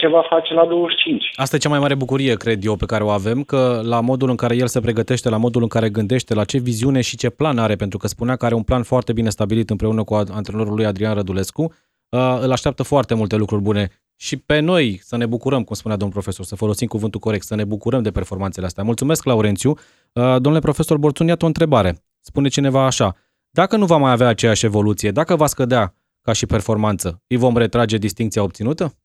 ce 0.00 0.06
va 0.06 0.22
face 0.28 0.54
la 0.54 0.66
25. 0.66 1.30
Asta 1.34 1.56
e 1.56 1.58
cea 1.58 1.68
mai 1.68 1.78
mare 1.78 1.94
bucurie, 1.94 2.34
cred 2.34 2.64
eu, 2.64 2.76
pe 2.76 2.86
care 2.86 3.02
o 3.02 3.08
avem, 3.08 3.42
că 3.42 3.80
la 3.84 4.00
modul 4.00 4.30
în 4.30 4.36
care 4.36 4.56
el 4.56 4.66
se 4.66 4.80
pregătește, 4.80 5.28
la 5.28 5.36
modul 5.36 5.62
în 5.62 5.68
care 5.68 5.88
gândește, 5.88 6.34
la 6.34 6.44
ce 6.44 6.58
viziune 6.58 7.00
și 7.00 7.16
ce 7.16 7.30
plan 7.30 7.58
are, 7.58 7.76
pentru 7.76 7.98
că 7.98 8.06
spunea 8.06 8.36
că 8.36 8.44
are 8.44 8.54
un 8.54 8.62
plan 8.62 8.82
foarte 8.82 9.12
bine 9.12 9.28
stabilit 9.28 9.70
împreună 9.70 10.04
cu 10.04 10.14
antrenorul 10.14 10.74
lui 10.74 10.84
Adrian 10.84 11.14
Rădulescu, 11.14 11.62
uh, 11.62 12.38
îl 12.40 12.52
așteaptă 12.52 12.82
foarte 12.82 13.14
multe 13.14 13.36
lucruri 13.36 13.62
bune 13.62 13.88
și 14.16 14.36
pe 14.36 14.58
noi 14.58 14.98
să 15.02 15.16
ne 15.16 15.26
bucurăm, 15.26 15.62
cum 15.62 15.74
spunea 15.74 15.96
domnul 15.96 16.16
profesor, 16.16 16.44
să 16.44 16.56
folosim 16.56 16.86
cuvântul 16.86 17.20
corect, 17.20 17.44
să 17.44 17.54
ne 17.54 17.64
bucurăm 17.64 18.02
de 18.02 18.10
performanțele 18.10 18.66
astea. 18.66 18.84
Mulțumesc, 18.84 19.24
Laurențiu. 19.24 19.70
Uh, 19.70 20.22
domnule 20.22 20.58
profesor 20.58 20.98
Borțun, 20.98 21.26
iată 21.26 21.44
o 21.44 21.46
întrebare. 21.46 21.94
Spune 22.20 22.48
cineva 22.48 22.84
așa, 22.84 23.14
dacă 23.50 23.76
nu 23.76 23.86
va 23.86 23.96
mai 23.96 24.12
avea 24.12 24.28
aceeași 24.28 24.64
evoluție, 24.64 25.10
dacă 25.10 25.36
va 25.36 25.46
scădea 25.46 25.94
ca 26.22 26.32
și 26.32 26.46
performanță, 26.46 27.22
îi 27.26 27.36
vom 27.36 27.56
retrage 27.56 27.96
distinția 27.96 28.42
obținută? 28.42 28.98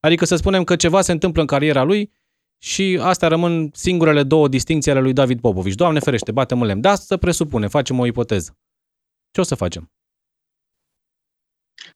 Adică 0.00 0.24
să 0.24 0.36
spunem 0.36 0.64
că 0.64 0.76
ceva 0.76 1.00
se 1.00 1.12
întâmplă 1.12 1.40
în 1.40 1.46
cariera 1.46 1.82
lui 1.82 2.12
și 2.58 2.98
astea 3.02 3.28
rămân 3.28 3.70
singurele 3.74 4.22
două 4.22 4.48
distinții 4.48 4.90
ale 4.90 5.00
lui 5.00 5.12
David 5.12 5.40
Popovici. 5.40 5.74
Doamne 5.74 5.98
ferește, 5.98 6.32
batem 6.32 6.60
în 6.60 6.66
lemn. 6.66 6.80
Da, 6.80 6.94
să 6.94 7.16
presupune, 7.16 7.66
facem 7.66 7.98
o 7.98 8.06
ipoteză. 8.06 8.58
Ce 9.30 9.40
o 9.40 9.42
să 9.42 9.54
facem? 9.54 9.90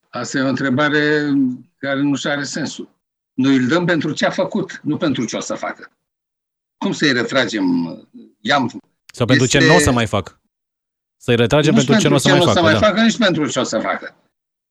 Asta 0.08 0.38
e 0.38 0.42
o 0.42 0.48
întrebare 0.48 1.32
care 1.76 2.00
nu 2.00 2.14
și 2.14 2.26
are 2.26 2.42
sensul. 2.42 2.88
Noi 3.34 3.56
îl 3.56 3.66
dăm 3.66 3.84
pentru 3.84 4.12
ce 4.12 4.26
a 4.26 4.30
făcut, 4.30 4.80
nu 4.82 4.96
pentru 4.96 5.24
ce 5.24 5.36
o 5.36 5.40
să 5.40 5.54
facă. 5.54 5.90
Cum 6.76 6.92
să-i 6.92 7.12
retragem? 7.12 7.64
I-am... 8.40 8.80
Sau 9.12 9.26
pentru 9.26 9.44
este... 9.44 9.58
ce 9.58 9.66
nu 9.66 9.74
o 9.74 9.78
să 9.78 9.92
mai 9.92 10.06
fac? 10.06 10.37
Să-i 11.18 11.36
retragem 11.36 11.74
pentru, 11.74 11.92
pentru 11.92 12.08
ce 12.08 12.08
nu 12.08 12.14
o 12.14 12.18
să 12.18 12.30
mai 12.30 12.38
facă. 12.38 12.44
Nu 12.44 12.50
o 12.50 12.54
să 12.54 12.62
mai 12.62 12.80
da. 12.80 12.86
facă, 12.86 13.00
nici 13.00 13.18
pentru 13.18 13.46
ce 13.46 13.58
o 13.60 13.64
să 13.64 13.78
facă 13.78 14.14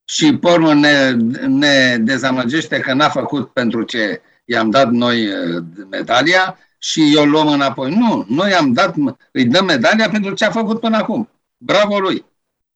și 0.09 0.37
pe 0.37 0.49
urmă 0.51 0.73
ne, 0.73 1.11
ne 1.47 1.97
dezamăgește 1.97 2.79
că 2.79 2.93
n-a 2.93 3.09
făcut 3.09 3.51
pentru 3.51 3.83
ce 3.83 4.21
i-am 4.45 4.69
dat 4.69 4.91
noi 4.91 5.27
uh, 5.27 5.63
medalia 5.89 6.57
și 6.77 7.13
eu 7.15 7.25
luăm 7.25 7.47
înapoi. 7.47 7.95
Nu, 7.95 8.25
noi 8.29 8.53
am 8.53 8.73
dat, 8.73 8.95
îi 9.31 9.45
dăm 9.45 9.65
medalia 9.65 10.09
pentru 10.09 10.33
ce 10.33 10.45
a 10.45 10.51
făcut 10.51 10.79
până 10.79 10.97
acum. 10.97 11.29
Bravo 11.57 11.99
lui! 11.99 12.25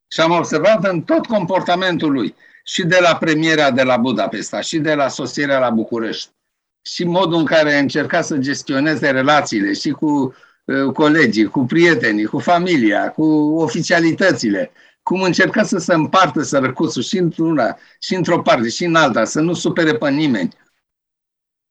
Și 0.08 0.22
am 0.22 0.32
observat 0.32 0.84
în 0.84 1.02
tot 1.02 1.26
comportamentul 1.26 2.12
lui, 2.12 2.36
și 2.64 2.84
de 2.84 2.98
la 3.02 3.16
premiera 3.16 3.72
de 3.72 3.84
la 3.84 3.98
Budapesta, 3.98 4.62
și 4.62 4.80
de 4.80 4.94
la 4.94 5.08
sosirea 5.08 5.60
la 5.60 5.70
București, 5.70 6.30
și 6.82 7.04
modul 7.04 7.40
în 7.40 7.46
care 7.46 7.76
a 7.76 7.80
încercat 7.80 8.26
să 8.26 8.38
gestioneze 8.38 9.10
relațiile 9.10 9.74
și 9.74 9.90
cu 9.90 10.08
uh, 10.08 10.34
colegii, 10.94 11.46
cu 11.46 11.66
prietenii, 11.66 12.26
cu 12.26 12.40
familia, 12.40 13.12
cu 13.12 13.24
oficialitățile, 13.58 14.72
cum 15.04 15.22
încerca 15.22 15.64
să 15.64 15.78
se 15.78 15.94
împartă 15.94 16.42
sărăcuțul 16.42 17.02
și 17.02 17.18
într-una, 17.18 17.78
și 18.00 18.16
într-o 18.16 18.42
parte, 18.42 18.70
și 18.70 18.86
în 18.86 18.96
alta, 18.96 19.26
să 19.26 19.40
nu 19.40 19.54
supere 19.54 19.96
pe 19.96 20.10
nimeni. 20.10 20.56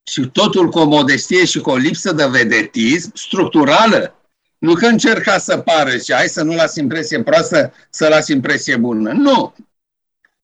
Și 0.03 0.29
totul 0.33 0.69
cu 0.69 0.79
o 0.79 0.85
modestie 0.85 1.45
și 1.45 1.59
cu 1.59 1.69
o 1.69 1.75
lipsă 1.75 2.11
de 2.11 2.25
vedetism 2.25 3.11
structurală. 3.15 4.15
Nu 4.57 4.73
că 4.73 4.85
încerca 4.85 5.37
să 5.37 5.57
pară 5.57 5.97
și 5.97 6.13
hai 6.13 6.27
să 6.27 6.43
nu 6.43 6.53
las 6.53 6.75
impresie 6.75 7.23
proastă, 7.23 7.73
să 7.89 8.07
las 8.07 8.27
impresie 8.27 8.77
bună. 8.77 9.11
Nu! 9.11 9.53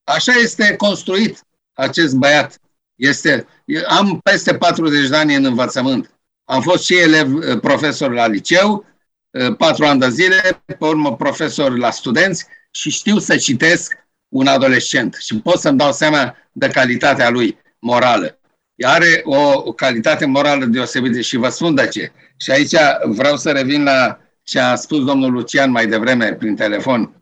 Așa 0.03 0.32
este 0.32 0.76
construit 0.76 1.45
acest 1.74 2.16
băiat. 2.16 2.60
Este, 2.95 3.47
am 3.88 4.20
peste 4.24 4.55
40 4.55 5.10
de 5.10 5.16
ani 5.16 5.36
în 5.36 5.45
învățământ. 5.45 6.16
Am 6.50 6.62
fost 6.62 6.84
și 6.84 6.98
elev 6.98 7.41
eh, 7.41 7.60
profesor 7.60 8.12
la 8.12 8.28
liceu, 8.28 8.86
eh, 9.32 9.56
patru 9.58 9.86
ani 9.86 10.00
de 10.00 10.10
zile, 10.10 10.64
pe 10.66 10.86
urmă 10.86 11.16
profesor 11.16 11.78
la 11.78 11.91
studenți 11.91 12.45
și 12.72 12.89
știu 12.89 13.18
să 13.18 13.38
citesc 13.38 13.93
un 14.28 14.48
adolescent 14.48 15.18
și 15.20 15.39
pot 15.39 15.60
să-mi 15.60 15.78
dau 15.78 15.91
seama 15.91 16.36
de 16.52 16.68
calitatea 16.68 17.30
lui 17.30 17.58
morală. 17.80 18.39
Are 18.86 19.22
o, 19.24 19.74
calitate 19.74 20.26
morală 20.26 20.66
deosebită 20.66 21.20
și 21.20 21.38
vă 21.38 21.50
spun 21.50 21.76
de 21.76 21.88
ce. 21.88 22.12
Și 22.38 22.52
aici 22.52 22.76
vreau 23.04 23.38
să 23.38 23.52
revin 23.52 23.84
la 23.84 24.20
ce 24.43 24.60
a 24.60 24.76
spus 24.76 25.04
domnul 25.06 25.32
Lucian 25.32 25.72
mai 25.72 25.88
devreme 25.88 26.34
prin 26.34 26.56
telefon. 26.56 27.22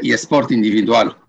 E 0.00 0.16
sport 0.16 0.50
individual. 0.50 1.28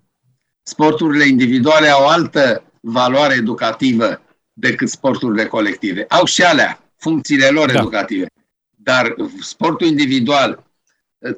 Sporturile 0.64 1.28
individuale 1.28 1.88
au 1.88 2.08
altă 2.08 2.64
valoare 2.82 3.34
educativă 3.34 4.22
decât 4.54 4.90
sporturile 4.90 5.46
colective. 5.46 6.06
Au 6.10 6.26
și 6.26 6.44
alea, 6.44 6.83
funcțiile 7.04 7.48
lor 7.48 7.72
da. 7.72 7.80
educative. 7.80 8.28
Dar 8.76 9.16
sportul 9.42 9.88
individual 9.88 10.64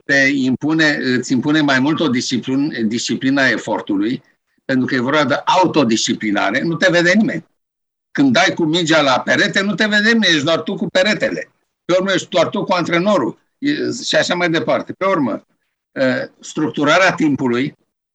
te 0.05 0.29
impune, 0.33 0.97
îți 1.01 1.31
impune 1.31 1.61
mai 1.61 1.79
mult 1.79 1.99
o 1.99 2.07
disciplină, 2.07 2.81
disciplina 2.81 3.47
efortului, 3.47 4.23
pentru 4.65 4.85
că 4.85 4.95
e 4.95 4.99
vorba 4.99 5.25
de 5.25 5.41
autodisciplinare, 5.45 6.61
nu 6.61 6.75
te 6.75 6.91
vede 6.91 7.13
nimeni. 7.13 7.45
Când 8.11 8.33
dai 8.33 8.53
cu 8.53 8.63
mingea 8.63 9.01
la 9.01 9.19
perete, 9.19 9.61
nu 9.61 9.75
te 9.75 9.85
vede 9.85 10.11
nimeni, 10.11 10.33
ești 10.33 10.43
doar 10.43 10.61
tu 10.61 10.75
cu 10.75 10.87
peretele. 10.87 11.51
Pe 11.85 11.93
urmă, 11.97 12.11
ești 12.11 12.29
doar 12.29 12.47
tu 12.47 12.63
cu 12.63 12.73
antrenorul 12.73 13.39
și 14.03 14.15
așa 14.15 14.35
mai 14.35 14.49
departe. 14.49 14.93
Pe 14.93 15.05
urmă, 15.05 15.45
structurarea 16.39 17.13
timpului, 17.13 17.73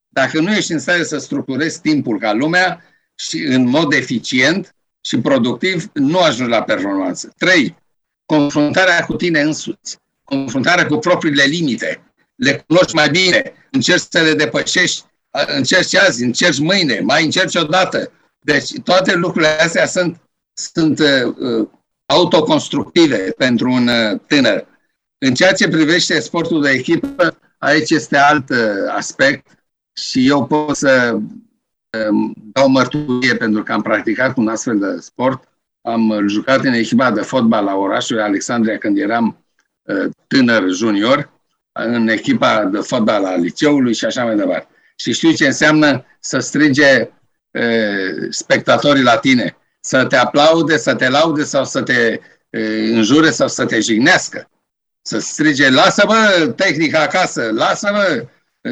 dacă 0.08 0.40
nu 0.40 0.52
ești 0.52 0.72
în 0.72 0.78
stare 0.78 1.02
să 1.02 1.18
structurezi 1.18 1.80
timpul 1.80 2.18
ca 2.18 2.32
lumea 2.32 2.84
și 3.14 3.38
în 3.38 3.68
mod 3.68 3.92
eficient 3.92 4.74
și 5.00 5.20
productiv, 5.20 5.90
nu 5.92 6.18
ajungi 6.18 6.50
la 6.50 6.62
performanță. 6.62 7.34
Trei, 7.38 7.76
confruntarea 8.24 9.04
cu 9.04 9.14
tine 9.14 9.40
însuți 9.40 9.98
confruntarea 10.30 10.86
cu 10.86 10.96
propriile 10.96 11.42
limite, 11.42 12.02
le 12.34 12.64
cunoști 12.66 12.94
mai 12.94 13.10
bine, 13.10 13.52
încerci 13.70 14.06
să 14.10 14.20
le 14.20 14.34
depășești, 14.34 15.04
încerci 15.56 15.94
azi, 15.94 16.24
încerci 16.24 16.58
mâine, 16.58 17.00
mai 17.00 17.24
încerci 17.24 17.54
odată. 17.54 18.12
Deci 18.40 18.70
toate 18.84 19.14
lucrurile 19.14 19.60
astea 19.60 19.86
sunt, 19.86 20.20
sunt 20.52 20.98
uh, 20.98 21.68
autoconstructive 22.06 23.16
pentru 23.16 23.70
un 23.70 23.88
uh, 23.88 24.20
tânăr. 24.26 24.66
În 25.18 25.34
ceea 25.34 25.52
ce 25.52 25.68
privește 25.68 26.20
sportul 26.20 26.62
de 26.62 26.70
echipă, 26.70 27.38
aici 27.58 27.90
este 27.90 28.16
alt 28.16 28.50
uh, 28.50 28.58
aspect 28.88 29.46
și 29.92 30.28
eu 30.28 30.46
pot 30.46 30.76
să 30.76 31.12
uh, 31.14 31.22
dau 32.52 32.68
mărturie 32.68 33.34
pentru 33.34 33.62
că 33.62 33.72
am 33.72 33.82
practicat 33.82 34.36
un 34.36 34.48
astfel 34.48 34.78
de 34.78 35.00
sport. 35.00 35.48
Am 35.82 36.28
jucat 36.28 36.64
în 36.64 36.72
echipa 36.72 37.10
de 37.10 37.20
fotbal 37.20 37.64
la 37.64 37.74
orașul 37.74 38.20
Alexandria 38.20 38.78
când 38.78 38.98
eram 38.98 39.44
tânăr 40.26 40.68
junior 40.68 41.30
în 41.72 42.08
echipa 42.08 42.64
de 42.64 42.78
fotbal 42.78 43.24
a 43.24 43.36
liceului 43.36 43.94
și 43.94 44.04
așa 44.04 44.24
mai 44.24 44.36
departe. 44.36 44.68
Și 44.96 45.12
știu 45.12 45.32
ce 45.32 45.46
înseamnă 45.46 46.04
să 46.20 46.38
strige 46.38 47.10
e, 47.50 47.90
spectatorii 48.30 49.02
la 49.02 49.16
tine, 49.16 49.56
să 49.80 50.04
te 50.04 50.16
aplaude, 50.16 50.76
să 50.76 50.94
te 50.94 51.08
laude 51.08 51.42
sau 51.42 51.64
să 51.64 51.82
te 51.82 52.20
e, 52.50 52.60
înjure 52.94 53.30
sau 53.30 53.48
să 53.48 53.64
te 53.64 53.80
jignească. 53.80 54.50
Să 55.02 55.18
strige, 55.18 55.70
lasă-mă 55.70 56.52
tehnica 56.56 57.00
acasă, 57.00 57.50
lasă-mă 57.52 58.26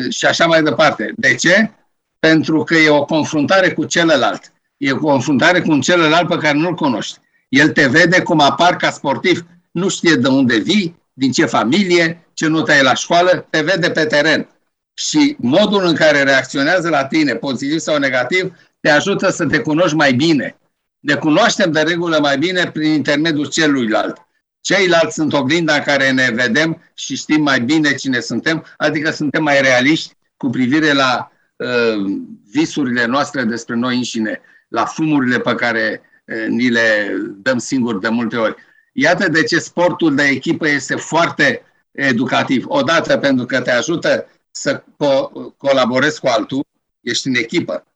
și 0.09 0.27
așa 0.27 0.47
mai 0.47 0.63
departe. 0.63 1.13
De 1.17 1.35
ce? 1.35 1.71
Pentru 2.19 2.63
că 2.63 2.75
e 2.75 2.91
o 2.91 3.05
confruntare 3.05 3.73
cu 3.73 3.85
celălalt. 3.85 4.53
E 4.77 4.93
o 4.93 4.97
confruntare 4.97 5.61
cu 5.61 5.71
un 5.71 5.81
celălalt 5.81 6.29
pe 6.29 6.37
care 6.37 6.59
nu-l 6.59 6.75
cunoști. 6.75 7.19
El 7.49 7.69
te 7.69 7.87
vede 7.87 8.23
cum 8.23 8.41
apar 8.41 8.77
ca 8.77 8.91
sportiv, 8.91 9.47
nu 9.71 9.89
știe 9.89 10.15
de 10.15 10.29
unde 10.29 10.57
vii, 10.57 11.03
din 11.13 11.33
ce 11.33 11.45
familie, 11.45 12.29
ce 12.35 12.47
notă 12.47 12.73
ai 12.73 12.83
la 12.83 12.95
școală, 12.95 13.47
te 13.51 13.61
vede 13.61 13.91
pe 13.91 14.05
teren. 14.05 14.49
Și 14.95 15.37
modul 15.39 15.85
în 15.85 15.95
care 15.95 16.23
reacționează 16.23 16.89
la 16.89 17.05
tine, 17.05 17.35
pozitiv 17.35 17.79
sau 17.79 17.99
negativ, 17.99 18.53
te 18.81 18.91
ajută 18.91 19.31
să 19.31 19.47
te 19.47 19.59
cunoști 19.59 19.97
mai 19.97 20.13
bine. 20.13 20.57
Ne 21.01 21.15
cunoaștem 21.15 21.73
de 21.73 21.81
regulă 21.81 22.19
mai 22.21 22.39
bine 22.39 22.71
prin 22.71 22.93
intermediul 22.93 23.47
celuilalt. 23.47 24.27
Ceilalți 24.61 25.15
sunt 25.15 25.33
oglinda 25.33 25.75
în 25.75 25.83
care 25.83 26.11
ne 26.11 26.31
vedem 26.35 26.83
și 26.95 27.17
știm 27.17 27.43
mai 27.43 27.61
bine 27.61 27.95
cine 27.95 28.21
suntem, 28.21 28.65
adică 28.77 29.11
suntem 29.11 29.43
mai 29.43 29.61
realiști 29.61 30.13
cu 30.37 30.51
privire 30.51 30.93
la 30.93 31.31
uh, 31.31 31.38
visurile 32.51 33.05
noastre 33.05 33.45
despre 33.45 33.75
noi 33.75 33.97
înșine, 33.97 34.41
la 34.69 34.85
fumurile 34.85 35.39
pe 35.39 35.55
care 35.55 36.03
uh, 36.27 36.47
ni 36.49 36.69
le 36.69 37.17
dăm 37.37 37.59
singuri 37.59 38.01
de 38.01 38.09
multe 38.09 38.37
ori. 38.37 38.55
Iată 38.93 39.29
de 39.29 39.43
ce 39.43 39.59
sportul 39.59 40.15
de 40.15 40.23
echipă 40.23 40.69
este 40.69 40.95
foarte 40.95 41.63
educativ. 41.91 42.65
Odată 42.69 43.19
pentru 43.19 43.47
că 43.47 43.61
te 43.61 43.71
ajută 43.71 44.27
să 44.51 44.83
co- 44.83 45.57
colaborezi 45.57 46.21
cu 46.21 46.27
altul, 46.27 46.67
ești 47.01 47.27
în 47.29 47.35
echipă. 47.35 47.87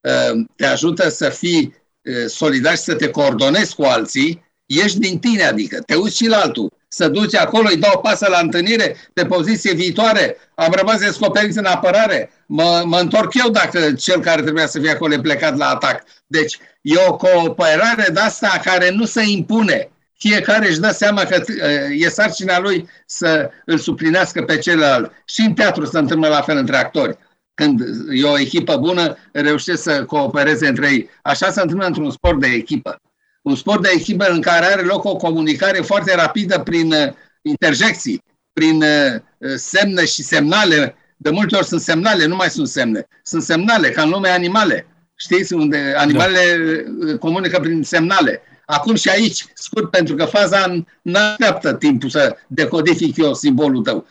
Uh, 0.00 0.46
te 0.56 0.66
ajută 0.66 1.08
să 1.08 1.28
fii 1.28 1.74
uh, 2.02 2.26
solidar 2.26 2.76
și 2.76 2.82
să 2.82 2.94
te 2.94 3.10
coordonezi 3.10 3.74
cu 3.74 3.82
alții, 3.82 4.44
ești 4.66 4.98
din 4.98 5.18
tine, 5.18 5.42
adică 5.42 5.80
te 5.80 5.94
uiți 5.94 6.16
și 6.16 6.26
la 6.26 6.36
altul. 6.36 6.72
Să 6.92 7.08
duci 7.08 7.34
acolo, 7.34 7.68
îi 7.68 7.76
dau 7.76 8.00
pasă 8.00 8.26
la 8.28 8.38
întâlnire 8.38 8.96
pe 9.12 9.26
poziție 9.26 9.74
viitoare, 9.74 10.36
am 10.54 10.72
rămas 10.72 10.98
descoperiți 10.98 11.58
în 11.58 11.64
apărare, 11.64 12.30
mă, 12.46 12.82
mă 12.84 12.98
întorc 12.98 13.34
eu 13.34 13.50
dacă 13.50 13.92
cel 13.92 14.20
care 14.20 14.42
trebuia 14.42 14.66
să 14.66 14.78
fie 14.78 14.90
acolo 14.90 15.12
e 15.12 15.20
plecat 15.20 15.56
la 15.56 15.68
atac. 15.68 16.02
Deci 16.26 16.58
e 16.80 16.94
o 17.06 17.16
cooperare 17.16 18.08
de 18.12 18.20
asta 18.20 18.60
care 18.64 18.90
nu 18.90 19.04
se 19.04 19.22
impune 19.26 19.90
fiecare 20.20 20.68
își 20.68 20.80
dă 20.80 20.90
seama 20.90 21.24
că 21.24 21.42
e 21.90 22.08
sarcina 22.08 22.58
lui 22.58 22.88
să 23.06 23.50
îl 23.64 23.78
suplinească 23.78 24.42
pe 24.42 24.58
celălalt. 24.58 25.12
Și 25.24 25.40
în 25.40 25.54
teatru 25.54 25.84
se 25.84 25.98
întâmplă 25.98 26.28
la 26.28 26.40
fel 26.40 26.56
între 26.56 26.76
actori. 26.76 27.18
Când 27.54 27.80
e 28.10 28.24
o 28.24 28.38
echipă 28.38 28.76
bună, 28.76 29.16
reușesc 29.32 29.82
să 29.82 30.04
coopereze 30.04 30.68
între 30.68 30.90
ei. 30.90 31.08
Așa 31.22 31.50
se 31.50 31.60
întâmplă 31.60 31.86
într-un 31.86 32.10
sport 32.10 32.40
de 32.40 32.46
echipă. 32.46 33.00
Un 33.42 33.54
sport 33.54 33.82
de 33.82 33.90
echipă 33.94 34.24
în 34.24 34.40
care 34.40 34.66
are 34.66 34.82
loc 34.82 35.04
o 35.04 35.16
comunicare 35.16 35.80
foarte 35.80 36.14
rapidă 36.14 36.58
prin 36.58 36.92
uh, 36.92 37.12
interjecții, 37.42 38.22
prin 38.52 38.82
uh, 38.82 39.20
semne 39.56 40.04
și 40.04 40.22
semnale. 40.22 40.94
De 41.16 41.30
multe 41.30 41.56
ori 41.56 41.66
sunt 41.66 41.80
semnale, 41.80 42.26
nu 42.26 42.36
mai 42.36 42.50
sunt 42.50 42.68
semne. 42.68 43.06
Sunt 43.22 43.42
semnale, 43.42 43.90
ca 43.90 44.02
în 44.02 44.08
lumea 44.08 44.34
animale. 44.34 44.86
Știți, 45.14 45.52
unde 45.52 45.94
animalele 45.96 46.84
da. 46.88 47.16
comunică 47.16 47.60
prin 47.60 47.82
semnale. 47.82 48.42
Acum 48.66 48.94
și 48.94 49.08
aici, 49.08 49.44
scurt, 49.54 49.90
pentru 49.90 50.14
că 50.14 50.24
faza 50.24 50.66
nu 51.02 51.18
așteaptă 51.18 51.74
timpul 51.74 52.08
să 52.08 52.36
decodific 52.46 53.16
eu 53.16 53.34
simbolul 53.34 53.82
tău. 53.82 54.06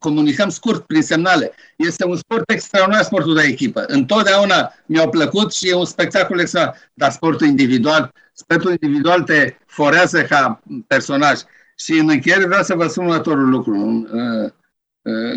Comunicăm 0.00 0.48
scurt 0.48 0.86
prin 0.86 1.02
semnale. 1.02 1.52
Este 1.76 2.04
un 2.04 2.16
sport 2.16 2.50
extraordinar, 2.50 3.02
sportul 3.02 3.34
de 3.34 3.42
echipă. 3.42 3.84
Întotdeauna 3.86 4.72
mi-a 4.86 5.08
plăcut 5.08 5.52
și 5.52 5.68
e 5.68 5.74
un 5.74 5.84
spectacol 5.84 6.40
extraordinar. 6.40 6.90
Dar 6.94 7.10
sportul 7.10 7.46
individual, 7.46 8.12
sportul 8.32 8.70
individual 8.70 9.22
te 9.22 9.54
forează 9.66 10.22
ca 10.22 10.62
personaj. 10.86 11.40
Și 11.76 11.92
în 11.92 12.08
încheiere 12.08 12.46
vreau 12.46 12.62
să 12.62 12.74
vă 12.74 12.86
spun 12.86 13.04
următorul 13.04 13.48
lucru. 13.48 13.74
În, 13.74 14.08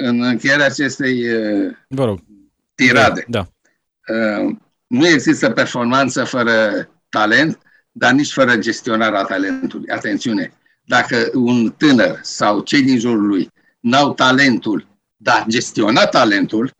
în 0.03 0.23
încheierea 0.23 0.65
acestei 0.65 1.23
vă 1.87 2.05
rog. 2.05 2.19
tirade. 2.75 3.25
Da. 3.27 3.47
Nu 4.87 5.07
există 5.07 5.49
performanță 5.49 6.23
fără 6.23 6.89
talent 7.09 7.59
dar 7.93 8.11
nici 8.11 8.31
fără 8.31 8.57
gestionarea 8.57 9.23
talentului. 9.23 9.89
Atențiune! 9.89 10.53
Dacă 10.85 11.29
un 11.33 11.73
tânăr 11.77 12.19
sau 12.21 12.59
cei 12.59 12.81
din 12.81 12.99
jurul 12.99 13.27
lui 13.27 13.51
n-au 13.83 14.13
talentul, 14.13 14.87
dar 15.15 15.45
gestiona 15.47 16.05
talentul, 16.05 16.71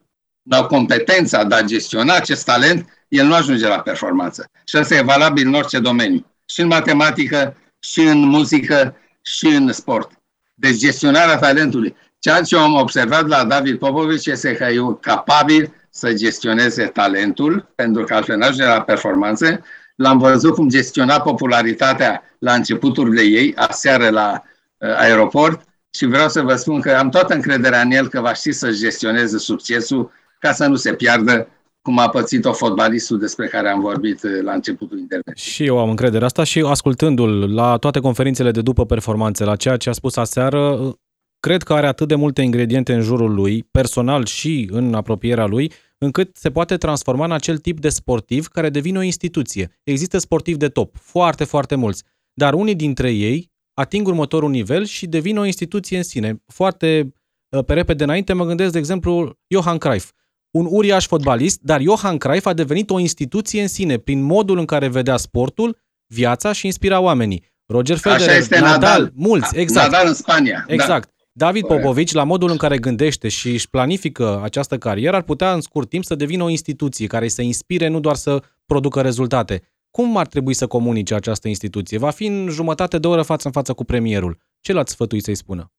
n-au 0.42 0.66
competența 0.68 1.44
de 1.44 1.56
a 1.56 1.62
gestiona 1.62 2.16
acest 2.16 2.46
talent, 2.46 3.06
el 3.08 3.26
nu 3.26 3.34
ajunge 3.34 3.68
la 3.68 3.80
performanță. 3.80 4.50
Și 4.66 4.76
asta 4.76 4.96
e 4.96 5.02
valabil 5.02 5.48
în 5.48 5.54
orice 5.54 5.80
domeniu. 5.80 6.26
Și 6.46 6.62
în 6.62 6.68
matematică, 6.68 7.58
și 7.80 8.00
în 8.00 8.20
muzică, 8.20 8.96
și 9.22 9.46
în 9.46 9.72
sport. 9.72 10.12
Deci 10.56 10.78
gestionarea 10.78 11.38
talentului. 11.38 11.96
Ceea 12.20 12.42
ce 12.42 12.58
am 12.58 12.74
observat 12.74 13.28
la 13.28 13.44
David 13.44 13.78
Popovici 13.78 14.26
este 14.26 14.56
că 14.56 14.64
e 14.64 14.80
capabil 15.02 15.74
să 15.90 16.14
gestioneze 16.14 16.86
talentul, 16.86 17.72
pentru 17.76 18.04
că 18.04 18.14
altfel 18.14 18.38
nu 18.38 18.44
ajunge 18.44 18.66
la 18.66 18.82
performanțe, 18.82 19.62
L-am 19.96 20.18
văzut 20.18 20.54
cum 20.54 20.70
gestiona 20.70 21.22
popularitatea 21.22 22.24
la 22.40 22.54
începuturile 22.54 23.22
ei, 23.22 23.56
aseară 23.56 24.10
la 24.10 24.44
uh, 24.78 24.96
aeroport 24.98 25.62
și 25.98 26.06
vreau 26.06 26.30
să 26.30 26.42
vă 26.42 26.56
spun 26.56 26.82
că 26.82 26.92
am 26.92 27.10
toată 27.10 27.34
încrederea 27.34 27.82
în 27.82 27.92
el 27.92 28.08
că 28.08 28.22
va 28.22 28.34
ști 28.34 28.52
să 28.52 28.72
gestioneze 28.72 29.38
succesul 29.38 30.12
ca 30.40 30.52
să 30.52 30.68
nu 30.68 30.76
se 30.76 30.94
piardă 30.94 31.48
cum 31.82 32.00
a 32.00 32.10
pățit-o 32.10 32.54
fotbalistul 32.54 33.20
despre 33.20 33.48
care 33.48 33.70
am 33.70 33.80
vorbit 33.80 34.24
uh, 34.24 34.42
la 34.42 34.54
începutul 34.54 35.00
intervenției. 35.00 35.54
Și 35.54 35.66
eu 35.66 35.80
am 35.80 35.90
încredere 35.90 36.26
asta 36.26 36.44
și 36.44 36.60
ascultându-l 36.60 37.54
la 37.54 37.78
toate 37.78 38.00
conferințele 38.00 38.52
de 38.52 38.62
după 38.62 38.86
performanțe, 38.86 39.44
la 39.44 39.56
ceea 39.56 39.78
ce 39.78 39.90
a 39.90 39.94
spus 39.94 40.16
aseară, 40.16 40.60
uh, 40.60 40.94
cred 41.40 41.64
că 41.64 41.74
are 41.74 41.88
atât 41.88 42.08
de 42.08 42.16
multe 42.16 42.42
ingrediente 42.42 42.94
în 42.94 43.02
jurul 43.02 43.34
lui, 43.34 43.64
personal 43.72 44.26
și 44.26 44.70
în 44.72 44.94
apropierea 44.94 45.46
lui, 45.46 45.72
încât 45.98 46.36
se 46.36 46.52
poate 46.52 46.78
transforma 46.78 47.26
în 47.26 47.32
acel 47.32 47.58
tip 47.58 47.80
de 47.80 47.90
sportiv 47.90 48.48
care 48.48 48.70
devine 48.70 48.98
o 48.98 49.02
instituție. 49.02 49.80
Există 49.84 50.18
sportivi 50.18 50.58
de 50.58 50.68
top, 50.68 50.96
foarte, 51.00 51.44
foarte 51.44 51.76
mulți, 51.76 52.04
dar 52.34 52.54
unii 52.54 52.76
dintre 52.76 53.12
ei 53.12 53.53
ating 53.74 54.08
următorul 54.08 54.50
nivel 54.50 54.86
și 54.86 55.08
devin 55.08 55.38
o 55.38 55.46
instituție 55.46 55.98
în 55.98 56.04
sine. 56.04 56.44
Foarte 56.48 57.14
uh, 57.50 57.64
pe 57.66 57.74
repede 57.74 58.04
înainte 58.04 58.34
mă 58.34 58.46
gândesc, 58.46 58.72
de 58.72 58.78
exemplu, 58.78 59.38
Johan 59.48 59.78
Cruyff, 59.78 60.12
un 60.52 60.68
uriaș 60.70 61.06
fotbalist, 61.06 61.60
dar 61.62 61.82
Johan 61.82 62.18
Cruyff 62.18 62.46
a 62.46 62.54
devenit 62.54 62.90
o 62.90 63.00
instituție 63.00 63.62
în 63.62 63.68
sine 63.68 63.98
prin 63.98 64.22
modul 64.22 64.58
în 64.58 64.66
care 64.66 64.88
vedea 64.88 65.18
sportul, 65.18 65.82
viața 66.08 66.52
și 66.52 66.66
inspira 66.66 67.00
oamenii. 67.00 67.52
Roger 67.66 67.98
Federer, 67.98 68.28
Așa 68.28 68.38
este 68.38 68.60
Nadal, 68.60 68.80
Nadal, 68.80 69.12
mulți, 69.16 69.58
exact. 69.58 69.92
Nadal 69.92 70.08
în 70.08 70.14
Spania. 70.14 70.66
Exact. 70.68 71.08
Da. 71.08 71.46
David 71.46 71.66
Popovici, 71.66 72.12
la 72.12 72.24
modul 72.24 72.50
în 72.50 72.58
care 72.58 72.78
gândește 72.78 73.28
și 73.28 73.52
își 73.52 73.70
planifică 73.70 74.40
această 74.44 74.78
carieră, 74.78 75.16
ar 75.16 75.22
putea 75.22 75.54
în 75.54 75.62
scurt 75.62 75.90
timp 75.90 76.04
să 76.04 76.16
devină 76.16 76.44
o 76.44 76.50
instituție 76.50 77.08
care 77.08 77.28
să 77.28 77.42
inspire, 77.42 77.88
nu 77.88 78.00
doar 78.00 78.16
să 78.16 78.44
producă 78.66 79.02
rezultate. 79.02 79.62
Cum 79.98 80.18
ar 80.18 80.28
trebui 80.28 80.54
să 80.54 80.68
comunice 80.68 81.16
această 81.16 81.48
instituție? 81.48 81.98
Va 81.98 82.10
fi 82.10 82.26
în 82.26 82.50
jumătate 82.50 83.00
de 83.00 83.08
oră 83.08 83.22
față 83.22 83.48
în 83.48 83.54
față 83.54 83.74
cu 83.74 83.84
premierul. 83.84 84.38
Ce 84.60 84.74
l-ați 84.74 84.92
sfătuit 84.92 85.24
să-i 85.24 85.36
spună? 85.36 85.72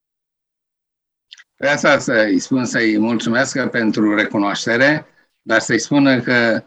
Pe 1.55 1.67
asta 1.67 1.99
să-i 1.99 2.39
spun 2.39 2.65
să-i 2.65 2.97
mulțumesc 2.97 3.65
pentru 3.65 4.15
recunoaștere, 4.15 5.05
dar 5.41 5.59
să-i 5.59 5.79
spună 5.79 6.19
că 6.21 6.63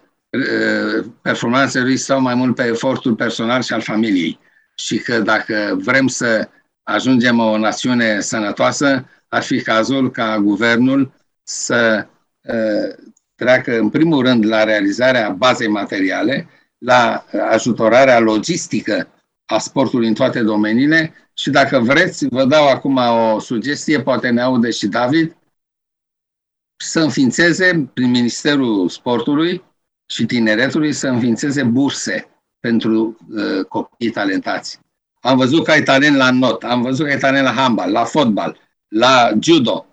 performanțele 1.22 1.84
lui 1.84 1.96
stau 1.96 2.20
mai 2.20 2.34
mult 2.34 2.55
pe 2.55 2.64
efortul 2.64 3.14
personal 3.14 3.62
și 3.62 3.72
al 3.72 3.80
familiei. 3.80 4.38
Și 4.74 4.99
că 4.99 5.18
dacă 5.18 5.78
vrem 5.80 6.07
să 6.07 6.49
ajungem 6.82 7.38
o 7.38 7.59
națiune 7.59 8.20
sănătoasă, 8.20 9.09
ar 9.28 9.42
fi 9.42 9.62
cazul 9.62 10.11
ca 10.11 10.38
guvernul 10.38 11.12
să 11.42 12.07
uh, 12.40 12.94
treacă 13.34 13.78
în 13.78 13.88
primul 13.88 14.22
rând 14.22 14.46
la 14.46 14.64
realizarea 14.64 15.30
bazei 15.30 15.68
materiale, 15.68 16.49
la 16.79 17.24
ajutorarea 17.51 18.18
logistică 18.18 19.09
a 19.47 19.59
sportului 19.59 20.09
în 20.09 20.14
toate 20.14 20.43
domeniile 20.43 21.14
și 21.35 21.51
dacă 21.51 21.79
vreți, 21.79 22.26
vă 22.26 22.45
dau 22.45 22.68
acum 22.68 22.97
o 22.97 23.39
sugestie, 23.39 24.03
poate 24.03 24.29
ne 24.29 24.41
aude 24.41 24.70
și 24.70 24.87
David, 24.87 25.37
să 26.76 27.01
înființeze 27.01 27.91
prin 27.95 28.11
Ministerul 28.11 28.89
Sportului 28.89 29.64
și 30.07 30.26
Tineretului 30.26 30.93
să 30.93 31.09
înființeze 31.09 31.62
burse 31.62 32.29
pentru 32.61 33.16
uh, 33.31 33.64
copiii 33.64 34.11
talentați. 34.11 34.79
Am 35.20 35.37
văzut 35.37 35.64
că 35.64 35.70
ai 35.70 35.83
talent 35.83 36.16
la 36.16 36.31
not, 36.31 36.62
am 36.62 36.83
văzut 36.83 37.07
că 37.07 37.12
ai 37.12 37.18
talent 37.18 37.45
la 37.45 37.53
handbal, 37.53 37.91
la 37.91 38.05
fotbal, 38.05 38.59
la 38.89 39.31
judo. 39.41 39.87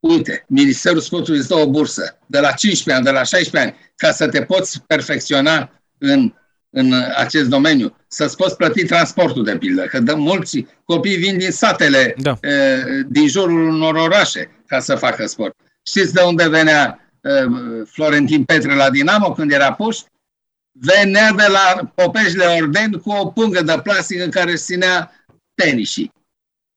Uite, 0.00 0.44
Ministerul 0.48 1.00
Sportului 1.00 1.38
îți 1.38 1.48
dă 1.48 1.54
o 1.54 1.70
bursă 1.70 2.18
de 2.26 2.40
la 2.40 2.52
15 2.52 2.92
ani, 2.92 3.04
de 3.04 3.10
la 3.10 3.22
16 3.22 3.70
ani, 3.70 3.92
ca 3.96 4.12
să 4.12 4.28
te 4.28 4.42
poți 4.42 4.82
perfecționa 4.86 5.81
în, 6.02 6.32
în 6.70 6.92
acest 7.16 7.48
domeniu, 7.48 7.96
să-ți 8.08 8.36
poți 8.36 8.56
plăti 8.56 8.84
transportul, 8.84 9.44
de 9.44 9.56
pildă, 9.56 9.82
că 9.82 10.00
de 10.00 10.12
mulți 10.12 10.66
copii 10.84 11.16
vin 11.16 11.38
din 11.38 11.50
satele, 11.50 12.14
da. 12.18 12.38
e, 12.48 12.82
din 13.08 13.28
jurul 13.28 13.68
unor 13.68 13.94
orașe, 13.94 14.50
ca 14.66 14.80
să 14.80 14.94
facă 14.94 15.26
sport. 15.26 15.56
Știți 15.86 16.12
de 16.12 16.20
unde 16.20 16.48
venea 16.48 17.10
e, 17.20 17.30
Florentin 17.84 18.44
Petre 18.44 18.74
la 18.74 18.90
Dinamo 18.90 19.32
când 19.32 19.52
era 19.52 19.72
puș? 19.72 19.98
venea 20.72 21.32
de 21.32 21.46
la 21.48 21.92
Popeșle 21.94 22.44
Orden 22.44 22.92
cu 22.92 23.10
o 23.10 23.26
pungă 23.26 23.62
de 23.62 23.80
plastic 23.82 24.20
în 24.20 24.30
care 24.30 24.54
ținea 24.54 25.12
tenisii, 25.54 26.12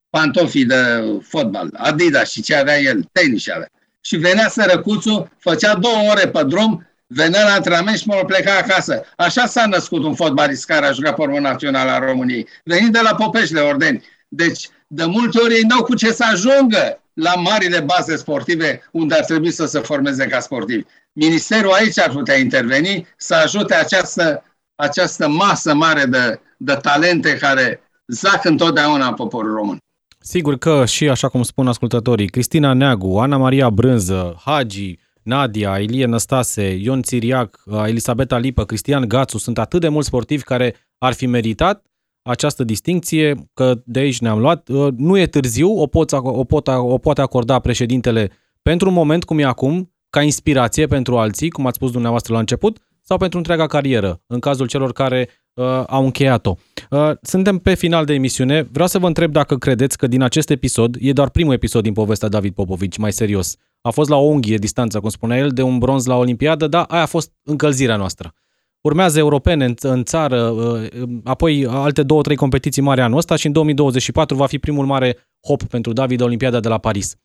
pantofii 0.09 0.65
de 0.65 1.03
fotbal, 1.21 1.69
Adidas 1.73 2.31
și 2.31 2.41
ce 2.41 2.55
avea 2.55 2.79
el, 2.79 3.09
tenis 3.11 3.49
avea. 3.49 3.69
Și 4.01 4.15
venea 4.15 4.49
sărăcuțul, 4.49 5.31
făcea 5.37 5.75
două 5.75 6.09
ore 6.09 6.27
pe 6.27 6.43
drum, 6.43 6.87
venea 7.07 7.43
la 7.43 7.53
antrenament 7.53 7.97
și 7.97 8.07
mă 8.07 8.23
pleca 8.27 8.57
acasă. 8.57 9.03
Așa 9.17 9.45
s-a 9.45 9.65
născut 9.65 10.03
un 10.03 10.15
fotbalist 10.15 10.65
care 10.65 10.85
a 10.85 10.91
jucat 10.91 11.15
pe 11.15 11.39
națională 11.39 11.91
a 11.91 11.99
României, 11.99 12.47
venind 12.63 12.91
de 12.91 12.99
la 13.03 13.15
Popeșle 13.15 13.59
Ordeni. 13.59 14.03
Deci, 14.27 14.69
de 14.87 15.05
multe 15.05 15.39
ori 15.39 15.53
ei 15.53 15.61
n-au 15.61 15.83
cu 15.83 15.95
ce 15.95 16.11
să 16.11 16.25
ajungă 16.31 16.99
la 17.13 17.33
marile 17.35 17.79
baze 17.79 18.15
sportive 18.15 18.83
unde 18.91 19.15
ar 19.15 19.25
trebui 19.25 19.51
să 19.51 19.65
se 19.65 19.79
formeze 19.79 20.27
ca 20.27 20.39
sportivi. 20.39 20.83
Ministerul 21.13 21.71
aici 21.71 21.99
ar 21.99 22.09
putea 22.09 22.37
interveni 22.37 23.07
să 23.17 23.35
ajute 23.35 23.75
această, 23.75 24.43
această 24.75 25.27
masă 25.27 25.73
mare 25.73 26.05
de, 26.05 26.39
de 26.57 26.73
talente 26.73 27.37
care 27.37 27.81
zac 28.07 28.45
întotdeauna 28.45 29.07
în 29.07 29.13
poporul 29.13 29.53
român. 29.53 29.77
Sigur 30.19 30.57
că 30.57 30.85
și 30.85 31.09
așa 31.09 31.27
cum 31.27 31.43
spun 31.43 31.67
ascultătorii, 31.67 32.29
Cristina 32.29 32.73
Neagu, 32.73 33.17
Ana 33.17 33.37
Maria 33.37 33.69
Brânză, 33.69 34.41
Hagi, 34.45 34.99
Nadia, 35.25 35.77
Ilie 35.79 36.05
Năstase, 36.05 36.75
Ion 36.81 37.01
Țiriac, 37.01 37.63
Elisabeta 37.85 38.37
Lipă, 38.37 38.65
Cristian 38.65 39.07
Gațu, 39.07 39.37
sunt 39.37 39.57
atât 39.57 39.81
de 39.81 39.87
mulți 39.87 40.07
sportivi 40.07 40.43
care 40.43 40.75
ar 40.97 41.13
fi 41.13 41.25
meritat 41.25 41.85
această 42.21 42.63
distinție, 42.63 43.35
că 43.53 43.81
de 43.85 43.99
aici 43.99 44.19
ne-am 44.19 44.39
luat. 44.39 44.69
Nu 44.97 45.17
e 45.17 45.27
târziu, 45.27 45.79
o, 45.79 45.87
pot, 45.87 46.11
o, 46.11 46.43
pot, 46.43 46.67
o 46.67 46.97
poate 46.97 47.21
acorda 47.21 47.59
președintele 47.59 48.31
pentru 48.61 48.87
un 48.87 48.93
moment 48.93 49.23
cum 49.23 49.39
e 49.39 49.43
acum, 49.43 49.93
ca 50.09 50.21
inspirație 50.21 50.85
pentru 50.87 51.17
alții, 51.17 51.49
cum 51.49 51.65
ați 51.65 51.75
spus 51.75 51.91
dumneavoastră 51.91 52.33
la 52.33 52.39
început, 52.39 52.77
sau 53.01 53.17
pentru 53.17 53.37
întreaga 53.37 53.67
carieră, 53.67 54.21
în 54.27 54.39
cazul 54.39 54.67
celor 54.67 54.93
care 54.93 55.29
uh, 55.53 55.83
au 55.87 56.03
încheiat-o. 56.03 56.55
Uh, 56.89 57.11
suntem 57.21 57.57
pe 57.57 57.73
final 57.73 58.05
de 58.05 58.13
emisiune. 58.13 58.61
Vreau 58.61 58.87
să 58.87 58.99
vă 58.99 59.07
întreb 59.07 59.31
dacă 59.31 59.57
credeți 59.57 59.97
că 59.97 60.07
din 60.07 60.21
acest 60.21 60.49
episod, 60.49 60.95
e 60.99 61.13
doar 61.13 61.29
primul 61.29 61.53
episod 61.53 61.83
din 61.83 61.93
povestea 61.93 62.27
David 62.27 62.53
Popovici, 62.53 62.97
mai 62.97 63.11
serios. 63.11 63.55
A 63.85 63.89
fost 63.89 64.09
la 64.09 64.15
o 64.15 64.23
unghie 64.23 64.57
distanță, 64.57 64.99
cum 64.99 65.09
spunea 65.09 65.37
el, 65.37 65.49
de 65.49 65.61
un 65.61 65.77
bronz 65.77 66.05
la 66.05 66.15
Olimpiadă, 66.15 66.67
dar 66.67 66.85
aia 66.87 67.01
a 67.01 67.05
fost 67.05 67.31
încălzirea 67.43 67.95
noastră. 67.95 68.33
Urmează 68.81 69.19
europene 69.19 69.65
în, 69.65 69.75
în 69.81 70.03
țară, 70.03 70.41
uh, 70.41 70.89
apoi 71.23 71.65
alte 71.69 72.03
două, 72.03 72.21
trei 72.21 72.35
competiții 72.35 72.81
mari 72.81 73.01
anul 73.01 73.17
ăsta 73.17 73.35
și 73.35 73.45
în 73.45 73.51
2024 73.51 74.35
va 74.35 74.45
fi 74.45 74.59
primul 74.59 74.85
mare 74.85 75.17
hop 75.47 75.63
pentru 75.63 75.93
David 75.93 76.21
Olimpiada 76.21 76.59
de 76.59 76.67
la 76.67 76.77
Paris 76.77 77.15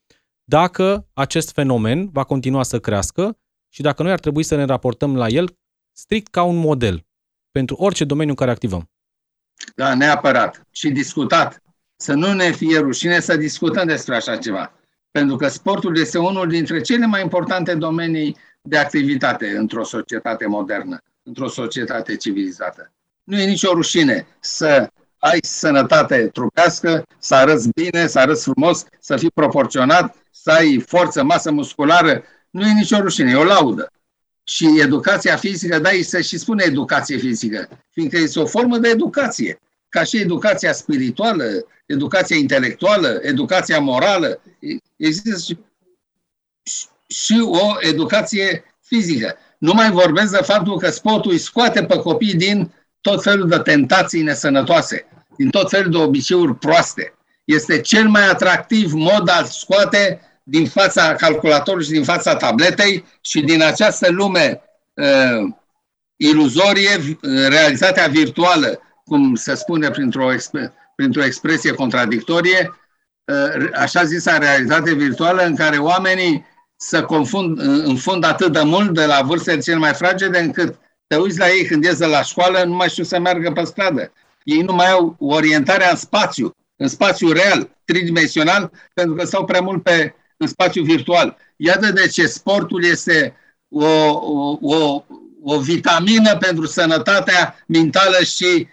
dacă 0.51 1.09
acest 1.13 1.53
fenomen 1.53 2.09
va 2.13 2.25
continua 2.25 2.63
să 2.63 2.81
crească 2.81 3.39
și 3.69 3.83
dacă 3.83 4.03
noi 4.03 4.13
ar 4.13 4.21
trebui 4.21 4.43
să 4.43 4.57
ne 4.57 4.65
raportăm 4.65 5.17
la 5.17 5.27
el 5.27 5.59
strict 5.93 6.31
ca 6.31 6.43
un 6.43 6.57
model 6.57 7.07
pentru 7.51 7.77
orice 7.79 8.05
domeniu 8.05 8.31
în 8.31 8.37
care 8.37 8.51
activăm. 8.51 8.91
Da, 9.77 9.95
neapărat. 9.95 10.67
Și 10.71 10.91
discutat. 10.91 11.63
Să 11.97 12.13
nu 12.13 12.33
ne 12.33 12.51
fie 12.51 12.79
rușine 12.79 13.21
să 13.21 13.37
discutăm 13.37 13.87
despre 13.87 14.17
așa 14.17 14.37
ceva. 14.37 14.73
Pentru 15.11 15.37
că 15.37 15.49
sportul 15.49 15.99
este 15.99 16.19
unul 16.19 16.49
dintre 16.49 16.81
cele 16.81 17.07
mai 17.07 17.23
importante 17.23 17.75
domenii 17.75 18.37
de 18.63 18.77
activitate 18.79 19.57
într-o 19.57 19.85
societate 19.85 20.47
modernă, 20.47 21.03
într-o 21.23 21.49
societate 21.49 22.17
civilizată. 22.17 22.93
Nu 23.25 23.41
e 23.41 23.45
nicio 23.45 23.73
rușine 23.73 24.27
să 24.41 24.91
ai 25.19 25.39
sănătate 25.43 26.29
trupească, 26.33 27.05
să 27.19 27.35
arăți 27.35 27.69
bine, 27.75 28.07
să 28.07 28.19
arăți 28.19 28.43
frumos, 28.43 28.85
să 29.01 29.17
fii 29.17 29.31
proporționat, 29.31 30.17
să 30.31 30.51
ai 30.51 30.81
forță, 30.87 31.23
masă 31.23 31.51
musculară. 31.51 32.23
Nu 32.51 32.67
e 32.67 32.73
nicio 32.73 33.01
rușine, 33.01 33.31
e 33.31 33.35
o 33.35 33.45
laudă. 33.45 33.93
Și 34.45 34.81
educația 34.81 35.37
fizică, 35.37 35.79
da, 35.79 35.91
se 36.03 36.23
și 36.23 36.39
spune 36.39 36.65
educație 36.67 37.17
fizică, 37.17 37.69
fiindcă 37.91 38.19
este 38.19 38.41
o 38.41 38.47
formă 38.47 38.79
de 38.79 38.89
educație. 38.89 39.61
Ca 39.91 40.05
și 40.05 40.17
educația 40.17 40.73
spirituală, 40.73 41.45
educația 41.87 42.37
intelectuală, 42.37 43.19
educația 43.23 43.81
morală, 43.81 44.41
există 44.97 45.41
și, 45.43 45.59
și 47.07 47.41
o 47.45 47.77
educație 47.81 48.65
fizică. 48.81 49.37
Nu 49.59 49.73
mai 49.73 49.91
vorbesc 49.91 50.31
de 50.31 50.43
faptul 50.43 50.79
că 50.79 50.91
sportul 50.91 51.31
îi 51.31 51.39
scoate 51.39 51.85
pe 51.85 51.97
copii 51.97 52.35
din 52.35 52.73
tot 53.01 53.23
felul 53.23 53.49
de 53.49 53.59
tentații 53.59 54.23
nesănătoase, 54.23 55.07
din 55.37 55.51
tot 55.51 55.71
felul 55.71 55.91
de 55.91 55.97
obiceiuri 55.97 56.55
proaste. 56.55 57.15
Este 57.45 57.81
cel 57.81 58.09
mai 58.09 58.29
atractiv 58.29 58.93
mod 58.93 59.29
al 59.29 59.45
scoate 59.45 60.21
din 60.43 60.67
fața 60.67 61.15
calculatorului 61.15 61.85
și 61.85 61.91
din 61.91 62.05
fața 62.05 62.37
tabletei 62.37 63.05
și 63.21 63.41
din 63.41 63.63
această 63.63 64.11
lume 64.11 64.63
uh, 64.95 65.53
iluzorie, 66.17 66.97
uh, 66.97 67.49
realitatea 67.49 68.07
virtuală, 68.07 68.81
cum 69.11 69.35
se 69.35 69.55
spune 69.55 69.91
printr-o, 69.91 70.29
printr-o 70.97 71.25
expresie 71.25 71.73
contradictorie, 71.73 72.75
uh, 73.25 73.69
așa 73.75 74.05
zisa 74.05 74.39
realitate 74.39 74.95
virtuală 74.95 75.43
în 75.43 75.57
care 75.57 75.77
oamenii 75.77 76.47
se 76.77 77.01
confund, 77.01 77.59
uh, 77.59 77.65
înfund 77.85 78.25
atât 78.25 78.53
de 78.53 78.63
mult 78.63 78.95
de 78.95 79.05
la 79.05 79.21
vârstele 79.23 79.61
cel 79.61 79.79
mai 79.79 79.95
fragede 79.95 80.39
încât 80.39 80.79
te 81.07 81.17
uiți 81.17 81.39
la 81.39 81.49
ei 81.49 81.65
când 81.65 81.85
ies 81.85 81.99
de 81.99 82.07
la 82.07 82.23
școală, 82.23 82.63
nu 82.65 82.75
mai 82.75 82.89
știu 82.89 83.05
să 83.05 83.19
meargă 83.19 83.51
pe 83.53 83.65
stradă. 83.65 84.13
Ei 84.45 84.61
nu 84.61 84.73
mai 84.73 84.91
au 84.91 85.17
orientarea 85.19 85.91
în 85.91 85.97
spațiu, 85.97 86.55
în 86.77 86.89
spațiu 86.89 87.33
real, 87.33 87.71
tridimensional, 87.85 88.71
pentru 88.95 89.15
că 89.15 89.25
stau 89.25 89.45
prea 89.45 89.61
mult 89.61 89.83
pe, 89.83 90.15
în 90.37 90.47
spațiu 90.47 90.83
virtual. 90.83 91.37
Iată 91.57 91.93
de 91.93 92.09
ce 92.09 92.27
sportul 92.27 92.85
este 92.85 93.37
o, 93.69 93.87
o, 94.11 94.59
o, 94.61 95.05
o 95.43 95.59
vitamină 95.59 96.37
pentru 96.37 96.67
sănătatea 96.67 97.65
mentală 97.67 98.25
și 98.25 98.45
e, 98.45 98.69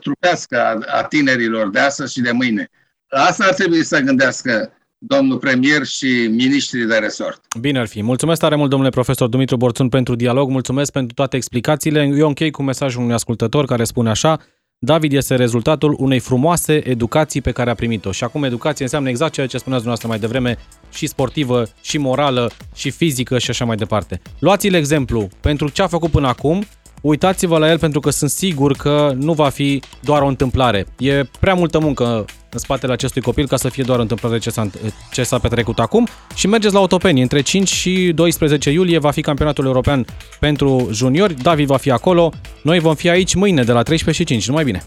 trupească 0.00 0.60
a, 0.60 0.98
a 0.98 1.02
tinerilor 1.02 1.70
de 1.70 1.78
astăzi 1.78 2.12
și 2.12 2.20
de 2.20 2.30
mâine. 2.32 2.70
Asta 3.08 3.44
ar 3.44 3.54
trebui 3.54 3.84
să 3.84 4.00
gândească 4.00 4.72
domnul 4.98 5.38
premier 5.38 5.84
și 5.84 6.26
ministrii 6.30 6.86
de 6.86 6.96
resort. 6.96 7.40
Bine 7.60 7.78
ar 7.78 7.86
fi. 7.86 8.02
Mulțumesc 8.02 8.40
tare 8.40 8.56
mult, 8.56 8.70
domnule 8.70 8.90
profesor 8.90 9.28
Dumitru 9.28 9.56
Borțun, 9.56 9.88
pentru 9.88 10.14
dialog. 10.14 10.50
Mulțumesc 10.50 10.92
pentru 10.92 11.14
toate 11.14 11.36
explicațiile. 11.36 12.12
Eu 12.16 12.26
închei 12.26 12.50
cu 12.50 12.62
mesajul 12.62 13.02
unui 13.02 13.14
ascultător 13.14 13.64
care 13.64 13.84
spune 13.84 14.10
așa 14.10 14.40
David 14.84 15.12
este 15.12 15.34
rezultatul 15.34 15.96
unei 15.98 16.18
frumoase 16.18 16.88
educații 16.88 17.40
pe 17.40 17.52
care 17.52 17.70
a 17.70 17.74
primit-o. 17.74 18.12
Și 18.12 18.24
acum 18.24 18.44
educație 18.44 18.84
înseamnă 18.84 19.08
exact 19.08 19.32
ceea 19.32 19.46
ce 19.46 19.58
spuneați 19.58 19.84
dumneavoastră 19.84 20.08
mai 20.08 20.18
devreme, 20.18 20.58
și 20.92 21.06
sportivă, 21.06 21.66
și 21.82 21.98
morală, 21.98 22.50
și 22.74 22.90
fizică 22.90 23.38
și 23.38 23.50
așa 23.50 23.64
mai 23.64 23.76
departe. 23.76 24.20
Luați-l 24.38 24.74
exemplu 24.74 25.28
pentru 25.40 25.68
ce 25.68 25.82
a 25.82 25.86
făcut 25.86 26.10
până 26.10 26.26
acum, 26.26 26.64
uitați-vă 27.04 27.58
la 27.58 27.70
el 27.70 27.78
pentru 27.78 28.00
că 28.00 28.10
sunt 28.10 28.30
sigur 28.30 28.72
că 28.72 29.12
nu 29.16 29.32
va 29.32 29.48
fi 29.48 29.82
doar 30.00 30.22
o 30.22 30.26
întâmplare. 30.26 30.86
E 30.98 31.22
prea 31.40 31.54
multă 31.54 31.78
muncă 31.78 32.24
în 32.50 32.58
spatele 32.58 32.92
acestui 32.92 33.22
copil 33.22 33.46
ca 33.46 33.56
să 33.56 33.68
fie 33.68 33.82
doar 33.86 33.98
o 33.98 34.02
întâmplare 34.02 34.38
ce 34.38 34.50
s-a, 34.50 34.70
ce 35.12 35.22
s-a 35.22 35.38
petrecut 35.38 35.78
acum 35.78 36.08
și 36.34 36.46
mergeți 36.46 36.74
la 36.74 36.80
Otopeni. 36.80 37.22
Între 37.22 37.40
5 37.40 37.68
și 37.68 38.12
12 38.14 38.70
iulie 38.70 38.98
va 38.98 39.10
fi 39.10 39.20
campionatul 39.20 39.64
european 39.64 40.06
pentru 40.40 40.88
juniori. 40.92 41.34
David 41.34 41.66
va 41.66 41.76
fi 41.76 41.90
acolo. 41.90 42.32
Noi 42.62 42.78
vom 42.78 42.94
fi 42.94 43.08
aici 43.08 43.34
mâine 43.34 43.62
de 43.62 43.72
la 43.72 43.82
13 43.82 44.22
și 44.22 44.28
5. 44.28 44.48
Numai 44.48 44.64
bine! 44.64 44.82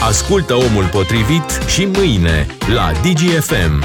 Ascultă 0.00 0.54
omul 0.54 0.88
potrivit 0.92 1.60
și 1.68 1.84
mâine 1.84 2.46
la 2.74 2.92
DGFM. 3.02 3.84